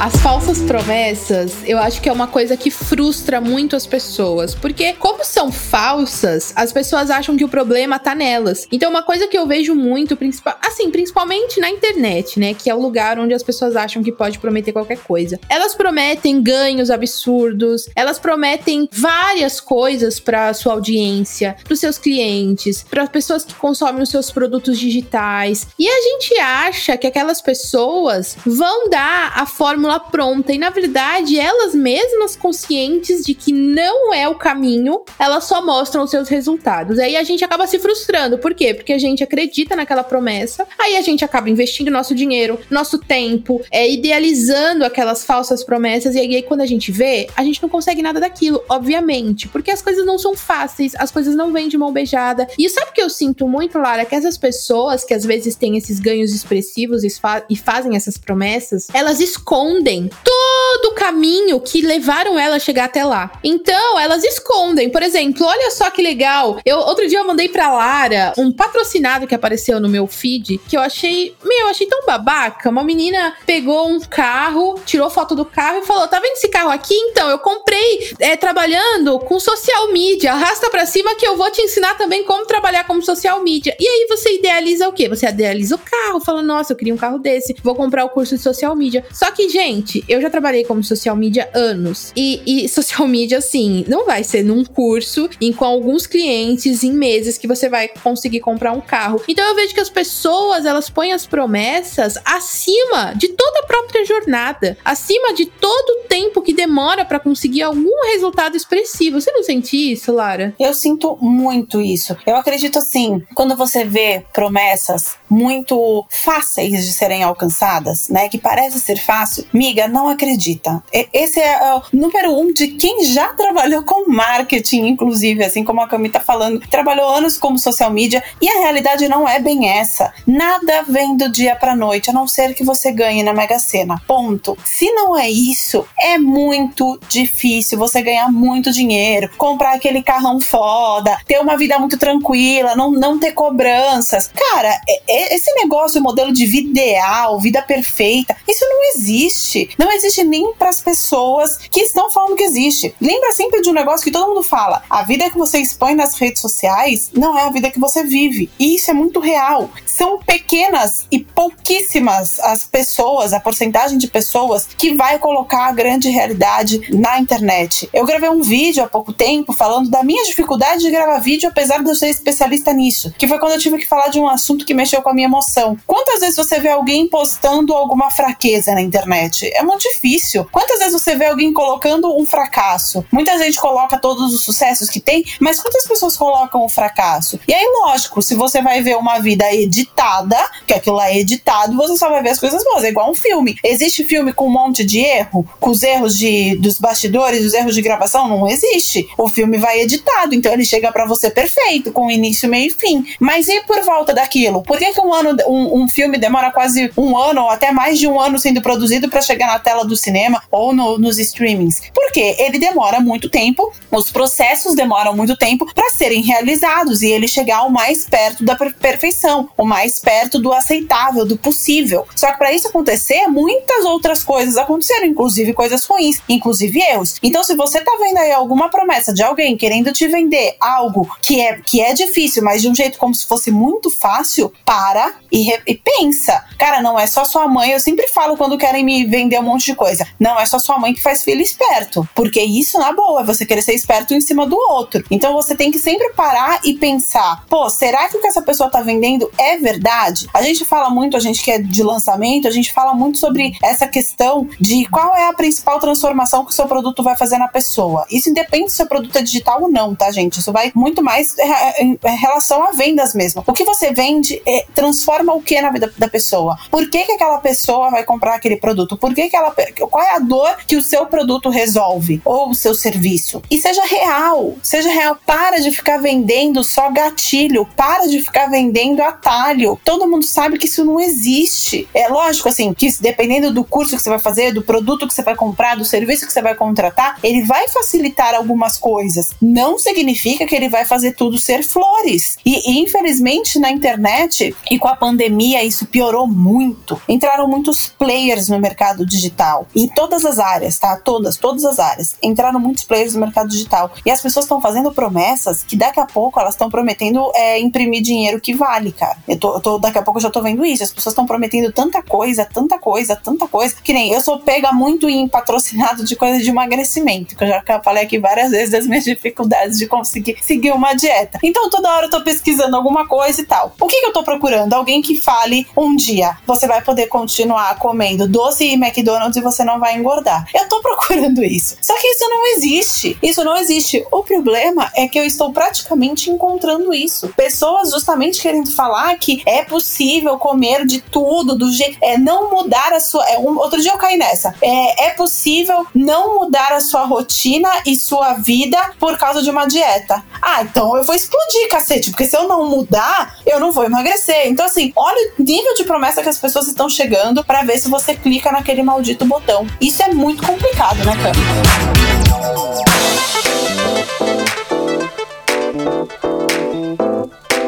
As 0.03 0.17
falsas 0.17 0.59
promessas, 0.59 1.59
eu 1.65 1.77
acho 1.77 2.01
que 2.01 2.09
é 2.09 2.11
uma 2.11 2.27
coisa 2.27 2.57
que 2.57 2.69
frustra 2.69 3.39
muito 3.39 3.73
as 3.73 3.87
pessoas. 3.87 4.53
Porque, 4.53 4.91
como 4.91 5.23
são 5.23 5.49
falsas, 5.49 6.51
as 6.57 6.73
pessoas 6.73 7.09
acham 7.09 7.37
que 7.37 7.45
o 7.45 7.47
problema 7.47 7.97
tá 7.97 8.13
nelas. 8.13 8.67
Então, 8.69 8.89
uma 8.89 9.01
coisa 9.01 9.29
que 9.29 9.37
eu 9.37 9.47
vejo 9.47 9.73
muito, 9.73 10.17
principal, 10.17 10.57
assim, 10.61 10.91
principalmente 10.91 11.57
na 11.61 11.69
internet, 11.69 12.37
né? 12.37 12.53
Que 12.53 12.69
é 12.69 12.75
o 12.75 12.81
lugar 12.81 13.17
onde 13.17 13.33
as 13.33 13.41
pessoas 13.41 13.77
acham 13.77 14.03
que 14.03 14.11
pode 14.11 14.39
prometer 14.39 14.73
qualquer 14.73 14.97
coisa. 14.97 15.39
Elas 15.47 15.73
prometem 15.73 16.43
ganhos 16.43 16.91
absurdos, 16.91 17.87
elas 17.95 18.19
prometem 18.19 18.89
várias 18.91 19.61
coisas 19.61 20.19
para 20.19 20.53
sua 20.53 20.73
audiência, 20.73 21.55
para 21.63 21.77
seus 21.77 21.97
clientes, 21.97 22.83
para 22.83 23.03
as 23.03 23.09
pessoas 23.09 23.45
que 23.45 23.55
consomem 23.55 24.03
os 24.03 24.09
seus 24.09 24.29
produtos 24.29 24.77
digitais. 24.77 25.65
E 25.79 25.87
a 25.87 26.01
gente 26.01 26.37
acha 26.41 26.97
que 26.97 27.07
aquelas 27.07 27.39
pessoas 27.39 28.35
vão 28.45 28.89
dar 28.89 29.31
a 29.37 29.45
fórmula 29.45 29.92
fórmula 29.93 29.99
pronta. 29.99 30.53
E 30.53 30.57
na 30.57 30.69
verdade, 30.69 31.39
elas 31.39 31.75
mesmas 31.75 32.35
conscientes 32.35 33.23
de 33.23 33.33
que 33.33 33.51
não 33.51 34.13
é 34.13 34.27
o 34.27 34.35
caminho, 34.35 35.03
elas 35.19 35.45
só 35.45 35.63
mostram 35.63 36.03
os 36.03 36.09
seus 36.09 36.29
resultados. 36.29 36.99
Aí 36.99 37.15
a 37.15 37.23
gente 37.23 37.43
acaba 37.43 37.67
se 37.67 37.79
frustrando. 37.79 38.37
Por 38.37 38.53
quê? 38.53 38.73
Porque 38.73 38.93
a 38.93 38.97
gente 38.97 39.23
acredita 39.23 39.75
naquela 39.75 40.03
promessa, 40.03 40.65
aí 40.79 40.95
a 40.95 41.01
gente 41.01 41.23
acaba 41.25 41.49
investindo 41.49 41.91
nosso 41.91 42.15
dinheiro, 42.15 42.59
nosso 42.69 42.97
tempo, 42.97 43.61
é, 43.71 43.89
idealizando 43.89 44.85
aquelas 44.85 45.25
falsas 45.25 45.63
promessas, 45.63 46.15
e 46.15 46.19
aí 46.19 46.41
quando 46.41 46.61
a 46.61 46.65
gente 46.65 46.91
vê, 46.91 47.27
a 47.35 47.43
gente 47.43 47.61
não 47.61 47.69
consegue 47.69 48.01
nada 48.01 48.19
daquilo, 48.19 48.63
obviamente. 48.69 49.47
Porque 49.47 49.71
as 49.71 49.81
coisas 49.81 50.05
não 50.05 50.17
são 50.17 50.35
fáceis, 50.35 50.93
as 50.95 51.11
coisas 51.11 51.35
não 51.35 51.51
vêm 51.51 51.67
de 51.67 51.77
mão 51.77 51.91
beijada. 51.91 52.47
E 52.57 52.69
sabe 52.69 52.91
o 52.91 52.93
que 52.93 53.01
eu 53.01 53.09
sinto 53.09 53.47
muito, 53.47 53.77
Lara? 53.77 54.05
Que 54.05 54.15
essas 54.15 54.37
pessoas 54.37 55.03
que 55.03 55.13
às 55.13 55.25
vezes 55.25 55.55
têm 55.55 55.77
esses 55.77 55.99
ganhos 55.99 56.33
expressivos 56.33 57.03
e, 57.03 57.09
fa 57.09 57.43
e 57.49 57.55
fazem 57.55 57.95
essas 57.95 58.17
promessas, 58.17 58.87
elas 58.93 59.19
escondem 59.19 59.72
escondem 59.73 60.09
todo 60.23 60.91
o 60.91 60.93
caminho 60.93 61.59
que 61.59 61.81
levaram 61.81 62.37
ela 62.37 62.57
a 62.57 62.59
chegar 62.59 62.85
até 62.85 63.03
lá. 63.03 63.31
Então, 63.43 63.99
elas 63.99 64.23
escondem. 64.23 64.89
Por 64.89 65.01
exemplo, 65.01 65.45
olha 65.45 65.71
só 65.71 65.89
que 65.89 66.01
legal. 66.01 66.59
Eu 66.65 66.77
outro 66.77 67.07
dia 67.07 67.19
eu 67.19 67.27
mandei 67.27 67.49
pra 67.49 67.71
Lara 67.71 68.33
um 68.37 68.51
patrocinado 68.51 69.25
que 69.27 69.35
apareceu 69.35 69.79
no 69.79 69.89
meu 69.89 70.07
feed 70.07 70.59
que 70.67 70.77
eu 70.77 70.81
achei, 70.81 71.35
meu, 71.43 71.59
eu 71.59 71.67
achei 71.67 71.87
tão 71.87 72.05
babaca. 72.05 72.69
Uma 72.69 72.83
menina 72.83 73.35
pegou 73.45 73.87
um 73.87 73.99
carro, 73.99 74.79
tirou 74.85 75.09
foto 75.09 75.35
do 75.35 75.45
carro 75.45 75.79
e 75.79 75.85
falou: 75.85 76.07
"Tá 76.07 76.19
vendo 76.19 76.33
esse 76.33 76.49
carro 76.49 76.69
aqui? 76.69 76.95
Então, 76.95 77.29
eu 77.29 77.39
comprei 77.39 78.13
é, 78.19 78.35
trabalhando 78.35 79.19
com 79.19 79.39
social 79.39 79.91
media. 79.91 80.33
Arrasta 80.33 80.69
para 80.69 80.85
cima 80.85 81.15
que 81.15 81.25
eu 81.25 81.35
vou 81.37 81.49
te 81.51 81.61
ensinar 81.61 81.97
também 81.97 82.23
como 82.23 82.45
trabalhar 82.45 82.85
como 82.85 83.01
social 83.01 83.41
media". 83.41 83.75
E 83.79 83.87
aí 83.87 84.07
você 84.09 84.35
idealiza 84.35 84.87
o 84.87 84.93
quê? 84.93 85.09
Você 85.09 85.27
idealiza 85.27 85.75
o 85.75 85.79
carro, 85.79 86.19
fala: 86.19 86.41
"Nossa, 86.41 86.73
eu 86.73 86.77
queria 86.77 86.93
um 86.93 86.97
carro 86.97 87.19
desse, 87.19 87.55
vou 87.63 87.75
comprar 87.75 88.05
o 88.05 88.09
curso 88.09 88.35
de 88.35 88.41
social 88.41 88.75
media". 88.75 89.05
Só 89.11 89.31
que, 89.31 89.49
gente, 89.49 89.62
eu 90.07 90.21
já 90.21 90.29
trabalhei 90.29 90.63
como 90.63 90.83
social 90.83 91.15
media 91.15 91.49
anos. 91.53 92.11
E, 92.15 92.41
e 92.45 92.67
social 92.69 93.07
media, 93.07 93.37
assim, 93.37 93.85
não 93.87 94.05
vai 94.05 94.23
ser 94.23 94.43
num 94.43 94.63
curso 94.63 95.29
e 95.39 95.53
com 95.53 95.65
alguns 95.65 96.05
clientes 96.05 96.83
em 96.83 96.91
meses 96.91 97.37
que 97.37 97.47
você 97.47 97.69
vai 97.69 97.87
conseguir 97.87 98.39
comprar 98.39 98.71
um 98.73 98.81
carro. 98.81 99.21
Então 99.27 99.45
eu 99.47 99.55
vejo 99.55 99.73
que 99.73 99.79
as 99.79 99.89
pessoas, 99.89 100.65
elas 100.65 100.89
põem 100.89 101.13
as 101.13 101.25
promessas 101.25 102.17
acima 102.25 103.13
de 103.15 103.29
toda 103.29 103.59
a 103.59 103.67
própria 103.67 104.05
jornada, 104.05 104.77
acima 104.83 105.33
de 105.33 105.45
todo 105.45 105.89
o 105.89 106.07
tempo 106.07 106.41
que 106.41 106.53
demora 106.53 107.05
para 107.05 107.19
conseguir 107.19 107.61
algum 107.61 108.05
resultado 108.11 108.57
expressivo. 108.57 109.19
Você 109.19 109.31
não 109.31 109.43
sente 109.43 109.77
isso, 109.77 110.11
Lara? 110.11 110.53
Eu 110.59 110.73
sinto 110.73 111.17
muito 111.21 111.81
isso. 111.81 112.15
Eu 112.25 112.35
acredito 112.35 112.79
assim, 112.79 113.21
quando 113.33 113.55
você 113.55 113.85
vê 113.85 114.25
promessas 114.33 115.15
muito 115.29 116.05
fáceis 116.09 116.85
de 116.85 116.93
serem 116.93 117.23
alcançadas, 117.23 118.09
né, 118.09 118.29
que 118.29 118.37
parece 118.37 118.79
ser 118.79 118.97
fácil, 118.97 119.45
miga, 119.53 119.87
não 119.87 120.07
acredita. 120.07 120.83
Esse 121.13 121.39
é 121.39 121.75
o 121.75 121.81
número 121.93 122.37
um 122.37 122.51
de 122.51 122.67
quem 122.69 123.03
já 123.05 123.27
trabalhou 123.33 123.83
com 123.83 124.11
marketing, 124.11 124.87
inclusive, 124.87 125.43
assim 125.43 125.63
como 125.63 125.81
a 125.81 125.87
Cami 125.87 126.09
tá 126.09 126.19
falando, 126.19 126.59
trabalhou 126.67 127.07
anos 127.09 127.37
como 127.37 127.57
social 127.57 127.91
media 127.91 128.23
e 128.41 128.49
a 128.49 128.59
realidade 128.59 129.07
não 129.07 129.27
é 129.27 129.39
bem 129.39 129.69
essa. 129.69 130.13
Nada 130.25 130.83
vem 130.83 131.15
do 131.15 131.29
dia 131.29 131.55
pra 131.55 131.75
noite, 131.75 132.09
a 132.09 132.13
não 132.13 132.27
ser 132.27 132.53
que 132.53 132.63
você 132.63 132.91
ganhe 132.91 133.23
na 133.23 133.33
Mega 133.33 133.59
Sena. 133.59 134.01
Ponto. 134.07 134.57
Se 134.63 134.91
não 134.91 135.17
é 135.17 135.29
isso, 135.29 135.85
é 135.99 136.17
muito 136.17 136.99
difícil 137.07 137.77
você 137.77 138.01
ganhar 138.01 138.31
muito 138.31 138.71
dinheiro, 138.71 139.29
comprar 139.37 139.73
aquele 139.75 140.01
carrão 140.01 140.39
foda, 140.39 141.17
ter 141.25 141.39
uma 141.39 141.57
vida 141.57 141.77
muito 141.77 141.97
tranquila, 141.97 142.75
não, 142.75 142.91
não 142.91 143.19
ter 143.19 143.33
cobranças. 143.33 144.29
Cara, 144.33 144.69
é, 144.87 145.01
é, 145.07 145.35
esse 145.35 145.53
negócio, 145.55 146.01
modelo 146.01 146.31
de 146.31 146.45
vida 146.45 146.69
ideal, 146.69 147.39
vida 147.39 147.61
perfeita, 147.61 148.35
isso 148.47 148.65
não 148.65 148.91
existe. 148.91 149.42
Não 149.77 149.91
existe 149.91 150.23
nem 150.23 150.53
para 150.53 150.69
as 150.69 150.81
pessoas 150.81 151.57
que 151.57 151.81
estão 151.81 152.09
falando 152.09 152.35
que 152.35 152.43
existe. 152.43 152.95
Lembra 152.99 153.31
sempre 153.31 153.61
de 153.61 153.69
um 153.69 153.73
negócio 153.73 154.03
que 154.03 154.11
todo 154.11 154.27
mundo 154.27 154.43
fala: 154.43 154.83
a 154.89 155.03
vida 155.03 155.29
que 155.29 155.37
você 155.37 155.59
expõe 155.59 155.95
nas 155.95 156.15
redes 156.15 156.41
sociais 156.41 157.11
não 157.13 157.37
é 157.37 157.43
a 157.43 157.51
vida 157.51 157.71
que 157.71 157.79
você 157.79 158.03
vive. 158.03 158.49
E 158.59 158.75
isso 158.75 158.91
é 158.91 158.93
muito 158.93 159.19
real. 159.19 159.69
São 159.85 160.19
pequenas 160.19 161.05
e 161.11 161.19
pouquíssimas 161.19 162.39
as 162.39 162.65
pessoas, 162.65 163.33
a 163.33 163.39
porcentagem 163.39 163.97
de 163.97 164.07
pessoas 164.07 164.67
que 164.77 164.95
vai 164.95 165.19
colocar 165.19 165.67
a 165.67 165.71
grande 165.71 166.09
realidade 166.09 166.81
na 166.93 167.19
internet. 167.19 167.89
Eu 167.93 168.05
gravei 168.05 168.29
um 168.29 168.41
vídeo 168.41 168.83
há 168.83 168.87
pouco 168.87 169.13
tempo 169.13 169.53
falando 169.53 169.89
da 169.89 170.03
minha 170.03 170.23
dificuldade 170.25 170.83
de 170.83 170.91
gravar 170.91 171.19
vídeo, 171.19 171.49
apesar 171.49 171.83
de 171.83 171.89
eu 171.89 171.95
ser 171.95 172.09
especialista 172.09 172.73
nisso, 172.73 173.13
que 173.17 173.27
foi 173.27 173.39
quando 173.39 173.53
eu 173.53 173.59
tive 173.59 173.77
que 173.77 173.87
falar 173.87 174.09
de 174.09 174.19
um 174.19 174.27
assunto 174.27 174.65
que 174.65 174.73
mexeu 174.73 175.01
com 175.01 175.09
a 175.09 175.13
minha 175.13 175.27
emoção. 175.27 175.77
Quantas 175.85 176.19
vezes 176.19 176.35
você 176.35 176.59
vê 176.59 176.69
alguém 176.69 177.07
postando 177.07 177.73
alguma 177.73 178.09
fraqueza 178.09 178.73
na 178.73 178.81
internet? 178.81 179.32
É 179.41 179.63
muito 179.63 179.81
difícil. 179.81 180.47
Quantas 180.51 180.79
vezes 180.79 180.93
você 180.93 181.15
vê 181.15 181.25
alguém 181.25 181.53
colocando 181.53 182.15
um 182.15 182.25
fracasso? 182.25 183.05
Muita 183.11 183.37
gente 183.37 183.59
coloca 183.59 183.97
todos 183.97 184.33
os 184.33 184.43
sucessos 184.43 184.89
que 184.89 184.99
tem, 184.99 185.25
mas 185.39 185.59
quantas 185.59 185.87
pessoas 185.87 186.15
colocam 186.15 186.63
o 186.63 186.69
fracasso? 186.69 187.39
E 187.47 187.53
aí, 187.53 187.65
lógico, 187.81 188.21
se 188.21 188.35
você 188.35 188.61
vai 188.61 188.81
ver 188.81 188.97
uma 188.97 189.19
vida 189.19 189.51
editada, 189.53 190.37
que 190.67 190.73
aquilo 190.73 190.95
lá 190.97 191.09
é 191.09 191.19
editado, 191.19 191.75
você 191.75 191.97
só 191.97 192.09
vai 192.09 192.21
ver 192.21 192.29
as 192.29 192.39
coisas 192.39 192.63
boas. 192.63 192.83
É 192.83 192.89
igual 192.89 193.09
um 193.09 193.15
filme. 193.15 193.57
Existe 193.63 194.03
filme 194.03 194.33
com 194.33 194.47
um 194.47 194.51
monte 194.51 194.83
de 194.83 194.99
erro, 194.99 195.45
com 195.59 195.71
os 195.71 195.83
erros 195.83 196.17
de, 196.17 196.55
dos 196.57 196.79
bastidores, 196.79 197.43
os 197.43 197.53
erros 197.53 197.75
de 197.75 197.81
gravação? 197.81 198.27
Não 198.27 198.47
existe. 198.47 199.07
O 199.17 199.27
filme 199.27 199.57
vai 199.57 199.81
editado, 199.81 200.35
então 200.35 200.51
ele 200.53 200.65
chega 200.65 200.91
para 200.91 201.05
você 201.05 201.29
perfeito, 201.29 201.91
com 201.91 202.11
início, 202.11 202.49
meio 202.49 202.67
e 202.67 202.69
fim. 202.69 203.05
Mas 203.19 203.47
e 203.47 203.61
por 203.61 203.81
volta 203.83 204.13
daquilo? 204.13 204.61
Por 204.63 204.77
que, 204.77 204.91
que 204.93 205.01
um 205.01 205.13
ano, 205.13 205.35
um, 205.47 205.83
um 205.83 205.89
filme 205.89 206.17
demora 206.17 206.51
quase 206.51 206.91
um 206.97 207.17
ano 207.17 207.43
ou 207.43 207.49
até 207.49 207.71
mais 207.71 207.97
de 207.97 208.07
um 208.07 208.19
ano 208.19 208.37
sendo 208.37 208.61
produzido 208.61 209.09
para 209.09 209.21
chegar 209.23 209.47
na 209.47 209.59
tela 209.59 209.83
do 209.83 209.95
cinema 209.95 210.41
ou 210.51 210.73
no, 210.73 210.97
nos 210.97 211.17
streamings? 211.17 211.81
Porque 211.93 212.35
ele 212.39 212.59
demora 212.59 212.99
muito 212.99 213.29
tempo, 213.29 213.71
os 213.91 214.11
processos 214.11 214.75
demoram 214.75 215.15
muito 215.15 215.35
tempo 215.35 215.65
para 215.73 215.89
serem 215.91 216.21
realizados 216.21 217.01
e 217.01 217.11
ele 217.11 217.27
chegar 217.27 217.63
o 217.63 217.71
mais 217.71 218.05
perto 218.05 218.43
da 218.43 218.55
perfeição, 218.55 219.49
o 219.57 219.65
mais 219.65 219.99
perto 219.99 220.39
do 220.39 220.53
aceitável, 220.53 221.25
do 221.25 221.37
possível. 221.37 222.05
Só 222.15 222.31
que 222.31 222.37
para 222.37 222.53
isso 222.53 222.67
acontecer, 222.67 223.27
muitas 223.27 223.85
outras 223.85 224.23
coisas 224.23 224.57
aconteceram, 224.57 225.07
inclusive 225.07 225.53
coisas 225.53 225.85
ruins, 225.85 226.21
inclusive 226.27 226.79
erros. 226.79 227.15
Então, 227.23 227.43
se 227.43 227.55
você 227.55 227.81
tá 227.81 227.91
vendo 227.99 228.17
aí 228.17 228.31
alguma 228.31 228.69
promessa 228.69 229.13
de 229.13 229.23
alguém 229.23 229.57
querendo 229.57 229.91
te 229.91 230.07
vender 230.07 230.55
algo 230.59 231.09
que 231.21 231.39
é, 231.39 231.59
que 231.65 231.81
é 231.81 231.93
difícil, 231.93 232.43
mas 232.43 232.61
de 232.61 232.69
um 232.69 232.75
jeito 232.75 232.97
como 232.97 233.15
se 233.15 233.27
fosse 233.27 233.51
muito 233.51 233.89
fácil, 233.89 234.51
para 234.65 235.13
e, 235.31 235.51
e 235.67 235.75
pensa. 235.75 236.43
Cara, 236.57 236.81
não 236.81 236.99
é 236.99 237.07
só 237.07 237.25
sua 237.25 237.47
mãe. 237.47 237.71
Eu 237.71 237.79
sempre 237.79 238.07
falo 238.07 238.37
quando 238.37 238.57
querem 238.57 238.83
me 238.83 239.05
vender 239.13 239.39
um 239.39 239.43
monte 239.43 239.65
de 239.65 239.75
coisa. 239.75 240.07
Não 240.19 240.39
é 240.39 240.45
só 240.45 240.57
sua 240.57 240.79
mãe 240.79 240.93
que 240.93 241.01
faz 241.01 241.23
filho 241.23 241.41
esperto. 241.41 242.07
Porque 242.15 242.41
isso, 242.41 242.79
na 242.79 242.91
boa, 242.91 243.21
é 243.21 243.23
você 243.23 243.45
querer 243.45 243.61
ser 243.61 243.73
esperto 243.73 244.13
em 244.15 244.21
cima 244.21 244.47
do 244.47 244.57
outro. 244.57 245.03
Então 245.11 245.33
você 245.33 245.55
tem 245.55 245.71
que 245.71 245.77
sempre 245.77 246.09
parar 246.13 246.59
e 246.63 246.73
pensar: 246.73 247.45
pô, 247.47 247.69
será 247.69 248.09
que 248.09 248.17
o 248.17 248.21
que 248.21 248.27
essa 248.27 248.41
pessoa 248.41 248.71
tá 248.71 248.81
vendendo 248.81 249.31
é 249.37 249.57
verdade? 249.57 250.27
A 250.33 250.41
gente 250.41 250.65
fala 250.65 250.89
muito, 250.89 251.15
a 251.15 251.19
gente 251.19 251.43
que 251.43 251.51
é 251.51 251.59
de 251.59 251.83
lançamento, 251.83 252.47
a 252.47 252.51
gente 252.51 252.73
fala 252.73 252.93
muito 252.93 253.19
sobre 253.19 253.53
essa 253.61 253.87
questão 253.87 254.49
de 254.59 254.85
qual 254.89 255.15
é 255.15 255.27
a 255.27 255.33
principal 255.33 255.79
transformação 255.79 256.43
que 256.43 256.51
o 256.51 256.53
seu 256.53 256.65
produto 256.67 257.03
vai 257.03 257.15
fazer 257.15 257.37
na 257.37 257.47
pessoa. 257.47 258.05
Isso 258.09 258.29
independe 258.29 258.69
se 258.69 258.75
o 258.75 258.77
seu 258.77 258.87
produto 258.87 259.15
é 259.17 259.21
digital 259.21 259.61
ou 259.61 259.69
não, 259.69 259.93
tá, 259.93 260.11
gente? 260.11 260.39
Isso 260.39 260.51
vai 260.51 260.71
muito 260.73 261.03
mais 261.03 261.35
em 261.79 261.97
relação 262.17 262.63
a 262.63 262.71
vendas 262.71 263.13
mesmo. 263.13 263.43
O 263.45 263.53
que 263.53 263.63
você 263.63 263.93
vende 263.93 264.41
é, 264.47 264.65
transforma 264.73 265.33
o 265.33 265.41
que 265.41 265.61
na 265.61 265.69
vida 265.69 265.93
da 265.97 266.07
pessoa? 266.07 266.57
Por 266.71 266.89
que, 266.89 267.03
que 267.03 267.11
aquela 267.11 267.37
pessoa 267.37 267.89
vai 267.89 268.03
comprar 268.03 268.35
aquele 268.35 268.57
produto? 268.57 268.97
Por 269.03 269.13
que, 269.13 269.29
que 269.29 269.35
ela. 269.35 269.53
Qual 269.91 270.01
é 270.01 270.15
a 270.15 270.19
dor 270.19 270.55
que 270.65 270.77
o 270.77 270.81
seu 270.81 271.05
produto 271.05 271.49
resolve? 271.49 272.21
Ou 272.23 272.51
o 272.51 272.55
seu 272.55 272.73
serviço? 272.73 273.41
E 273.51 273.59
seja 273.59 273.83
real. 273.83 274.55
Seja 274.63 274.89
real. 274.89 275.17
Para 275.25 275.59
de 275.59 275.71
ficar 275.71 275.97
vendendo 275.97 276.63
só 276.63 276.89
gatilho. 276.89 277.67
Para 277.75 278.07
de 278.07 278.21
ficar 278.21 278.49
vendendo 278.49 279.01
atalho. 279.01 279.77
Todo 279.83 280.07
mundo 280.07 280.23
sabe 280.23 280.57
que 280.57 280.67
isso 280.67 280.85
não 280.85 281.01
existe. 281.01 281.85
É 281.93 282.07
lógico, 282.07 282.47
assim, 282.47 282.73
que 282.73 282.89
dependendo 283.01 283.51
do 283.51 283.65
curso 283.65 283.97
que 283.97 284.01
você 284.01 284.09
vai 284.09 284.19
fazer, 284.19 284.53
do 284.53 284.61
produto 284.61 285.05
que 285.05 285.13
você 285.13 285.21
vai 285.21 285.35
comprar, 285.35 285.75
do 285.75 285.83
serviço 285.83 286.25
que 286.25 286.31
você 286.31 286.41
vai 286.41 286.55
contratar, 286.55 287.19
ele 287.21 287.43
vai 287.43 287.67
facilitar 287.67 288.33
algumas 288.33 288.77
coisas. 288.77 289.31
Não 289.41 289.77
significa 289.77 290.45
que 290.45 290.55
ele 290.55 290.69
vai 290.69 290.85
fazer 290.85 291.11
tudo 291.11 291.37
ser 291.37 291.61
flores. 291.61 292.37
E, 292.45 292.79
infelizmente, 292.79 293.59
na 293.59 293.69
internet 293.69 294.55
e 294.71 294.79
com 294.79 294.87
a 294.87 294.95
pandemia, 294.95 295.61
isso 295.61 295.87
piorou 295.87 296.25
muito. 296.25 297.01
Entraram 297.09 297.49
muitos 297.49 297.89
players 297.89 298.47
no 298.47 298.57
mercado 298.59 298.82
digital. 299.05 299.67
Em 299.75 299.87
todas 299.87 300.25
as 300.25 300.39
áreas, 300.39 300.77
tá? 300.77 300.97
Todas, 300.97 301.37
todas 301.37 301.63
as 301.65 301.79
áreas. 301.79 302.15
Entraram 302.21 302.59
muitos 302.59 302.83
players 302.83 303.13
no 303.13 303.21
mercado 303.21 303.49
digital. 303.49 303.91
E 304.05 304.11
as 304.11 304.21
pessoas 304.21 304.45
estão 304.45 304.59
fazendo 304.59 304.91
promessas 304.91 305.63
que 305.63 305.75
daqui 305.75 305.99
a 305.99 306.05
pouco 306.05 306.39
elas 306.39 306.53
estão 306.53 306.69
prometendo 306.69 307.31
é, 307.35 307.59
imprimir 307.59 308.01
dinheiro 308.01 308.39
que 308.39 308.53
vale, 308.53 308.91
cara. 308.91 309.17
Eu 309.27 309.37
tô, 309.37 309.53
eu 309.55 309.59
tô, 309.61 309.77
daqui 309.79 309.97
a 309.97 310.01
pouco 310.01 310.19
eu 310.19 310.23
já 310.23 310.29
tô 310.29 310.41
vendo 310.41 310.65
isso. 310.65 310.83
As 310.83 310.91
pessoas 310.91 311.13
estão 311.13 311.25
prometendo 311.25 311.71
tanta 311.71 312.01
coisa, 312.01 312.45
tanta 312.45 312.77
coisa, 312.77 313.15
tanta 313.15 313.47
coisa. 313.47 313.75
Que 313.83 313.93
nem 313.93 314.11
eu 314.11 314.21
sou 314.21 314.39
pega 314.39 314.71
muito 314.71 315.07
em 315.07 315.27
patrocinado 315.27 316.03
de 316.03 316.15
coisa 316.15 316.39
de 316.39 316.49
emagrecimento, 316.49 317.35
que 317.35 317.43
eu 317.43 317.47
já 317.47 317.63
falei 317.81 318.03
aqui 318.03 318.19
várias 318.19 318.51
vezes 318.51 318.71
das 318.71 318.85
minhas 318.85 319.03
dificuldades 319.03 319.77
de 319.77 319.87
conseguir 319.87 320.37
seguir 320.41 320.71
uma 320.71 320.93
dieta. 320.93 321.39
Então 321.43 321.69
toda 321.69 321.91
hora 321.93 322.05
eu 322.07 322.09
tô 322.09 322.21
pesquisando 322.21 322.75
alguma 322.75 323.07
coisa 323.07 323.41
e 323.41 323.45
tal. 323.45 323.73
O 323.79 323.87
que, 323.87 323.99
que 323.99 324.05
eu 324.07 324.13
tô 324.13 324.23
procurando? 324.23 324.73
Alguém 324.73 325.01
que 325.01 325.15
fale 325.15 325.65
um 325.75 325.95
dia 325.95 326.37
você 326.45 326.67
vai 326.67 326.81
poder 326.81 327.07
continuar 327.07 327.77
comendo 327.77 328.27
doce 328.27 328.65
McDonald's 328.75 329.37
e 329.37 329.41
você 329.41 329.63
não 329.63 329.79
vai 329.79 329.95
engordar. 329.95 330.45
Eu 330.53 330.67
tô 330.67 330.81
procurando 330.83 331.43
isso. 331.43 331.77
Só 331.81 331.93
que 331.95 332.07
isso 332.07 332.29
não 332.29 332.45
existe. 332.55 333.17
Isso 333.21 333.43
não 333.43 333.57
existe. 333.57 334.05
O 334.11 334.23
problema 334.23 334.91
é 334.95 335.07
que 335.07 335.19
eu 335.19 335.25
estou 335.25 335.51
praticamente 335.51 336.29
encontrando 336.29 336.93
isso. 336.93 337.29
Pessoas 337.29 337.91
justamente 337.91 338.41
querendo 338.41 338.71
falar 338.71 339.15
que 339.17 339.41
é 339.45 339.63
possível 339.63 340.37
comer 340.37 340.85
de 340.85 341.01
tudo, 341.01 341.57
do 341.57 341.71
jeito. 341.71 341.97
É 342.01 342.17
não 342.17 342.49
mudar 342.49 342.93
a 342.93 342.99
sua. 342.99 343.27
É, 343.29 343.37
um, 343.37 343.57
outro 343.57 343.81
dia 343.81 343.91
eu 343.91 343.97
caí 343.97 344.17
nessa. 344.17 344.55
É, 344.61 345.07
é 345.07 345.09
possível 345.11 345.85
não 345.93 346.39
mudar 346.39 346.73
a 346.73 346.81
sua 346.81 347.05
rotina 347.05 347.69
e 347.85 347.95
sua 347.95 348.33
vida 348.33 348.77
por 348.99 349.17
causa 349.17 349.41
de 349.41 349.49
uma 349.49 349.65
dieta. 349.65 350.23
Ah, 350.41 350.63
então 350.63 350.95
eu 350.97 351.03
vou 351.03 351.15
explodir, 351.15 351.69
cacete, 351.69 352.09
porque 352.09 352.25
se 352.25 352.35
eu 352.35 352.47
não 352.47 352.69
mudar, 352.69 353.37
eu 353.45 353.59
não 353.59 353.71
vou 353.71 353.83
emagrecer. 353.83 354.47
Então, 354.47 354.65
assim, 354.65 354.91
olha 354.95 355.33
o 355.37 355.43
nível 355.43 355.73
de 355.75 355.83
promessa 355.83 356.21
que 356.21 356.29
as 356.29 356.37
pessoas 356.37 356.67
estão 356.67 356.89
chegando 356.89 357.43
para 357.43 357.63
ver 357.63 357.77
se 357.77 357.89
você 357.89 358.13
clica 358.13 358.51
naquele 358.63 358.81
maldito 358.81 359.25
botão. 359.25 359.67
Isso 359.81 360.01
é 360.01 360.13
muito 360.13 360.41
complicado, 360.41 361.03
né, 361.03 361.11
Cam? 361.21 361.33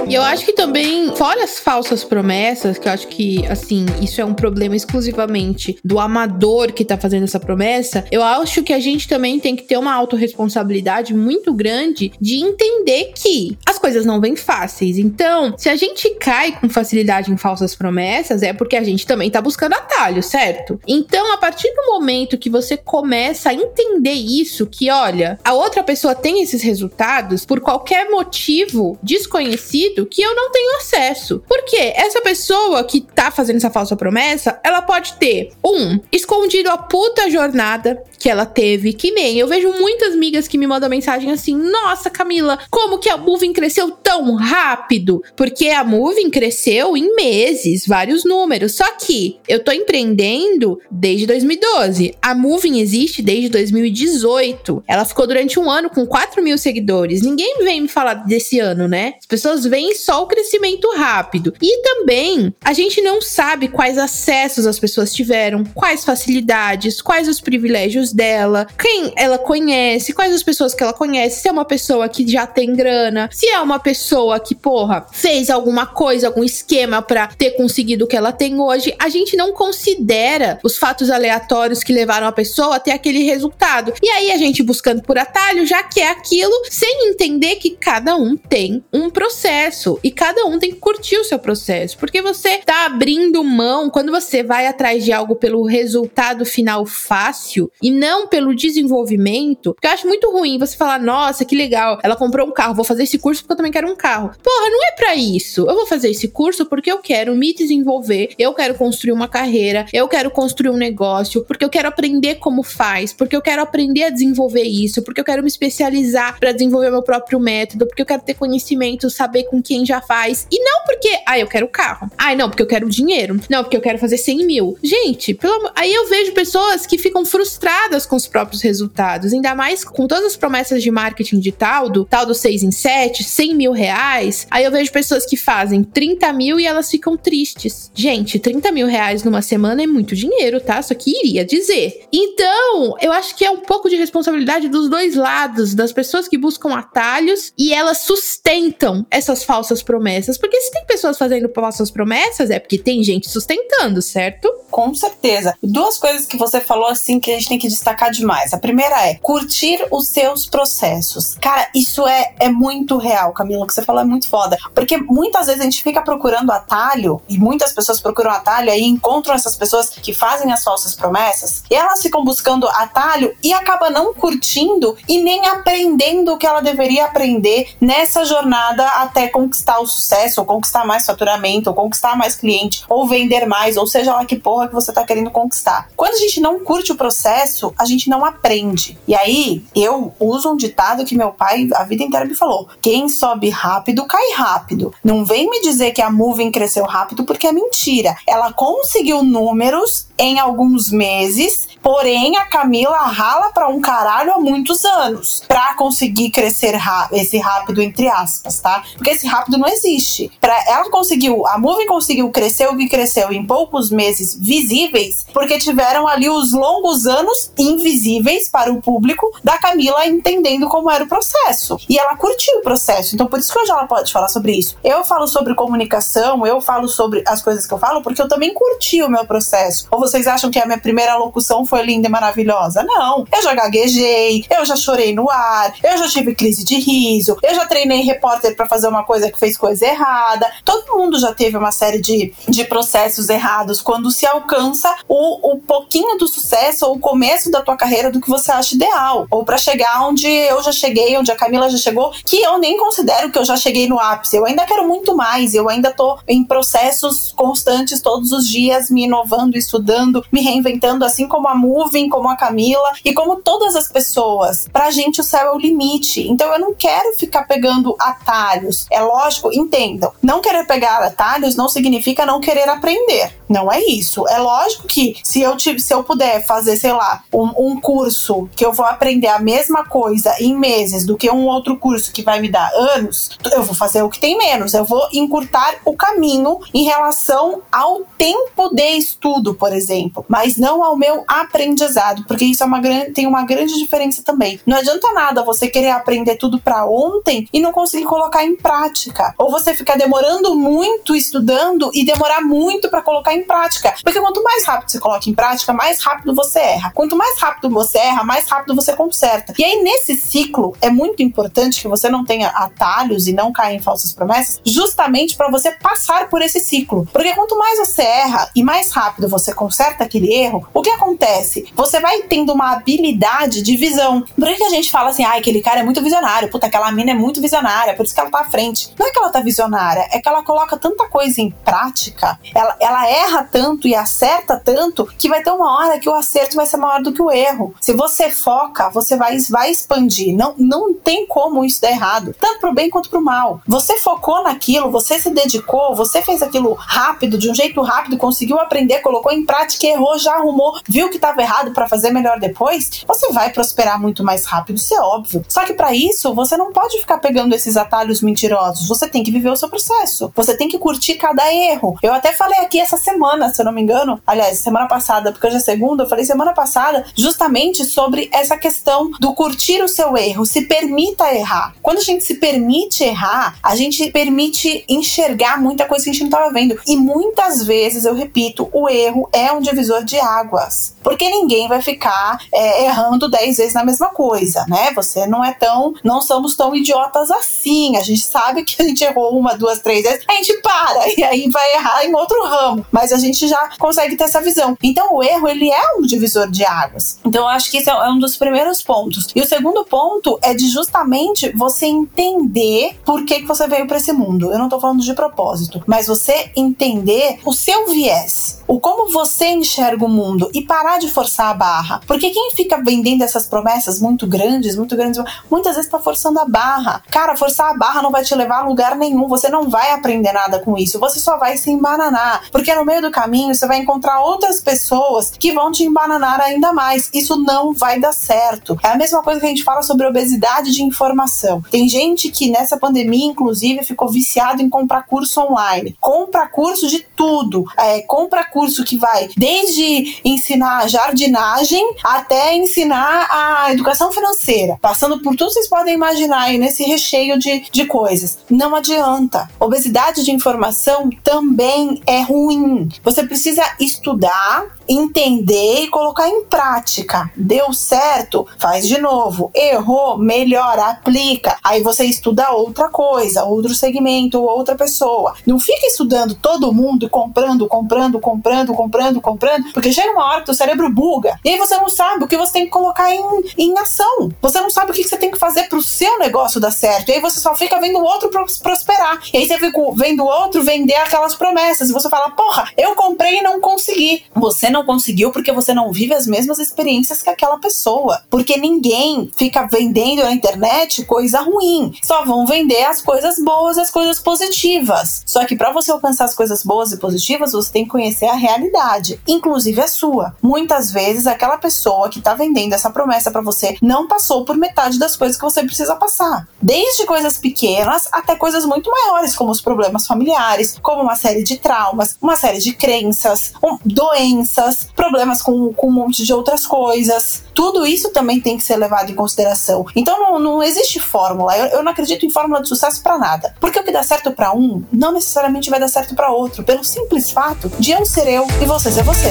E 0.07 0.13
eu 0.13 0.21
acho 0.21 0.45
que 0.45 0.53
também, 0.53 1.15
fora 1.15 1.43
as 1.43 1.59
falsas 1.59 2.03
promessas, 2.03 2.77
que 2.77 2.87
eu 2.87 2.91
acho 2.91 3.07
que, 3.07 3.45
assim, 3.47 3.85
isso 4.01 4.21
é 4.21 4.25
um 4.25 4.33
problema 4.33 4.75
exclusivamente 4.75 5.77
do 5.83 5.99
amador 5.99 6.71
que 6.73 6.85
tá 6.85 6.97
fazendo 6.97 7.23
essa 7.23 7.39
promessa, 7.39 8.05
eu 8.11 8.23
acho 8.23 8.63
que 8.63 8.73
a 8.73 8.79
gente 8.79 9.07
também 9.07 9.39
tem 9.39 9.55
que 9.55 9.63
ter 9.63 9.77
uma 9.77 9.93
autorresponsabilidade 9.93 11.13
muito 11.13 11.53
grande 11.53 12.11
de 12.19 12.35
entender 12.35 13.13
que 13.15 13.57
as 13.65 13.79
coisas 13.79 14.05
não 14.05 14.21
vêm 14.21 14.35
fáceis. 14.35 14.97
Então, 14.97 15.53
se 15.57 15.69
a 15.69 15.75
gente 15.75 16.09
cai 16.15 16.59
com 16.59 16.69
facilidade 16.69 17.31
em 17.31 17.37
falsas 17.37 17.75
promessas, 17.75 18.43
é 18.43 18.53
porque 18.53 18.75
a 18.75 18.83
gente 18.83 19.05
também 19.05 19.29
tá 19.29 19.41
buscando 19.41 19.73
atalho, 19.73 20.21
certo? 20.21 20.79
Então, 20.87 21.33
a 21.33 21.37
partir 21.37 21.71
do 21.73 21.85
momento 21.93 22.37
que 22.37 22.49
você 22.49 22.77
começa 22.77 23.49
a 23.49 23.53
entender 23.53 24.13
isso, 24.13 24.65
que 24.65 24.89
olha, 24.89 25.39
a 25.43 25.53
outra 25.53 25.83
pessoa 25.83 26.15
tem 26.15 26.41
esses 26.41 26.61
resultados 26.61 27.45
por 27.45 27.59
qualquer 27.59 28.09
motivo 28.09 28.97
desconhecido, 29.01 29.94
que 30.03 30.23
eu 30.23 30.33
não 30.33 30.51
tenho 30.51 30.77
acesso. 30.77 31.43
Porque 31.47 31.77
essa 31.95 32.21
pessoa 32.21 32.83
que 32.83 33.01
tá 33.01 33.29
fazendo 33.29 33.57
essa 33.57 33.69
falsa 33.69 33.95
promessa, 33.95 34.59
ela 34.63 34.81
pode 34.81 35.13
ter, 35.13 35.51
um, 35.63 35.99
escondido 36.11 36.71
a 36.71 36.77
puta 36.77 37.29
jornada 37.29 38.01
que 38.17 38.29
ela 38.29 38.45
teve, 38.45 38.93
que 38.93 39.11
nem 39.11 39.37
eu 39.37 39.47
vejo 39.47 39.71
muitas 39.73 40.13
amigas 40.13 40.47
que 40.47 40.57
me 40.57 40.67
mandam 40.67 40.89
mensagem 40.89 41.31
assim: 41.31 41.55
Nossa, 41.55 42.09
Camila, 42.09 42.59
como 42.69 42.99
que 42.99 43.09
a 43.09 43.17
Moving 43.17 43.53
cresceu 43.53 43.91
tão 43.91 44.35
rápido? 44.35 45.23
Porque 45.35 45.69
a 45.69 45.83
Moving 45.83 46.29
cresceu 46.29 46.95
em 46.95 47.15
meses, 47.15 47.85
vários 47.85 48.23
números. 48.23 48.73
Só 48.73 48.85
que 48.93 49.39
eu 49.47 49.63
tô 49.63 49.71
empreendendo 49.71 50.79
desde 50.89 51.25
2012. 51.27 52.15
A 52.21 52.33
Moving 52.33 52.79
existe 52.79 53.21
desde 53.21 53.49
2018. 53.49 54.83
Ela 54.87 55.05
ficou 55.05 55.27
durante 55.27 55.59
um 55.59 55.69
ano 55.69 55.89
com 55.89 56.05
4 56.05 56.43
mil 56.43 56.57
seguidores. 56.57 57.21
Ninguém 57.21 57.59
vem 57.63 57.81
me 57.81 57.87
falar 57.87 58.15
desse 58.25 58.59
ano, 58.59 58.87
né? 58.87 59.13
As 59.19 59.25
pessoas 59.25 59.65
vêm 59.65 59.93
só 59.95 60.23
o 60.23 60.27
crescimento 60.27 60.89
rápido. 60.95 61.53
E 61.61 61.81
também 61.81 62.53
a 62.63 62.73
gente 62.73 63.01
não 63.01 63.21
sabe 63.21 63.67
quais 63.67 63.97
acessos 63.97 64.67
as 64.67 64.79
pessoas 64.79 65.13
tiveram, 65.13 65.63
quais 65.63 66.03
facilidades, 66.03 67.01
quais 67.01 67.27
os 67.27 67.41
privilégios 67.41 68.04
dela, 68.11 68.67
quem 68.77 69.13
ela 69.15 69.37
conhece, 69.37 70.13
quais 70.13 70.33
as 70.33 70.43
pessoas 70.43 70.73
que 70.73 70.83
ela 70.83 70.93
conhece, 70.93 71.41
se 71.41 71.47
é 71.47 71.51
uma 71.51 71.65
pessoa 71.65 72.07
que 72.09 72.27
já 72.27 72.45
tem 72.47 72.73
grana, 72.73 73.29
se 73.31 73.47
é 73.47 73.59
uma 73.59 73.79
pessoa 73.79 74.39
que, 74.39 74.55
porra, 74.55 75.05
fez 75.11 75.49
alguma 75.49 75.85
coisa, 75.85 76.27
algum 76.27 76.43
esquema 76.43 77.01
para 77.01 77.27
ter 77.27 77.51
conseguido 77.51 78.05
o 78.05 78.07
que 78.07 78.15
ela 78.15 78.31
tem 78.31 78.59
hoje. 78.59 78.93
A 78.99 79.09
gente 79.09 79.35
não 79.35 79.53
considera 79.53 80.59
os 80.63 80.77
fatos 80.77 81.09
aleatórios 81.09 81.83
que 81.83 81.93
levaram 81.93 82.27
a 82.27 82.31
pessoa 82.31 82.75
a 82.75 82.79
ter 82.79 82.91
aquele 82.91 83.23
resultado. 83.23 83.93
E 84.01 84.09
aí 84.09 84.31
a 84.31 84.37
gente 84.37 84.63
buscando 84.63 85.01
por 85.01 85.17
atalho 85.17 85.65
já 85.65 85.83
quer 85.83 86.11
aquilo 86.11 86.53
sem 86.69 87.09
entender 87.09 87.55
que 87.55 87.71
cada 87.71 88.15
um 88.15 88.35
tem 88.35 88.83
um 88.91 89.09
processo 89.09 89.99
e 90.03 90.11
cada 90.11 90.45
um 90.45 90.59
tem 90.59 90.71
que 90.71 90.79
curtir 90.79 91.17
o 91.17 91.23
seu 91.23 91.39
processo, 91.39 91.97
porque 91.97 92.21
você 92.21 92.59
tá 92.59 92.85
abrindo 92.85 93.43
mão 93.43 93.89
quando 93.89 94.11
você 94.11 94.43
vai 94.43 94.67
atrás 94.67 95.03
de 95.03 95.11
algo 95.11 95.35
pelo 95.35 95.63
resultado 95.63 96.45
final 96.45 96.85
fácil 96.85 97.71
e 97.81 97.91
não 97.95 98.27
pelo 98.27 98.55
desenvolvimento. 98.55 99.73
Porque 99.73 99.87
eu 99.87 99.91
acho 99.91 100.07
muito 100.07 100.29
ruim 100.31 100.57
você 100.57 100.75
falar, 100.75 100.99
nossa, 100.99 101.45
que 101.45 101.55
legal, 101.55 101.99
ela 102.03 102.15
comprou 102.15 102.47
um 102.47 102.51
carro, 102.51 102.75
vou 102.75 102.85
fazer 102.85 103.03
esse 103.03 103.17
curso 103.17 103.41
porque 103.41 103.53
eu 103.53 103.57
também 103.57 103.71
quero 103.71 103.89
um 103.89 103.95
carro. 103.95 104.31
Porra, 104.43 104.69
não 104.69 104.87
é 104.87 104.91
para 104.91 105.15
isso. 105.15 105.61
Eu 105.67 105.75
vou 105.75 105.85
fazer 105.85 106.09
esse 106.09 106.27
curso 106.27 106.65
porque 106.65 106.91
eu 106.91 106.99
quero 106.99 107.35
me 107.35 107.53
desenvolver, 107.53 108.29
eu 108.37 108.53
quero 108.53 108.75
construir 108.75 109.13
uma 109.13 109.27
carreira, 109.27 109.85
eu 109.93 110.07
quero 110.07 110.29
construir 110.29 110.69
um 110.69 110.77
negócio, 110.77 111.43
porque 111.45 111.63
eu 111.63 111.69
quero 111.69 111.87
aprender 111.87 112.35
como 112.35 112.63
faz, 112.63 113.13
porque 113.13 113.35
eu 113.35 113.41
quero 113.41 113.61
aprender 113.61 114.03
a 114.03 114.09
desenvolver 114.09 114.63
isso, 114.63 115.01
porque 115.01 115.21
eu 115.21 115.25
quero 115.25 115.41
me 115.41 115.47
especializar 115.47 116.39
para 116.39 116.51
desenvolver 116.51 116.89
meu 116.89 117.03
próprio 117.03 117.39
método, 117.39 117.87
porque 117.87 118.01
eu 118.01 118.05
quero 118.05 118.21
ter 118.21 118.33
conhecimento, 118.33 119.09
saber 119.09 119.43
com 119.43 119.61
quem 119.61 119.85
já 119.85 120.01
faz. 120.01 120.47
E 120.51 120.59
não 120.59 120.83
porque, 120.85 121.09
ah, 121.27 121.39
eu 121.39 121.47
quero 121.47 121.67
carro. 121.67 122.09
Ah, 122.17 122.35
não, 122.35 122.49
porque 122.49 122.63
eu 122.63 122.67
quero 122.67 122.89
dinheiro. 122.89 123.39
Não, 123.49 123.63
porque 123.63 123.77
eu 123.77 123.81
quero 123.81 123.97
fazer 123.97 124.17
100 124.17 124.45
mil. 124.45 124.77
Gente, 124.83 125.33
pelo, 125.33 125.71
aí 125.75 125.93
eu 125.93 126.07
vejo 126.07 126.31
pessoas 126.33 126.85
que 126.85 126.97
ficam 126.97 127.25
frustradas 127.25 127.84
com 128.05 128.15
os 128.15 128.27
próprios 128.27 128.63
resultados. 128.63 129.31
Ainda 129.31 129.53
mais 129.53 129.83
com 129.83 130.07
todas 130.07 130.25
as 130.25 130.35
promessas 130.35 130.81
de 130.81 130.89
marketing 130.89 131.39
de 131.39 131.51
tal, 131.51 131.87
do 131.87 132.03
tal 132.03 132.25
do 132.25 132.33
6 132.33 132.63
em 132.63 132.71
7, 132.71 133.23
100 133.23 133.55
mil 133.55 133.71
reais. 133.71 134.47
Aí 134.49 134.65
eu 134.65 134.71
vejo 134.71 134.91
pessoas 134.91 135.25
que 135.25 135.37
fazem 135.37 135.83
30 135.83 136.33
mil 136.33 136.59
e 136.59 136.65
elas 136.65 136.89
ficam 136.89 137.15
tristes. 137.15 137.91
Gente, 137.93 138.39
30 138.39 138.71
mil 138.71 138.87
reais 138.87 139.23
numa 139.23 139.41
semana 139.41 139.83
é 139.83 139.87
muito 139.87 140.15
dinheiro, 140.15 140.59
tá? 140.59 140.81
Só 140.81 140.95
que 140.95 141.11
iria 141.11 141.45
dizer. 141.45 142.07
Então, 142.11 142.95
eu 142.99 143.11
acho 143.11 143.35
que 143.35 143.45
é 143.45 143.51
um 143.51 143.61
pouco 143.61 143.87
de 143.87 143.95
responsabilidade 143.95 144.67
dos 144.67 144.89
dois 144.89 145.15
lados, 145.15 145.75
das 145.75 145.93
pessoas 145.93 146.27
que 146.27 146.37
buscam 146.37 146.73
atalhos 146.73 147.53
e 147.57 147.71
elas 147.71 147.99
sustentam 147.99 149.05
essas 149.11 149.43
falsas 149.43 149.83
promessas. 149.83 150.37
Porque 150.39 150.59
se 150.59 150.71
tem 150.71 150.85
pessoas 150.85 151.17
fazendo 151.17 151.51
falsas 151.53 151.91
promessas, 151.91 152.49
é 152.49 152.59
porque 152.59 152.79
tem 152.79 153.03
gente 153.03 153.29
sustentando, 153.29 154.01
certo? 154.01 154.51
Com 154.71 154.93
certeza. 154.95 155.53
Duas 155.61 155.97
coisas 155.97 156.25
que 156.25 156.35
você 156.35 156.59
falou 156.59 156.87
assim 156.87 157.19
que 157.19 157.31
a 157.31 157.35
gente 157.35 157.47
tem 157.47 157.59
que 157.59 157.74
destacar 157.75 158.11
demais. 158.11 158.53
A 158.53 158.57
primeira 158.57 159.07
é 159.07 159.15
curtir 159.15 159.85
os 159.91 160.07
seus 160.07 160.45
processos. 160.45 161.35
Cara, 161.35 161.67
isso 161.75 162.07
é, 162.07 162.33
é 162.39 162.49
muito 162.49 162.97
real, 162.97 163.33
Camila. 163.33 163.63
O 163.63 163.67
que 163.67 163.73
você 163.73 163.83
falou 163.83 164.01
é 164.01 164.05
muito 164.05 164.29
foda. 164.29 164.57
Porque 164.73 164.97
muitas 164.97 165.47
vezes 165.47 165.61
a 165.61 165.65
gente 165.65 165.83
fica 165.83 166.01
procurando 166.01 166.51
atalho, 166.51 167.21
e 167.27 167.37
muitas 167.37 167.73
pessoas 167.73 167.99
procuram 167.99 168.31
atalho 168.31 168.71
aí 168.71 168.83
encontram 168.83 169.33
essas 169.35 169.55
pessoas 169.55 169.89
que 169.89 170.13
fazem 170.13 170.51
as 170.51 170.63
falsas 170.63 170.95
promessas, 170.95 171.63
e 171.69 171.75
elas 171.75 172.01
ficam 172.01 172.23
buscando 172.23 172.67
atalho 172.67 173.35
e 173.43 173.53
acaba 173.53 173.89
não 173.89 174.13
curtindo 174.13 174.95
e 175.07 175.21
nem 175.21 175.47
aprendendo 175.47 176.33
o 176.33 176.37
que 176.37 176.47
ela 176.47 176.61
deveria 176.61 177.05
aprender 177.05 177.75
nessa 177.79 178.25
jornada 178.25 178.85
até 178.87 179.27
conquistar 179.27 179.79
o 179.79 179.87
sucesso, 179.87 180.41
ou 180.41 180.47
conquistar 180.47 180.85
mais 180.85 181.05
faturamento, 181.05 181.69
ou 181.69 181.75
conquistar 181.75 182.15
mais 182.15 182.35
cliente, 182.35 182.83
ou 182.89 183.07
vender 183.07 183.45
mais, 183.45 183.77
ou 183.77 183.87
seja 183.87 184.13
lá 184.13 184.25
que 184.25 184.35
porra 184.35 184.67
que 184.67 184.73
você 184.73 184.91
tá 184.91 185.03
querendo 185.03 185.29
conquistar. 185.31 185.87
Quando 185.95 186.13
a 186.13 186.17
gente 186.17 186.39
não 186.39 186.59
curte 186.59 186.91
o 186.91 186.95
processo, 186.95 187.64
a 187.77 187.85
gente 187.85 188.09
não 188.09 188.25
aprende. 188.25 188.97
E 189.07 189.15
aí, 189.15 189.63
eu 189.75 190.13
uso 190.19 190.51
um 190.51 190.57
ditado 190.57 191.05
que 191.05 191.15
meu 191.15 191.31
pai 191.31 191.67
a 191.75 191.83
vida 191.83 192.03
inteira 192.03 192.25
me 192.25 192.35
falou: 192.35 192.67
quem 192.81 193.07
sobe 193.09 193.49
rápido, 193.49 194.05
cai 194.05 194.31
rápido. 194.33 194.93
Não 195.03 195.23
vem 195.23 195.49
me 195.49 195.61
dizer 195.61 195.91
que 195.91 196.01
a 196.01 196.11
Moving 196.11 196.51
cresceu 196.51 196.85
rápido 196.85 197.23
porque 197.23 197.47
é 197.47 197.51
mentira. 197.51 198.15
Ela 198.27 198.53
conseguiu 198.53 199.23
números 199.23 200.07
em 200.17 200.39
alguns 200.39 200.91
meses, 200.91 201.67
porém 201.81 202.37
a 202.37 202.45
Camila 202.45 202.97
rala 202.97 203.51
para 203.51 203.67
um 203.67 203.81
caralho 203.81 204.33
há 204.33 204.39
muitos 204.39 204.85
anos 204.85 205.43
para 205.47 205.73
conseguir 205.75 206.31
crescer 206.31 206.75
esse 207.11 207.37
rápido 207.37 207.81
entre 207.81 208.07
aspas, 208.07 208.59
tá? 208.59 208.83
Porque 208.95 209.11
esse 209.11 209.27
rápido 209.27 209.57
não 209.57 209.67
existe. 209.67 210.31
Para 210.39 210.57
ela 210.67 210.89
conseguiu, 210.89 211.45
a 211.47 211.57
Movie 211.57 211.85
conseguiu 211.85 212.29
crescer 212.29 212.67
o 212.67 212.77
que 212.77 212.87
cresceu 212.87 213.31
em 213.31 213.45
poucos 213.45 213.89
meses 213.89 214.37
visíveis, 214.39 215.25
porque 215.33 215.57
tiveram 215.57 216.07
ali 216.07 216.29
os 216.29 216.53
longos 216.53 217.05
anos 217.05 217.51
invisíveis 217.57 218.49
para 218.49 218.71
o 218.71 218.81
público 218.81 219.31
da 219.43 219.57
Camila 219.57 220.05
entendendo 220.05 220.67
como 220.67 220.89
era 220.89 221.03
o 221.03 221.07
processo. 221.07 221.77
E 221.89 221.97
ela 221.97 222.15
curtiu 222.15 222.59
o 222.59 222.61
processo. 222.61 223.15
Então 223.15 223.27
por 223.27 223.39
isso 223.39 223.51
que 223.51 223.59
hoje 223.59 223.71
ela 223.71 223.87
pode 223.87 224.11
falar 224.11 224.27
sobre 224.27 224.53
isso. 224.53 224.75
Eu 224.83 225.03
falo 225.03 225.27
sobre 225.27 225.55
comunicação, 225.55 226.45
eu 226.45 226.61
falo 226.61 226.87
sobre 226.87 227.23
as 227.27 227.41
coisas 227.41 227.65
que 227.65 227.73
eu 227.73 227.77
falo 227.77 228.01
porque 228.01 228.21
eu 228.21 228.27
também 228.27 228.53
curti 228.53 229.01
o 229.01 229.09
meu 229.09 229.25
processo. 229.25 229.87
Ou 229.91 229.99
vocês 229.99 230.27
acham 230.27 230.51
que 230.51 230.59
a 230.59 230.65
minha 230.65 230.79
primeira 230.79 231.15
locução 231.15 231.65
foi 231.65 231.83
linda 231.83 232.07
e 232.07 232.11
maravilhosa? 232.11 232.83
Não. 232.83 233.25
Eu 233.33 233.43
já 233.43 233.53
gaguejei, 233.53 234.45
eu 234.49 234.65
já 234.65 234.75
chorei 234.75 235.13
no 235.13 235.29
ar, 235.29 235.73
eu 235.83 235.97
já 235.97 236.07
tive 236.07 236.35
crise 236.35 236.63
de 236.63 236.75
riso, 236.75 237.37
eu 237.41 237.55
já 237.55 237.65
treinei 237.65 238.01
repórter 238.01 238.55
para 238.55 238.67
fazer 238.67 238.87
uma 238.87 239.03
coisa 239.03 239.31
que 239.31 239.39
fez 239.39 239.57
coisa 239.57 239.85
errada. 239.85 240.51
Todo 240.63 240.97
mundo 240.97 241.19
já 241.19 241.33
teve 241.33 241.57
uma 241.57 241.71
série 241.71 242.01
de, 242.01 242.33
de 242.47 242.63
processos 242.65 243.29
errados 243.29 243.81
quando 243.81 244.11
se 244.11 244.25
alcança 244.25 244.93
o, 245.07 245.53
o 245.53 245.59
pouquinho 245.59 246.17
do 246.17 246.27
sucesso 246.27 246.85
ou 246.85 246.95
o 246.95 246.99
começo 246.99 247.44
da 247.51 247.61
tua 247.61 247.75
carreira 247.75 248.11
do 248.11 248.21
que 248.21 248.29
você 248.29 248.51
acha 248.51 248.75
ideal. 248.75 249.27
Ou 249.29 249.43
para 249.43 249.57
chegar 249.57 250.07
onde 250.07 250.27
eu 250.27 250.61
já 250.63 250.71
cheguei, 250.71 251.17
onde 251.17 251.31
a 251.31 251.35
Camila 251.35 251.69
já 251.69 251.77
chegou, 251.77 252.11
que 252.25 252.41
eu 252.41 252.57
nem 252.57 252.77
considero 252.77 253.31
que 253.31 253.37
eu 253.37 253.45
já 253.45 253.57
cheguei 253.57 253.87
no 253.87 253.99
ápice. 253.99 254.35
Eu 254.35 254.45
ainda 254.45 254.65
quero 254.65 254.87
muito 254.87 255.15
mais, 255.15 255.53
eu 255.53 255.69
ainda 255.69 255.91
tô 255.91 256.17
em 256.27 256.43
processos 256.43 257.33
constantes 257.35 258.01
todos 258.01 258.31
os 258.31 258.47
dias, 258.47 258.89
me 258.89 259.03
inovando, 259.05 259.57
estudando, 259.57 260.23
me 260.31 260.41
reinventando, 260.41 261.05
assim 261.05 261.27
como 261.27 261.47
a 261.47 261.55
Moving, 261.55 262.09
como 262.09 262.29
a 262.29 262.35
Camila 262.35 262.91
e 263.03 263.13
como 263.13 263.37
todas 263.41 263.75
as 263.75 263.87
pessoas. 263.87 264.67
Pra 264.71 264.91
gente 264.91 265.21
o 265.21 265.23
céu 265.23 265.47
é 265.47 265.51
o 265.51 265.59
limite. 265.59 266.27
Então 266.29 266.51
eu 266.53 266.59
não 266.59 266.73
quero 266.73 267.15
ficar 267.17 267.43
pegando 267.43 267.95
atalhos. 267.99 268.85
É 268.91 269.01
lógico, 269.01 269.53
entendam. 269.53 270.11
Não 270.21 270.41
querer 270.41 270.65
pegar 270.65 270.99
atalhos 270.99 271.55
não 271.55 271.69
significa 271.69 272.25
não 272.25 272.39
querer 272.39 272.67
aprender. 272.69 273.33
Não 273.47 273.71
é 273.71 273.81
isso. 273.81 274.27
É 274.27 274.37
lógico 274.37 274.87
que 274.87 275.15
se 275.23 275.41
eu, 275.41 275.57
se 275.59 275.93
eu 275.93 276.03
puder 276.03 276.45
fazer, 276.45 276.77
sei 276.77 276.91
lá, 276.91 277.23
um, 277.35 277.71
um 277.71 277.79
curso 277.79 278.49
que 278.55 278.65
eu 278.65 278.71
vou 278.71 278.85
aprender 278.85 279.27
a 279.27 279.39
mesma 279.39 279.85
coisa 279.85 280.33
em 280.39 280.55
meses 280.55 281.05
do 281.05 281.17
que 281.17 281.29
um 281.29 281.45
outro 281.45 281.77
curso 281.77 282.11
que 282.11 282.23
vai 282.23 282.39
me 282.39 282.49
dar 282.49 282.71
anos, 282.73 283.37
eu 283.51 283.63
vou 283.63 283.75
fazer 283.75 284.01
o 284.01 284.09
que 284.09 284.19
tem 284.19 284.37
menos. 284.37 284.73
Eu 284.73 284.85
vou 284.85 285.07
encurtar 285.13 285.75
o 285.83 285.95
caminho 285.95 286.59
em 286.73 286.83
relação 286.83 287.61
ao 287.71 288.01
tempo 288.17 288.69
de 288.73 288.97
estudo, 288.97 289.53
por 289.53 289.73
exemplo, 289.73 290.25
mas 290.27 290.57
não 290.57 290.83
ao 290.83 290.95
meu 290.95 291.23
aprendizado, 291.27 292.23
porque 292.27 292.45
isso 292.45 292.63
é 292.63 292.65
uma 292.65 292.79
grande, 292.79 293.11
tem 293.11 293.27
uma 293.27 293.45
grande 293.45 293.75
diferença 293.77 294.23
também. 294.23 294.59
Não 294.65 294.77
adianta 294.77 295.11
nada 295.11 295.43
você 295.43 295.67
querer 295.67 295.89
aprender 295.89 296.35
tudo 296.37 296.59
para 296.59 296.85
ontem 296.85 297.47
e 297.51 297.59
não 297.59 297.71
conseguir 297.71 298.05
colocar 298.05 298.45
em 298.45 298.55
prática, 298.55 299.33
ou 299.37 299.51
você 299.51 299.73
ficar 299.73 299.97
demorando 299.97 300.55
muito 300.55 301.15
estudando 301.15 301.89
e 301.93 302.05
demorar 302.05 302.41
muito 302.41 302.89
para 302.89 303.01
colocar 303.01 303.33
em 303.33 303.43
prática, 303.43 303.93
porque 304.03 304.19
quanto 304.19 304.43
mais 304.43 304.65
rápido 304.65 304.91
você 304.91 304.99
coloca 304.99 305.29
em 305.29 305.33
prática, 305.33 305.73
mais 305.73 306.01
rápido 306.03 306.33
você 306.33 306.59
erra. 306.59 306.91
Quanto 306.93 307.15
mais 307.15 307.24
rápido 307.39 307.69
você 307.69 307.97
erra, 307.97 308.23
mais 308.23 308.47
rápido 308.47 308.75
você 308.75 308.93
conserta. 308.93 309.53
E 309.57 309.63
aí 309.63 309.83
nesse 309.83 310.15
ciclo 310.17 310.75
é 310.81 310.89
muito 310.89 311.21
importante 311.21 311.81
que 311.81 311.87
você 311.87 312.09
não 312.09 312.23
tenha 312.23 312.49
atalhos 312.49 313.27
e 313.27 313.33
não 313.33 313.51
caia 313.51 313.75
em 313.75 313.79
falsas 313.79 314.13
promessas, 314.13 314.61
justamente 314.65 315.35
para 315.35 315.49
você 315.49 315.71
passar 315.71 316.29
por 316.29 316.41
esse 316.41 316.59
ciclo. 316.59 317.07
Porque 317.11 317.33
quanto 317.33 317.57
mais 317.57 317.79
você 317.79 318.01
erra 318.01 318.49
e 318.55 318.63
mais 318.63 318.91
rápido 318.91 319.27
você 319.27 319.53
conserta 319.53 320.03
aquele 320.03 320.33
erro, 320.33 320.67
o 320.73 320.81
que 320.81 320.89
acontece? 320.89 321.71
Você 321.75 321.99
vai 321.99 322.23
tendo 322.23 322.53
uma 322.53 322.73
habilidade 322.73 323.61
de 323.61 323.77
visão. 323.77 324.23
Por 324.35 324.55
que 324.55 324.63
a 324.63 324.69
gente 324.69 324.91
fala 324.91 325.09
assim, 325.09 325.23
ah, 325.23 325.35
aquele 325.35 325.61
cara 325.61 325.81
é 325.81 325.83
muito 325.83 326.01
visionário, 326.01 326.49
puta, 326.49 326.67
aquela 326.67 326.91
mina 326.91 327.11
é 327.11 327.13
muito 327.13 327.41
visionária, 327.41 327.95
por 327.95 328.05
isso 328.05 328.13
que 328.13 328.19
ela 328.19 328.29
tá 328.29 328.41
à 328.41 328.45
frente. 328.45 328.93
Não 328.97 329.07
é 329.07 329.11
que 329.11 329.19
ela 329.19 329.29
tá 329.29 329.39
visionária, 329.39 330.07
é 330.11 330.19
que 330.19 330.27
ela 330.27 330.43
coloca 330.43 330.77
tanta 330.77 331.07
coisa 331.07 331.41
em 331.41 331.51
prática, 331.51 332.39
ela, 332.53 332.75
ela 332.79 333.09
erra 333.09 333.43
tanto 333.43 333.87
e 333.87 333.95
acerta 333.95 334.61
tanto 334.63 335.05
que 335.17 335.29
vai 335.29 335.43
ter 335.43 335.51
uma 335.51 335.77
hora 335.77 335.99
que 335.99 336.09
o 336.09 336.13
acerto 336.13 336.55
vai 336.55 336.65
ser 336.65 336.77
maior 336.77 337.01
do 337.01 337.13
que 337.15 337.21
o 337.21 337.31
erro. 337.31 337.73
Se 337.81 337.93
você 337.93 338.29
foca, 338.29 338.89
você 338.89 339.15
vai, 339.15 339.37
vai 339.49 339.71
expandir. 339.71 340.35
Não, 340.35 340.53
não 340.57 340.93
tem 340.93 341.25
como 341.25 341.65
isso 341.65 341.81
dar 341.81 341.91
errado, 341.91 342.35
tanto 342.39 342.59
pro 342.59 342.73
bem 342.73 342.89
quanto 342.89 343.09
pro 343.09 343.21
mal. 343.21 343.61
Você 343.67 343.97
focou 343.97 344.43
naquilo, 344.43 344.91
você 344.91 345.17
se 345.17 345.31
dedicou, 345.31 345.95
você 345.95 346.21
fez 346.21 346.41
aquilo 346.41 346.73
rápido, 346.73 347.37
de 347.37 347.49
um 347.49 347.55
jeito 347.55 347.81
rápido, 347.81 348.17
conseguiu 348.17 348.59
aprender, 348.59 348.99
colocou 348.99 349.31
em 349.31 349.45
prática, 349.45 349.87
errou, 349.87 350.17
já 350.19 350.35
arrumou, 350.35 350.79
viu 350.87 351.09
que 351.09 351.15
estava 351.15 351.41
errado 351.41 351.71
para 351.71 351.87
fazer 351.87 352.11
melhor 352.11 352.39
depois, 352.39 353.03
você 353.07 353.31
vai 353.31 353.51
prosperar 353.51 353.99
muito 353.99 354.23
mais 354.23 354.45
rápido, 354.45 354.77
isso 354.77 354.93
é 354.93 354.99
óbvio. 354.99 355.43
Só 355.47 355.63
que 355.63 355.73
para 355.73 355.93
isso, 355.93 356.33
você 356.33 356.57
não 356.57 356.71
pode 356.71 356.99
ficar 356.99 357.17
pegando 357.19 357.55
esses 357.55 357.77
atalhos 357.77 358.21
mentirosos, 358.21 358.87
você 358.87 359.07
tem 359.07 359.23
que 359.23 359.31
viver 359.31 359.49
o 359.49 359.55
seu 359.55 359.69
processo, 359.69 360.31
você 360.35 360.55
tem 360.55 360.67
que 360.67 360.77
curtir 360.77 361.15
cada 361.15 361.51
erro. 361.53 361.97
Eu 362.01 362.13
até 362.13 362.33
falei 362.33 362.59
aqui 362.59 362.79
essa 362.79 362.97
semana, 362.97 363.53
se 363.53 363.61
eu 363.61 363.65
não 363.65 363.71
me 363.71 363.81
engano, 363.81 364.19
aliás, 364.25 364.59
semana 364.59 364.87
passada, 364.87 365.31
porque 365.31 365.47
hoje 365.47 365.57
é 365.57 365.59
segunda, 365.59 366.03
eu 366.03 366.09
falei 366.09 366.25
semana 366.25 366.53
passada, 366.53 367.04
justamente 367.15 367.85
sobre 367.85 368.29
essa 368.31 368.57
questão 368.57 369.11
do 369.19 369.33
curtir 369.33 369.81
o 369.81 369.87
seu 369.87 370.17
erro, 370.17 370.45
se 370.45 370.63
permita 370.63 371.33
errar. 371.33 371.75
Quando 371.81 371.99
a 371.99 372.03
gente 372.03 372.23
se 372.23 372.35
permite 372.35 373.03
errar, 373.03 373.57
a 373.61 373.75
gente 373.75 374.09
permite 374.11 374.83
enxergar 374.87 375.61
muita 375.61 375.85
coisa 375.85 376.05
que 376.05 376.09
a 376.09 376.13
gente 376.13 376.21
não 376.21 376.29
estava 376.29 376.53
vendo. 376.53 376.79
E 376.87 376.95
muitas 376.95 377.63
vezes, 377.63 378.05
eu 378.05 378.13
repito, 378.13 378.69
o 378.71 378.89
erro 378.89 379.29
é 379.33 379.51
um 379.51 379.59
divisor 379.59 380.03
de 380.03 380.19
águas. 380.19 380.94
Porque 381.05 381.29
ninguém 381.29 381.67
vai 381.67 381.83
ficar 381.83 382.39
é, 382.51 382.85
errando 382.85 383.29
10 383.29 383.57
vezes 383.57 383.73
na 383.75 383.85
mesma 383.85 384.09
coisa, 384.09 384.65
né? 384.67 384.91
Você 384.95 385.27
não 385.27 385.45
é 385.45 385.53
tão. 385.53 385.93
Não 386.03 386.19
somos 386.19 386.55
tão 386.55 386.75
idiotas 386.75 387.29
assim. 387.29 387.95
A 387.95 388.01
gente 388.01 388.25
sabe 388.25 388.63
que 388.63 388.81
a 388.81 388.85
gente 388.85 389.03
errou 389.03 389.37
uma, 389.37 389.55
duas, 389.55 389.77
três 389.77 390.01
vezes, 390.01 390.25
a 390.27 390.33
gente 390.33 390.59
para 390.61 391.07
e 391.15 391.23
aí 391.23 391.47
vai 391.51 391.75
errar 391.75 392.03
em 392.03 392.15
outro 392.15 392.43
ramo. 392.43 392.83
Mas 392.91 393.13
a 393.13 393.19
gente 393.19 393.47
já 393.47 393.69
consegue 393.77 394.15
ter 394.15 394.23
essa 394.23 394.41
visão. 394.41 394.75
Então, 394.81 395.13
o 395.13 395.23
erro, 395.23 395.47
ele 395.47 395.69
é 395.69 395.95
um 395.95 396.01
divisor 396.01 396.49
de 396.49 396.65
águas. 396.65 397.19
Então, 397.23 397.43
eu 397.43 397.49
acho 397.49 397.69
que 397.69 397.77
esse 397.77 397.89
é 397.89 398.09
um 398.09 398.17
dos 398.17 398.35
primeiros 398.35 398.81
pontos. 398.81 399.27
E 399.35 399.41
o 399.41 399.47
segundo 399.47 399.85
ponto 399.85 400.39
é 400.41 400.55
de 400.55 400.67
justamente 400.69 401.51
você 401.55 401.85
entender 401.85 402.97
por 403.05 403.23
que, 403.25 403.41
que 403.41 403.47
você 403.47 403.67
veio 403.67 403.85
para 403.85 403.97
esse 403.97 404.11
mundo. 404.11 404.51
Eu 404.51 404.57
não 404.57 404.69
tô 404.69 404.79
falando 404.79 405.03
de 405.03 405.13
propósito, 405.13 405.83
mas 405.85 406.07
você 406.07 406.49
entender 406.55 407.39
o 407.45 407.53
seu 407.53 407.85
viés, 407.87 408.63
o 408.67 408.79
como 408.79 409.11
você 409.11 409.47
enxerga 409.47 410.05
o 410.05 410.09
mundo 410.09 410.49
e 410.53 410.61
parar 410.61 410.99
de 410.99 411.09
forçar 411.09 411.51
a 411.51 411.53
barra. 411.53 412.01
Porque 412.07 412.29
quem 412.29 412.51
fica 412.55 412.81
vendendo 412.83 413.23
essas 413.23 413.47
promessas 413.47 413.99
muito 413.99 414.27
grandes, 414.27 414.75
muito 414.75 414.95
grandes, 414.95 415.21
muitas 415.49 415.75
vezes 415.75 415.89
tá 415.89 415.99
forçando 415.99 416.39
a 416.39 416.45
barra. 416.45 417.01
Cara, 417.11 417.37
forçar 417.37 417.71
a 417.71 417.77
barra 417.77 418.01
não 418.01 418.11
vai 418.11 418.23
te 418.23 418.33
levar 418.35 418.59
a 418.59 418.67
lugar 418.67 418.95
nenhum, 418.95 419.27
você 419.27 419.49
não 419.49 419.69
vai 419.69 419.91
aprender 419.91 420.31
nada 420.31 420.59
com 420.59 420.77
isso, 420.77 420.99
você 420.99 421.19
só 421.19 421.37
vai 421.37 421.57
se 421.57 421.69
embananar. 421.69 422.43
Porque 422.51 422.73
no 422.73 422.85
meio 422.85 423.01
do 423.01 423.11
caminho 423.11 423.53
você 423.53 423.67
vai 423.67 423.77
encontrar 423.77 424.21
outras 424.21 424.61
pessoas 424.61 425.31
que 425.31 425.51
vão 425.51 425.71
te 425.71 425.83
embananar 425.83 426.41
ainda 426.41 426.73
mais. 426.73 427.09
Isso 427.13 427.37
não 427.37 427.73
vai 427.73 427.99
dar 427.99 428.13
certo. 428.13 428.77
É 428.83 428.89
a 428.89 428.97
mesma 428.97 429.21
coisa 429.21 429.39
que 429.39 429.45
a 429.45 429.49
gente 429.49 429.63
fala 429.63 429.81
sobre 429.81 430.07
obesidade 430.07 430.71
de 430.71 430.83
informação. 430.83 431.61
Tem 431.69 431.87
gente 431.87 432.29
que 432.29 432.49
nessa 432.49 432.77
pandemia, 432.77 433.25
inclusive, 433.25 433.83
ficou 433.83 434.09
viciado 434.09 434.61
em 434.61 434.69
comprar 434.69 435.03
curso 435.03 435.41
online. 435.41 435.95
Compra 435.99 436.47
curso 436.47 436.87
de 436.87 437.05
tudo. 437.15 437.65
É, 437.77 438.01
compra 438.01 438.45
curso 438.55 438.85
que 438.85 438.95
vai 438.95 439.27
desde 439.35 440.21
ensinar 440.23 440.87
jardinagem 440.87 441.85
até 442.01 442.55
ensinar 442.55 443.27
a 443.29 443.73
educação 443.73 444.13
financeira. 444.13 444.77
Passando 444.81 445.21
por 445.21 445.35
tudo 445.35 445.49
que 445.49 445.55
vocês 445.55 445.67
podem 445.67 445.93
imaginar 445.93 446.43
aí 446.43 446.57
nesse 446.57 446.83
recheio 446.83 447.37
de, 447.37 447.65
de 447.69 447.85
coisas. 447.85 448.37
Não 448.49 448.73
adianta. 448.73 449.49
Obesidade 449.59 450.23
de 450.23 450.31
informação 450.31 451.09
também 451.21 452.01
é 452.07 452.21
ruim. 452.21 452.87
Você 453.03 453.25
precisa 453.25 453.61
estudar, 453.77 454.65
entender 454.87 455.81
e 455.81 455.87
colocar 455.87 456.27
em 456.27 456.43
prática. 456.45 457.29
Deu 457.35 457.73
certo? 457.73 458.47
Faz 458.57 458.87
de 458.87 458.99
novo. 458.99 459.51
Errou? 459.53 460.17
Melhora, 460.17 460.85
aplica. 460.85 461.57
Aí 461.63 461.81
você 461.81 462.05
estuda 462.05 462.51
outra 462.51 462.89
coisa, 462.89 463.43
outro 463.43 463.73
segmento, 463.73 464.41
outra 464.41 464.75
pessoa. 464.75 465.33
Não 465.45 465.59
fica 465.59 465.87
estudando 465.87 466.35
todo 466.35 466.73
mundo, 466.73 467.09
comprando, 467.09 467.67
comprando, 467.67 468.19
comprando, 468.19 468.73
comprando, 468.73 469.21
comprando, 469.21 469.73
porque 469.73 469.91
chega 469.91 470.11
uma 470.11 470.25
hora 470.25 470.41
que 470.43 470.51
o 470.51 470.53
cérebro 470.53 470.89
buga. 470.89 471.39
E 471.43 471.49
aí 471.49 471.57
você 471.57 471.77
não 471.77 471.89
sabe 471.89 472.23
o 472.23 472.27
que 472.27 472.37
você 472.37 472.53
tem 472.53 472.65
que 472.65 472.71
colocar 472.71 473.13
em, 473.13 473.23
em 473.57 473.77
ação. 473.79 474.29
Você 474.41 474.59
não 474.61 474.69
sabe 474.69 474.91
o 474.91 474.93
que 474.93 475.03
você 475.03 475.17
tem 475.17 475.31
que 475.31 475.39
fazer 475.39 475.63
pro 475.63 475.81
seu 475.81 476.19
negócio 476.19 476.59
dar 476.59 476.71
certo. 476.71 477.09
E 477.09 477.13
aí 477.13 477.21
você 477.21 477.39
só 477.39 477.55
fica 477.55 477.79
vendo 477.79 477.99
o 477.99 478.03
outro 478.03 478.29
prosperar. 478.61 479.19
E 479.33 479.37
aí 479.37 479.47
você 479.47 479.57
fica 479.57 479.81
vendo 479.93 480.23
o 480.23 480.27
outro 480.27 480.63
vender 480.63 480.95
aquelas 480.95 481.35
promessas. 481.35 481.89
E 481.89 481.93
você 481.93 482.09
fala, 482.09 482.31
porra, 482.31 482.69
eu 482.77 482.95
comprei 482.95 483.39
e 483.39 483.41
não 483.41 483.59
consegui. 483.59 484.23
Você 484.33 484.69
não 484.69 484.74
conseguiu 484.83 485.31
porque 485.31 485.51
você 485.51 485.73
não 485.73 485.91
vive 485.91 486.13
as 486.13 486.25
mesmas 486.25 486.59
experiências 486.59 487.21
que 487.21 487.29
aquela 487.29 487.57
pessoa. 487.59 488.21
Porque 488.29 488.57
ninguém 488.57 489.31
fica 489.37 489.67
vendendo 489.67 490.23
na 490.23 490.31
internet 490.31 491.05
coisa 491.05 491.41
ruim. 491.41 491.93
Só 492.03 492.25
vão 492.25 492.45
vender 492.45 492.83
as 492.83 493.01
coisas 493.01 493.39
boas, 493.39 493.77
as 493.77 493.91
coisas 493.91 494.19
positivas. 494.19 495.23
Só 495.25 495.45
que 495.45 495.55
para 495.55 495.71
você 495.71 495.91
alcançar 495.91 496.25
as 496.25 496.35
coisas 496.35 496.63
boas 496.63 496.91
e 496.91 496.97
positivas, 496.97 497.51
você 497.51 497.71
tem 497.71 497.83
que 497.83 497.91
conhecer 497.91 498.25
a 498.25 498.33
realidade, 498.33 499.19
inclusive 499.27 499.79
a 499.81 499.87
sua. 499.87 500.35
Muitas 500.41 500.91
vezes 500.91 501.27
aquela 501.27 501.57
pessoa 501.57 502.09
que 502.09 502.21
tá 502.21 502.33
vendendo 502.33 502.73
essa 502.73 502.89
promessa 502.89 503.31
para 503.31 503.41
você 503.41 503.77
não 503.81 504.07
passou 504.07 504.43
por 504.45 504.57
metade 504.57 504.97
das 504.97 505.15
coisas 505.15 505.37
que 505.37 505.43
você 505.43 505.63
precisa 505.63 505.95
passar. 505.95 506.47
Desde 506.61 507.05
coisas 507.05 507.37
pequenas 507.37 508.07
até 508.11 508.35
coisas 508.35 508.65
muito 508.65 508.89
maiores, 508.89 509.35
como 509.35 509.51
os 509.51 509.61
problemas 509.61 510.07
familiares, 510.07 510.77
como 510.81 511.01
uma 511.01 511.15
série 511.15 511.43
de 511.43 511.57
traumas, 511.57 512.17
uma 512.21 512.35
série 512.35 512.59
de 512.59 512.73
crenças, 512.73 513.53
um, 513.63 513.77
doenças, 513.85 514.64
problemas 514.95 515.41
com, 515.41 515.73
com 515.73 515.87
um 515.87 515.91
monte 515.91 516.23
de 516.23 516.33
outras 516.33 516.65
coisas. 516.65 517.43
Tudo 517.53 517.85
isso 517.85 518.09
também 518.09 518.39
tem 518.39 518.57
que 518.57 518.63
ser 518.63 518.77
levado 518.77 519.11
em 519.11 519.15
consideração. 519.15 519.85
Então 519.95 520.19
não, 520.19 520.39
não 520.39 520.63
existe 520.63 520.99
fórmula. 520.99 521.57
Eu, 521.57 521.67
eu 521.67 521.83
não 521.83 521.91
acredito 521.91 522.25
em 522.25 522.29
fórmula 522.29 522.61
de 522.61 522.67
sucesso 522.67 523.01
para 523.03 523.17
nada. 523.17 523.55
Porque 523.59 523.79
o 523.79 523.83
que 523.83 523.91
dá 523.91 524.03
certo 524.03 524.31
para 524.31 524.53
um 524.53 524.83
não 524.91 525.11
necessariamente 525.11 525.69
vai 525.69 525.79
dar 525.79 525.87
certo 525.87 526.15
para 526.15 526.31
outro, 526.31 526.63
pelo 526.63 526.83
simples 526.83 527.31
fato 527.31 527.71
de 527.79 527.91
eu 527.91 528.05
ser 528.05 528.27
eu 528.27 528.47
e 528.61 528.65
você 528.65 528.91
ser 528.91 529.03
você. 529.03 529.29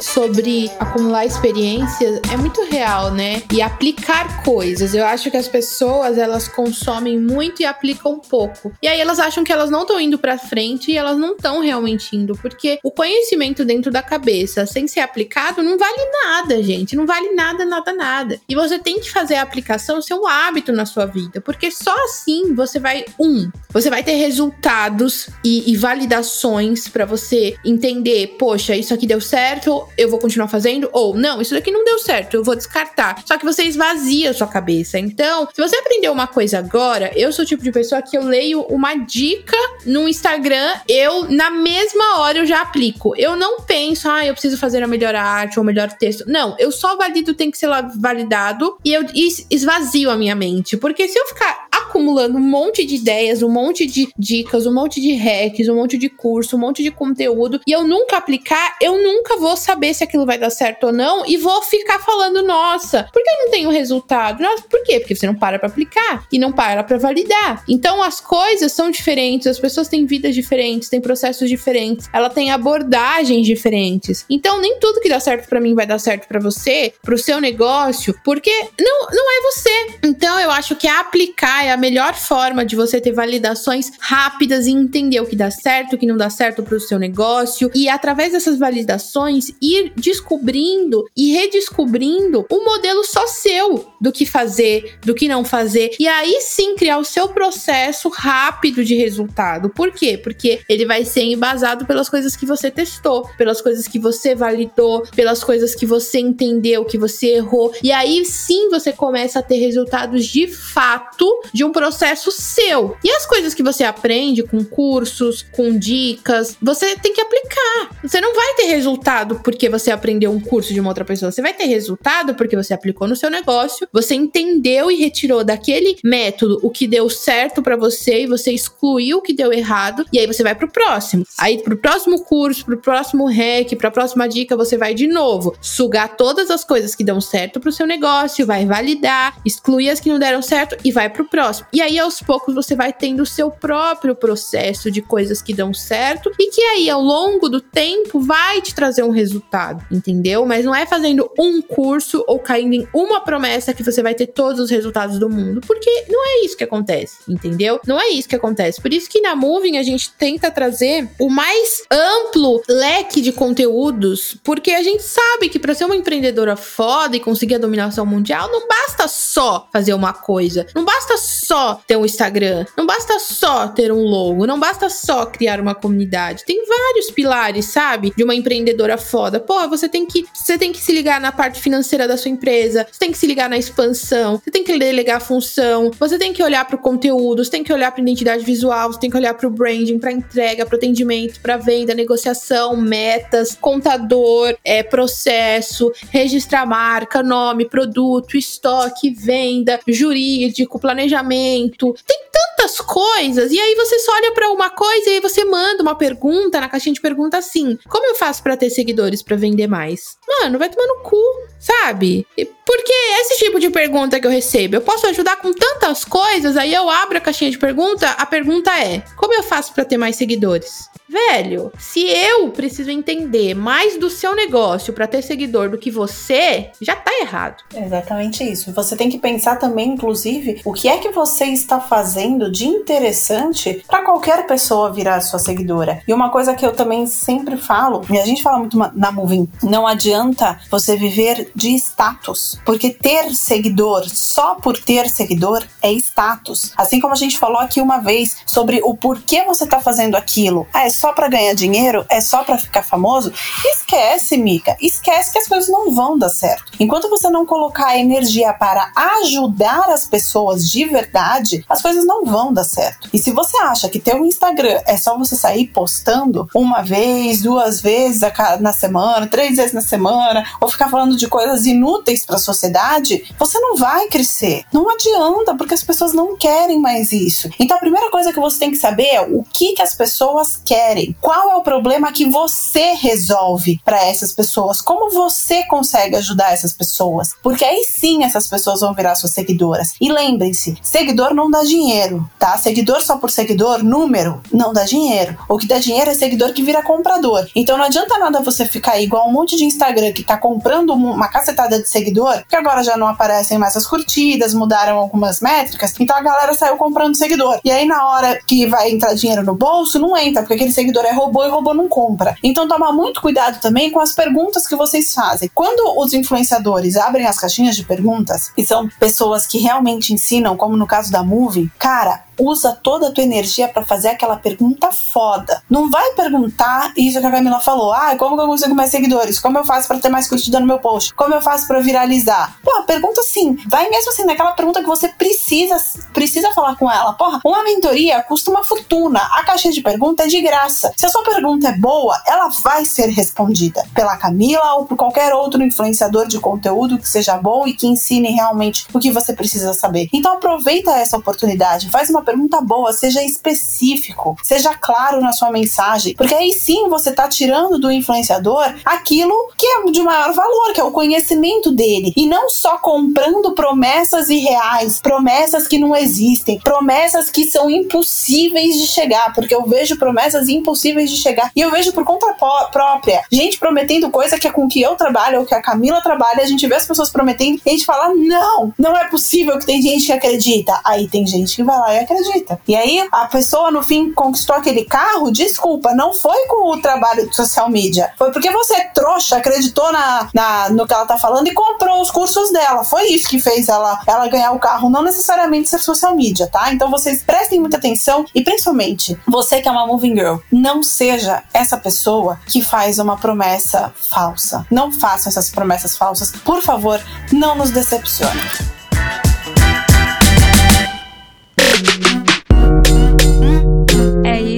Sobre 0.00 0.70
acumular 0.78 1.24
experiências 1.24 2.20
é 2.32 2.36
muito 2.36 2.62
real, 2.64 3.12
né? 3.12 3.42
E 3.52 3.62
aplicar 3.62 4.42
coisas. 4.42 4.94
Eu 4.94 5.04
acho 5.04 5.30
que 5.30 5.36
as 5.36 5.48
pessoas, 5.48 6.18
elas 6.18 6.48
consomem 6.48 7.18
muito 7.18 7.62
e 7.62 7.64
aplicam 7.64 8.18
pouco. 8.18 8.72
E 8.82 8.88
aí 8.88 9.00
elas 9.00 9.18
acham 9.18 9.44
que 9.44 9.52
elas 9.52 9.70
não 9.70 9.82
estão 9.82 10.00
indo 10.00 10.18
para 10.18 10.38
frente 10.38 10.90
e 10.90 10.96
elas 10.96 11.18
não 11.18 11.32
estão 11.32 11.60
realmente 11.60 12.16
indo, 12.16 12.34
porque 12.36 12.78
o 12.82 12.90
conhecimento 12.90 13.64
dentro 13.64 13.90
da 13.90 14.02
cabeça, 14.02 14.66
sem 14.66 14.86
ser 14.86 15.00
aplicado, 15.00 15.62
não 15.62 15.78
vale 15.78 16.10
nada, 16.24 16.62
gente. 16.62 16.96
Não 16.96 17.06
vale 17.06 17.32
nada, 17.34 17.64
nada, 17.64 17.92
nada. 17.92 18.40
E 18.48 18.54
você 18.54 18.78
tem 18.78 19.00
que 19.00 19.10
fazer 19.10 19.36
a 19.36 19.42
aplicação 19.42 20.00
ser 20.00 20.14
um 20.14 20.26
hábito 20.26 20.72
na 20.72 20.86
sua 20.86 21.06
vida, 21.06 21.40
porque 21.40 21.70
só 21.70 21.94
assim 22.04 22.54
você 22.54 22.78
vai 22.78 23.04
um, 23.18 23.50
você 23.70 23.90
vai 23.90 24.02
ter 24.02 24.14
resultados 24.14 25.28
e, 25.44 25.70
e 25.70 25.76
validações 25.76 26.88
para 26.88 27.04
você 27.04 27.56
entender, 27.64 28.36
poxa, 28.38 28.74
isso 28.76 28.94
aqui 28.94 29.06
deu 29.06 29.20
certo 29.20 29.50
certo, 29.60 29.88
eu 29.96 30.08
vou 30.08 30.18
continuar 30.18 30.48
fazendo, 30.48 30.88
ou 30.92 31.14
não, 31.14 31.40
isso 31.40 31.54
daqui 31.54 31.70
não 31.70 31.84
deu 31.84 31.98
certo, 31.98 32.34
eu 32.34 32.44
vou 32.44 32.56
descartar. 32.56 33.22
Só 33.26 33.38
que 33.38 33.44
você 33.44 33.62
esvazia 33.64 34.30
a 34.30 34.34
sua 34.34 34.46
cabeça. 34.46 34.98
Então, 34.98 35.48
se 35.52 35.60
você 35.60 35.76
aprendeu 35.76 36.12
uma 36.12 36.26
coisa 36.26 36.58
agora, 36.58 37.10
eu 37.14 37.32
sou 37.32 37.44
o 37.44 37.48
tipo 37.48 37.62
de 37.62 37.72
pessoa 37.72 38.02
que 38.02 38.16
eu 38.16 38.22
leio 38.22 38.62
uma 38.62 38.94
dica 38.94 39.56
no 39.84 40.08
Instagram, 40.08 40.74
eu, 40.88 41.30
na 41.30 41.50
mesma 41.50 42.18
hora, 42.18 42.38
eu 42.38 42.46
já 42.46 42.60
aplico. 42.60 43.14
Eu 43.16 43.36
não 43.36 43.60
penso, 43.62 44.08
ah, 44.08 44.24
eu 44.24 44.32
preciso 44.32 44.56
fazer 44.56 44.82
a 44.82 44.86
melhor 44.86 45.14
arte 45.14 45.58
ou 45.58 45.62
o 45.62 45.66
melhor 45.66 45.90
texto. 45.92 46.24
Não, 46.26 46.56
eu 46.58 46.70
só 46.70 46.96
valido 46.96 47.34
tem 47.34 47.50
que 47.50 47.58
ser 47.58 47.68
validado 47.96 48.76
e 48.84 48.92
eu 48.92 49.04
esvazio 49.50 50.10
a 50.10 50.16
minha 50.16 50.34
mente. 50.34 50.76
Porque 50.76 51.08
se 51.08 51.18
eu 51.18 51.26
ficar 51.26 51.68
acumulando 51.90 52.38
um 52.38 52.40
monte 52.40 52.86
de 52.86 52.94
ideias, 52.94 53.42
um 53.42 53.50
monte 53.50 53.84
de 53.84 54.08
dicas, 54.16 54.66
um 54.66 54.72
monte 54.72 55.00
de 55.00 55.12
hacks, 55.14 55.68
um 55.68 55.74
monte 55.74 55.98
de 55.98 56.08
curso, 56.08 56.56
um 56.56 56.60
monte 56.60 56.82
de 56.82 56.90
conteúdo 56.90 57.60
e 57.66 57.72
eu 57.72 57.84
nunca 57.84 58.16
aplicar, 58.16 58.76
eu 58.80 59.02
nunca 59.02 59.36
vou 59.36 59.56
saber 59.56 59.92
se 59.92 60.04
aquilo 60.04 60.24
vai 60.24 60.38
dar 60.38 60.50
certo 60.50 60.84
ou 60.84 60.92
não 60.92 61.26
e 61.26 61.36
vou 61.36 61.62
ficar 61.62 61.98
falando, 61.98 62.42
nossa, 62.42 63.08
por 63.12 63.22
que 63.22 63.30
eu 63.30 63.38
não 63.44 63.50
tenho 63.50 63.70
resultado? 63.70 64.42
Nossa, 64.42 64.62
por 64.62 64.82
quê? 64.84 65.00
Porque 65.00 65.14
você 65.14 65.26
não 65.26 65.34
para 65.34 65.58
para 65.58 65.68
aplicar 65.68 66.24
e 66.32 66.38
não 66.38 66.52
para 66.52 66.84
para 66.84 66.96
validar. 66.96 67.64
Então 67.68 68.02
as 68.02 68.20
coisas 68.20 68.72
são 68.72 68.90
diferentes, 68.90 69.46
as 69.46 69.58
pessoas 69.58 69.88
têm 69.88 70.06
vidas 70.06 70.34
diferentes, 70.34 70.88
têm 70.88 71.00
processos 71.00 71.48
diferentes, 71.48 72.08
ela 72.12 72.30
tem 72.30 72.50
abordagens 72.50 73.46
diferentes. 73.46 74.24
Então 74.30 74.60
nem 74.60 74.78
tudo 74.78 75.00
que 75.00 75.08
dá 75.08 75.18
certo 75.18 75.48
para 75.48 75.60
mim 75.60 75.74
vai 75.74 75.86
dar 75.86 75.98
certo 75.98 76.28
para 76.28 76.38
você, 76.38 76.92
pro 77.02 77.18
seu 77.18 77.40
negócio, 77.40 78.14
porque 78.24 78.52
não, 78.78 79.08
não 79.10 79.38
é 79.38 79.52
você. 79.52 79.98
Então 80.04 80.38
eu 80.38 80.50
acho 80.50 80.76
que 80.76 80.86
aplicar 80.86 81.64
é 81.64 81.72
a 81.72 81.79
melhor 81.80 82.14
forma 82.14 82.64
de 82.64 82.76
você 82.76 83.00
ter 83.00 83.12
validações 83.12 83.90
rápidas 83.98 84.66
e 84.66 84.70
entender 84.70 85.20
o 85.20 85.26
que 85.26 85.34
dá 85.34 85.50
certo, 85.50 85.94
o 85.94 85.98
que 85.98 86.06
não 86.06 86.16
dá 86.16 86.30
certo 86.30 86.62
para 86.62 86.76
o 86.76 86.80
seu 86.80 86.98
negócio 86.98 87.70
e 87.74 87.88
através 87.88 88.32
dessas 88.32 88.58
validações 88.58 89.50
ir 89.60 89.92
descobrindo 89.96 91.04
e 91.16 91.32
redescobrindo 91.32 92.46
um 92.50 92.64
modelo 92.64 93.02
só 93.04 93.26
seu 93.26 93.89
do 94.00 94.12
que 94.12 94.24
fazer, 94.24 94.98
do 95.04 95.14
que 95.14 95.28
não 95.28 95.44
fazer 95.44 95.90
e 95.98 96.08
aí 96.08 96.40
sim 96.40 96.74
criar 96.74 96.98
o 96.98 97.04
seu 97.04 97.28
processo 97.28 98.08
rápido 98.08 98.84
de 98.84 98.94
resultado. 98.94 99.68
Por 99.70 99.92
quê? 99.92 100.16
Porque 100.16 100.60
ele 100.68 100.86
vai 100.86 101.04
ser 101.04 101.22
embasado 101.22 101.84
pelas 101.84 102.08
coisas 102.08 102.36
que 102.36 102.46
você 102.46 102.70
testou, 102.70 103.28
pelas 103.36 103.60
coisas 103.60 103.86
que 103.86 103.98
você 103.98 104.34
validou, 104.34 105.02
pelas 105.14 105.44
coisas 105.44 105.74
que 105.74 105.86
você 105.86 106.18
entendeu, 106.18 106.84
que 106.84 106.98
você 106.98 107.34
errou. 107.34 107.72
E 107.82 107.92
aí 107.92 108.24
sim 108.24 108.68
você 108.70 108.92
começa 108.92 109.40
a 109.40 109.42
ter 109.42 109.56
resultados 109.56 110.26
de 110.26 110.48
fato 110.48 111.26
de 111.52 111.64
um 111.64 111.72
processo 111.72 112.30
seu. 112.30 112.96
E 113.04 113.10
as 113.10 113.26
coisas 113.26 113.54
que 113.54 113.62
você 113.62 113.84
aprende 113.84 114.42
com 114.42 114.64
cursos, 114.64 115.42
com 115.42 115.78
dicas, 115.78 116.56
você 116.60 116.96
tem 116.96 117.12
que 117.12 117.20
aplicar. 117.20 118.00
Você 118.02 118.20
não 118.20 118.34
vai 118.34 118.54
ter 118.54 118.64
resultado 118.64 119.40
porque 119.42 119.68
você 119.68 119.90
aprendeu 119.90 120.30
um 120.30 120.40
curso 120.40 120.72
de 120.72 120.80
uma 120.80 120.90
outra 120.90 121.04
pessoa. 121.04 121.30
Você 121.30 121.42
vai 121.42 121.52
ter 121.52 121.64
resultado 121.64 122.34
porque 122.34 122.56
você 122.56 122.72
aplicou 122.72 123.06
no 123.06 123.16
seu 123.16 123.30
negócio, 123.30 123.88
você 123.92 124.14
entendeu 124.14 124.90
e 124.90 124.96
retirou 124.96 125.42
daquele 125.44 125.96
método 126.04 126.58
o 126.62 126.70
que 126.70 126.86
deu 126.86 127.08
certo 127.08 127.62
para 127.62 127.76
você 127.76 128.22
e 128.22 128.26
você 128.26 128.52
excluiu 128.52 129.18
o 129.18 129.22
que 129.22 129.32
deu 129.32 129.52
errado. 129.52 130.04
E 130.12 130.18
aí 130.18 130.26
você 130.26 130.42
vai 130.42 130.54
pro 130.54 130.70
próximo. 130.70 131.24
Aí 131.38 131.58
pro 131.62 131.76
próximo 131.76 132.24
curso, 132.24 132.64
pro 132.64 132.78
próximo 132.78 133.26
hack, 133.26 133.76
pra 133.76 133.90
próxima 133.90 134.28
dica, 134.28 134.56
você 134.56 134.76
vai 134.76 134.94
de 134.94 135.06
novo 135.06 135.54
sugar 135.60 136.16
todas 136.16 136.50
as 136.50 136.64
coisas 136.64 136.94
que 136.94 137.04
dão 137.04 137.20
certo 137.20 137.60
pro 137.60 137.72
seu 137.72 137.86
negócio, 137.86 138.46
vai 138.46 138.64
validar, 138.66 139.36
excluir 139.44 139.90
as 139.90 140.00
que 140.00 140.08
não 140.08 140.18
deram 140.18 140.42
certo 140.42 140.76
e 140.84 140.92
vai 140.92 141.08
pro 141.08 141.24
próximo. 141.24 141.68
E 141.72 141.80
aí, 141.80 141.98
aos 141.98 142.20
poucos, 142.20 142.54
você 142.54 142.74
vai 142.74 142.92
tendo 142.92 143.22
o 143.22 143.26
seu 143.26 143.50
próprio 143.50 144.14
processo 144.14 144.90
de 144.90 145.02
coisas 145.02 145.42
que 145.42 145.54
dão 145.54 145.72
certo 145.72 146.30
e 146.38 146.50
que 146.50 146.62
aí, 146.62 146.90
ao 146.90 147.00
longo 147.00 147.48
do 147.48 147.60
tempo, 147.60 148.20
vai 148.20 148.60
te 148.60 148.74
trazer 148.74 149.02
um 149.02 149.10
resultado, 149.10 149.84
entendeu? 149.90 150.44
Mas 150.46 150.64
não 150.64 150.74
é 150.74 150.86
fazendo 150.86 151.30
um 151.38 151.60
curso 151.60 152.24
ou 152.26 152.38
caindo 152.38 152.74
em 152.74 152.88
uma 152.94 153.20
promessa 153.20 153.74
que 153.80 153.90
você 153.90 154.02
vai 154.02 154.14
ter 154.14 154.26
todos 154.26 154.60
os 154.60 154.70
resultados 154.70 155.18
do 155.18 155.28
mundo, 155.28 155.60
porque 155.66 156.04
não 156.08 156.24
é 156.24 156.44
isso 156.44 156.56
que 156.56 156.64
acontece, 156.64 157.18
entendeu? 157.28 157.80
Não 157.86 158.00
é 158.00 158.08
isso 158.08 158.28
que 158.28 158.36
acontece. 158.36 158.80
Por 158.80 158.92
isso 158.92 159.08
que 159.08 159.20
na 159.20 159.34
Moving 159.34 159.78
a 159.78 159.82
gente 159.82 160.10
tenta 160.12 160.50
trazer 160.50 161.08
o 161.18 161.28
mais 161.28 161.82
amplo 161.90 162.62
leque 162.68 163.20
de 163.20 163.32
conteúdos, 163.32 164.36
porque 164.44 164.72
a 164.72 164.82
gente 164.82 165.02
sabe 165.02 165.48
que 165.48 165.58
para 165.58 165.74
ser 165.74 165.84
uma 165.84 165.96
empreendedora 165.96 166.56
foda 166.56 167.16
e 167.16 167.20
conseguir 167.20 167.56
a 167.56 167.58
dominação 167.58 168.04
mundial, 168.04 168.50
não 168.50 168.66
basta 168.68 169.08
só 169.08 169.68
fazer 169.72 169.94
uma 169.94 170.12
coisa, 170.12 170.66
não 170.74 170.84
basta 170.84 171.16
só 171.16 171.80
ter 171.86 171.96
um 171.96 172.04
Instagram, 172.04 172.66
não 172.76 172.86
basta 172.86 173.18
só 173.18 173.68
ter 173.68 173.92
um 173.92 174.02
logo, 174.02 174.46
não 174.46 174.58
basta 174.58 174.88
só 174.88 175.26
criar 175.26 175.60
uma 175.60 175.74
comunidade. 175.74 176.44
Tem 176.44 176.64
vários 176.66 177.10
pilares, 177.10 177.66
sabe? 177.66 178.12
De 178.16 178.22
uma 178.22 178.34
empreendedora 178.34 178.98
foda. 178.98 179.40
Pô, 179.40 179.68
você 179.68 179.88
tem 179.88 180.06
que 180.06 180.26
você 180.34 180.58
tem 180.58 180.72
que 180.72 180.78
se 180.78 180.92
ligar 180.92 181.20
na 181.20 181.32
parte 181.32 181.60
financeira 181.60 182.06
da 182.06 182.16
sua 182.16 182.30
empresa, 182.30 182.86
você 182.90 182.98
tem 182.98 183.12
que 183.12 183.18
se 183.18 183.26
ligar 183.26 183.48
na 183.48 183.56
expansão, 183.70 184.40
você 184.42 184.50
tem 184.50 184.64
que 184.64 184.78
delegar 184.78 185.20
função, 185.20 185.90
você 185.98 186.18
tem 186.18 186.32
que 186.32 186.42
olhar 186.42 186.64
para 186.64 186.76
o 186.76 186.78
conteúdo, 186.78 187.44
você 187.44 187.50
tem 187.50 187.64
que 187.64 187.72
olhar 187.72 187.90
para 187.92 188.02
identidade 188.02 188.44
visual, 188.44 188.92
você 188.92 189.00
tem 189.00 189.10
que 189.10 189.16
olhar 189.16 189.34
para 189.34 189.46
o 189.46 189.50
branding, 189.50 189.98
para 189.98 190.12
entrega, 190.12 190.66
para 190.66 190.76
atendimento, 190.76 191.40
para 191.40 191.56
venda, 191.56 191.94
negociação, 191.94 192.76
metas, 192.76 193.56
contador, 193.60 194.56
é 194.64 194.82
processo, 194.82 195.92
registrar 196.10 196.66
marca, 196.66 197.22
nome, 197.22 197.68
produto, 197.68 198.36
estoque, 198.36 199.10
venda, 199.10 199.78
jurídico, 199.86 200.78
planejamento. 200.78 201.94
Tem 202.06 202.29
tantas 202.60 202.80
coisas. 202.80 203.50
E 203.50 203.58
aí 203.58 203.74
você 203.74 203.98
só 204.00 204.12
olha 204.12 204.32
para 204.32 204.50
uma 204.50 204.68
coisa 204.70 205.08
e 205.08 205.14
aí 205.14 205.20
você 205.20 205.44
manda 205.44 205.82
uma 205.82 205.94
pergunta 205.94 206.60
na 206.60 206.68
caixinha 206.68 206.94
de 206.94 207.00
pergunta 207.00 207.38
assim: 207.38 207.78
Como 207.88 208.06
eu 208.06 208.14
faço 208.14 208.42
para 208.42 208.56
ter 208.56 208.70
seguidores 208.70 209.22
para 209.22 209.36
vender 209.36 209.66
mais? 209.66 210.18
Mano, 210.28 210.58
vai 210.58 210.68
tomar 210.68 210.86
no 210.86 211.02
cu, 211.02 211.22
sabe? 211.58 212.26
Porque 212.66 212.92
esse 213.20 213.38
tipo 213.44 213.58
de 213.58 213.70
pergunta 213.70 214.20
que 214.20 214.26
eu 214.26 214.30
recebo, 214.30 214.76
eu 214.76 214.80
posso 214.80 215.06
ajudar 215.06 215.36
com 215.36 215.52
tantas 215.52 216.04
coisas, 216.04 216.56
aí 216.56 216.72
eu 216.72 216.88
abro 216.88 217.18
a 217.18 217.20
caixinha 217.20 217.50
de 217.50 217.58
pergunta, 217.58 218.08
a 218.10 218.26
pergunta 218.26 218.70
é: 218.78 219.02
Como 219.16 219.34
eu 219.34 219.42
faço 219.42 219.72
para 219.72 219.84
ter 219.84 219.96
mais 219.96 220.16
seguidores? 220.16 220.89
Velho, 221.10 221.72
se 221.76 222.06
eu 222.06 222.50
preciso 222.50 222.88
entender 222.88 223.52
mais 223.52 223.98
do 223.98 224.08
seu 224.08 224.32
negócio 224.32 224.92
para 224.92 225.08
ter 225.08 225.22
seguidor 225.22 225.68
do 225.68 225.76
que 225.76 225.90
você, 225.90 226.70
já 226.80 226.94
tá 226.94 227.10
errado. 227.20 227.64
Exatamente 227.74 228.44
isso. 228.44 228.72
Você 228.72 228.94
tem 228.94 229.10
que 229.10 229.18
pensar 229.18 229.56
também, 229.56 229.88
inclusive, 229.88 230.60
o 230.64 230.72
que 230.72 230.88
é 230.88 230.98
que 230.98 231.08
você 231.10 231.46
está 231.46 231.80
fazendo 231.80 232.48
de 232.48 232.64
interessante 232.64 233.84
para 233.88 234.04
qualquer 234.04 234.46
pessoa 234.46 234.92
virar 234.92 235.20
sua 235.20 235.40
seguidora. 235.40 236.00
E 236.06 236.14
uma 236.14 236.30
coisa 236.30 236.54
que 236.54 236.64
eu 236.64 236.72
também 236.72 237.08
sempre 237.08 237.56
falo, 237.56 238.02
e 238.08 238.16
a 238.16 238.24
gente 238.24 238.40
fala 238.40 238.60
muito 238.60 238.78
na 238.78 239.10
Moving, 239.10 239.48
não 239.64 239.88
adianta 239.88 240.60
você 240.70 240.96
viver 240.96 241.50
de 241.56 241.74
status, 241.74 242.56
porque 242.64 242.90
ter 242.90 243.34
seguidor 243.34 244.08
só 244.08 244.54
por 244.54 244.78
ter 244.78 245.08
seguidor 245.10 245.64
é 245.82 245.90
status. 245.94 246.72
Assim 246.76 247.00
como 247.00 247.14
a 247.14 247.16
gente 247.16 247.36
falou 247.36 247.58
aqui 247.58 247.80
uma 247.80 247.98
vez 247.98 248.36
sobre 248.46 248.80
o 248.84 248.96
porquê 248.96 249.42
você 249.42 249.66
tá 249.66 249.80
fazendo 249.80 250.14
aquilo. 250.14 250.68
Ah, 250.72 250.86
é 250.86 250.99
só 251.00 251.14
para 251.14 251.28
ganhar 251.28 251.54
dinheiro, 251.54 252.04
é 252.10 252.20
só 252.20 252.44
para 252.44 252.58
ficar 252.58 252.82
famoso, 252.82 253.32
esquece, 253.72 254.36
Mica. 254.36 254.76
Esquece 254.80 255.32
que 255.32 255.38
as 255.38 255.48
coisas 255.48 255.70
não 255.70 255.90
vão 255.90 256.18
dar 256.18 256.28
certo. 256.28 256.72
Enquanto 256.78 257.08
você 257.08 257.30
não 257.30 257.46
colocar 257.46 257.96
energia 257.96 258.52
para 258.52 258.92
ajudar 259.22 259.88
as 259.88 260.06
pessoas 260.06 260.70
de 260.70 260.84
verdade, 260.84 261.64
as 261.68 261.80
coisas 261.80 262.04
não 262.04 262.24
vão 262.26 262.52
dar 262.52 262.64
certo. 262.64 263.08
E 263.14 263.18
se 263.18 263.30
você 263.30 263.56
acha 263.62 263.88
que 263.88 263.98
ter 263.98 264.14
um 264.14 264.26
Instagram 264.26 264.80
é 264.86 264.96
só 264.98 265.16
você 265.16 265.34
sair 265.36 265.68
postando 265.68 266.46
uma 266.54 266.82
vez, 266.82 267.40
duas 267.40 267.80
vezes 267.80 268.20
na 268.60 268.72
semana, 268.72 269.26
três 269.26 269.56
vezes 269.56 269.72
na 269.72 269.80
semana, 269.80 270.44
ou 270.60 270.68
ficar 270.68 270.90
falando 270.90 271.16
de 271.16 271.28
coisas 271.28 271.64
inúteis 271.64 272.26
para 272.26 272.36
a 272.36 272.40
sociedade, 272.40 273.24
você 273.38 273.58
não 273.58 273.76
vai 273.76 274.06
crescer. 274.08 274.64
Não 274.70 274.88
adianta, 274.90 275.54
porque 275.54 275.72
as 275.74 275.82
pessoas 275.82 276.12
não 276.12 276.36
querem 276.36 276.78
mais 276.78 277.10
isso. 277.10 277.48
Então 277.58 277.76
a 277.76 277.80
primeira 277.80 278.10
coisa 278.10 278.32
que 278.32 278.40
você 278.40 278.58
tem 278.58 278.70
que 278.70 278.76
saber 278.76 279.06
é 279.06 279.22
o 279.22 279.42
que, 279.42 279.72
que 279.72 279.82
as 279.82 279.94
pessoas 279.94 280.60
querem 280.62 280.89
querem? 280.90 281.16
Qual 281.20 281.52
é 281.52 281.56
o 281.56 281.62
problema 281.62 282.12
que 282.12 282.28
você 282.28 282.94
resolve 282.94 283.80
para 283.84 284.04
essas 284.04 284.32
pessoas? 284.32 284.80
Como 284.80 285.10
você 285.10 285.64
consegue 285.64 286.16
ajudar 286.16 286.52
essas 286.52 286.72
pessoas? 286.72 287.34
Porque 287.42 287.64
aí 287.64 287.84
sim 287.84 288.24
essas 288.24 288.48
pessoas 288.48 288.80
vão 288.80 288.94
virar 288.94 289.14
suas 289.14 289.32
seguidoras. 289.32 289.92
E 290.00 290.12
lembrem-se, 290.12 290.76
seguidor 290.82 291.34
não 291.34 291.50
dá 291.50 291.62
dinheiro, 291.62 292.28
tá? 292.38 292.56
Seguidor 292.58 293.02
só 293.02 293.16
por 293.16 293.30
seguidor, 293.30 293.82
número, 293.82 294.40
não 294.52 294.72
dá 294.72 294.84
dinheiro. 294.84 295.36
O 295.48 295.56
que 295.56 295.66
dá 295.66 295.78
dinheiro 295.78 296.10
é 296.10 296.14
seguidor 296.14 296.52
que 296.52 296.62
vira 296.62 296.82
comprador. 296.82 297.48
Então 297.54 297.76
não 297.76 297.84
adianta 297.84 298.18
nada 298.18 298.40
você 298.40 298.64
ficar 298.64 299.00
igual 299.00 299.28
um 299.28 299.32
monte 299.32 299.56
de 299.56 299.64
Instagram 299.64 300.12
que 300.12 300.24
tá 300.24 300.36
comprando 300.36 300.92
uma 300.92 301.28
cacetada 301.28 301.80
de 301.80 301.88
seguidor, 301.88 302.42
que 302.48 302.56
agora 302.56 302.82
já 302.82 302.96
não 302.96 303.06
aparecem 303.06 303.58
mais 303.58 303.76
as 303.76 303.86
curtidas, 303.86 304.54
mudaram 304.54 304.98
algumas 304.98 305.40
métricas, 305.40 305.94
então 305.98 306.16
a 306.16 306.22
galera 306.22 306.54
saiu 306.54 306.76
comprando 306.76 307.16
seguidor. 307.16 307.60
E 307.64 307.70
aí 307.70 307.86
na 307.86 308.08
hora 308.08 308.40
que 308.46 308.66
vai 308.66 308.90
entrar 308.90 309.14
dinheiro 309.14 309.44
no 309.44 309.54
bolso, 309.54 309.98
não 309.98 310.16
entra, 310.16 310.42
porque 310.42 310.54
aquele 310.54 310.72
seguidor 310.80 311.04
é 311.04 311.12
robô 311.12 311.44
e 311.44 311.48
robô 311.48 311.74
não 311.74 311.88
compra. 311.88 312.36
Então 312.42 312.66
toma 312.66 312.92
muito 312.92 313.20
cuidado 313.20 313.60
também 313.60 313.90
com 313.90 314.00
as 314.00 314.12
perguntas 314.12 314.66
que 314.66 314.74
vocês 314.74 315.12
fazem. 315.12 315.50
Quando 315.54 315.98
os 316.00 316.12
influenciadores 316.12 316.96
abrem 316.96 317.26
as 317.26 317.38
caixinhas 317.38 317.76
de 317.76 317.84
perguntas, 317.84 318.50
e 318.56 318.64
são 318.64 318.88
pessoas 318.98 319.46
que 319.46 319.58
realmente 319.58 320.12
ensinam, 320.12 320.56
como 320.56 320.76
no 320.76 320.86
caso 320.86 321.12
da 321.12 321.22
Movie, 321.22 321.70
cara, 321.78 322.24
usa 322.40 322.72
toda 322.82 323.08
a 323.08 323.12
tua 323.12 323.22
energia 323.22 323.68
para 323.68 323.84
fazer 323.84 324.08
aquela 324.08 324.36
pergunta 324.36 324.90
foda. 324.90 325.62
Não 325.68 325.90
vai 325.90 326.12
perguntar 326.14 326.92
isso 326.96 327.20
que 327.20 327.26
a 327.26 327.30
Camila 327.30 327.60
falou. 327.60 327.92
Ah, 327.92 328.16
como 328.16 328.36
que 328.36 328.42
eu 328.42 328.46
consigo 328.46 328.74
mais 328.74 328.90
seguidores? 328.90 329.38
Como 329.38 329.58
eu 329.58 329.64
faço 329.64 329.86
para 329.86 329.98
ter 329.98 330.08
mais 330.08 330.26
curtida 330.26 330.58
no 330.58 330.66
meu 330.66 330.78
post? 330.78 331.12
Como 331.14 331.34
eu 331.34 331.42
faço 331.42 331.66
para 331.66 331.80
viralizar? 331.80 332.56
Pô, 332.64 332.82
pergunta 332.84 333.20
assim. 333.20 333.56
Vai 333.68 333.88
mesmo 333.90 334.10
assim 334.10 334.24
naquela 334.24 334.52
pergunta 334.52 334.80
que 334.80 334.88
você 334.88 335.08
precisa 335.08 335.76
precisa 336.12 336.52
falar 336.52 336.76
com 336.76 336.90
ela. 336.90 337.12
Porra, 337.12 337.40
uma 337.44 337.62
mentoria 337.62 338.22
custa 338.22 338.50
uma 338.50 338.64
fortuna. 338.64 339.20
A 339.34 339.44
caixa 339.44 339.70
de 339.70 339.82
pergunta 339.82 340.24
é 340.24 340.26
de 340.26 340.40
graça. 340.40 340.59
Se 340.68 341.06
a 341.06 341.08
sua 341.08 341.22
pergunta 341.22 341.68
é 341.68 341.76
boa, 341.76 342.20
ela 342.26 342.48
vai 342.62 342.84
ser 342.84 343.08
respondida 343.08 343.84
pela 343.94 344.16
Camila 344.16 344.74
ou 344.74 344.84
por 344.84 344.96
qualquer 344.96 345.32
outro 345.32 345.62
influenciador 345.62 346.26
de 346.26 346.38
conteúdo 346.38 346.98
que 346.98 347.08
seja 347.08 347.36
bom 347.36 347.66
e 347.66 347.72
que 347.72 347.86
ensine 347.86 348.30
realmente 348.30 348.86
o 348.92 348.98
que 348.98 349.10
você 349.10 349.32
precisa 349.32 349.72
saber. 349.72 350.08
Então 350.12 350.34
aproveita 350.34 350.90
essa 350.92 351.16
oportunidade, 351.16 351.90
faz 351.90 352.10
uma 352.10 352.22
pergunta 352.22 352.60
boa, 352.60 352.92
seja 352.92 353.22
específico, 353.22 354.36
seja 354.42 354.74
claro 354.74 355.20
na 355.20 355.32
sua 355.32 355.50
mensagem, 355.50 356.14
porque 356.14 356.34
aí 356.34 356.52
sim 356.52 356.88
você 356.88 357.10
está 357.10 357.28
tirando 357.28 357.78
do 357.78 357.90
influenciador 357.90 358.74
aquilo 358.84 359.34
que 359.56 359.66
é 359.66 359.90
de 359.90 360.02
maior 360.02 360.32
valor, 360.32 360.72
que 360.74 360.80
é 360.80 360.84
o 360.84 360.90
conhecimento 360.90 361.70
dele, 361.72 362.12
e 362.16 362.26
não 362.26 362.48
só 362.48 362.78
comprando 362.78 363.54
promessas 363.54 364.28
irreais, 364.28 365.00
promessas 365.00 365.66
que 365.66 365.78
não 365.78 365.96
existem, 365.96 366.58
promessas 366.60 367.30
que 367.30 367.50
são 367.50 367.70
impossíveis 367.70 368.74
de 368.76 368.86
chegar, 368.86 369.32
porque 369.32 369.54
eu 369.54 369.64
vejo 369.64 369.96
promessas 369.96 370.48
impossíveis 370.56 371.10
de 371.10 371.16
chegar 371.16 371.50
e 371.54 371.60
eu 371.60 371.70
vejo 371.70 371.92
por 371.92 372.04
conta 372.04 372.34
própria 372.70 373.22
gente 373.30 373.58
prometendo 373.58 374.10
coisa 374.10 374.38
que 374.38 374.46
é 374.46 374.52
com 374.52 374.68
que 374.68 374.80
eu 374.80 374.96
trabalho 374.96 375.40
ou 375.40 375.46
que 375.46 375.54
a 375.54 375.62
Camila 375.62 376.00
trabalha, 376.00 376.42
a 376.42 376.46
gente 376.46 376.66
vê 376.66 376.74
as 376.74 376.86
pessoas 376.86 377.10
prometendo 377.10 377.60
e 377.64 377.68
a 377.68 377.70
gente 377.70 377.84
fala: 377.84 378.12
não, 378.14 378.72
não 378.78 378.96
é 378.96 379.08
possível 379.08 379.58
que 379.58 379.66
tem 379.66 379.80
gente 379.80 380.06
que 380.06 380.12
acredita. 380.12 380.80
Aí 380.84 381.08
tem 381.08 381.26
gente 381.26 381.56
que 381.56 381.62
vai 381.62 381.78
lá 381.78 381.94
e 381.94 381.98
acredita. 382.00 382.60
E 382.66 382.76
aí 382.76 383.06
a 383.12 383.26
pessoa 383.26 383.70
no 383.70 383.82
fim 383.82 384.12
conquistou 384.12 384.56
aquele 384.56 384.84
carro, 384.84 385.30
desculpa, 385.30 385.94
não 385.94 386.12
foi 386.12 386.46
com 386.46 386.72
o 386.72 386.80
trabalho 386.80 387.28
de 387.28 387.34
social 387.34 387.68
media. 387.68 388.12
Foi 388.16 388.30
porque 388.30 388.50
você 388.50 388.84
trouxa, 388.94 389.36
acreditou 389.36 389.92
na, 389.92 390.28
na, 390.34 390.70
no 390.70 390.86
que 390.86 390.94
ela 390.94 391.06
tá 391.06 391.18
falando 391.18 391.48
e 391.48 391.54
comprou 391.54 392.00
os 392.00 392.10
cursos 392.10 392.52
dela. 392.52 392.84
Foi 392.84 393.08
isso 393.08 393.28
que 393.28 393.40
fez 393.40 393.68
ela, 393.68 394.00
ela 394.06 394.28
ganhar 394.28 394.52
o 394.52 394.58
carro, 394.58 394.90
não 394.90 395.02
necessariamente 395.02 395.68
ser 395.68 395.78
social 395.78 396.14
media, 396.14 396.46
tá? 396.46 396.72
Então 396.72 396.90
vocês 396.90 397.22
prestem 397.22 397.60
muita 397.60 397.76
atenção 397.76 398.24
e 398.34 398.42
principalmente 398.42 399.18
você 399.26 399.60
que 399.60 399.68
é 399.68 399.70
uma 399.70 399.86
moving 399.86 400.14
girl, 400.14 400.36
não 400.50 400.82
seja 400.82 401.42
essa 401.52 401.76
pessoa 401.76 402.38
que 402.46 402.62
faz 402.62 402.98
uma 402.98 403.16
promessa 403.16 403.92
falsa. 404.10 404.66
Não 404.70 404.92
façam 404.92 405.30
essas 405.30 405.50
promessas 405.50 405.96
falsas. 405.96 406.30
Por 406.30 406.62
favor, 406.62 407.00
não 407.32 407.54
nos 407.54 407.70
decepcione. 407.70 408.40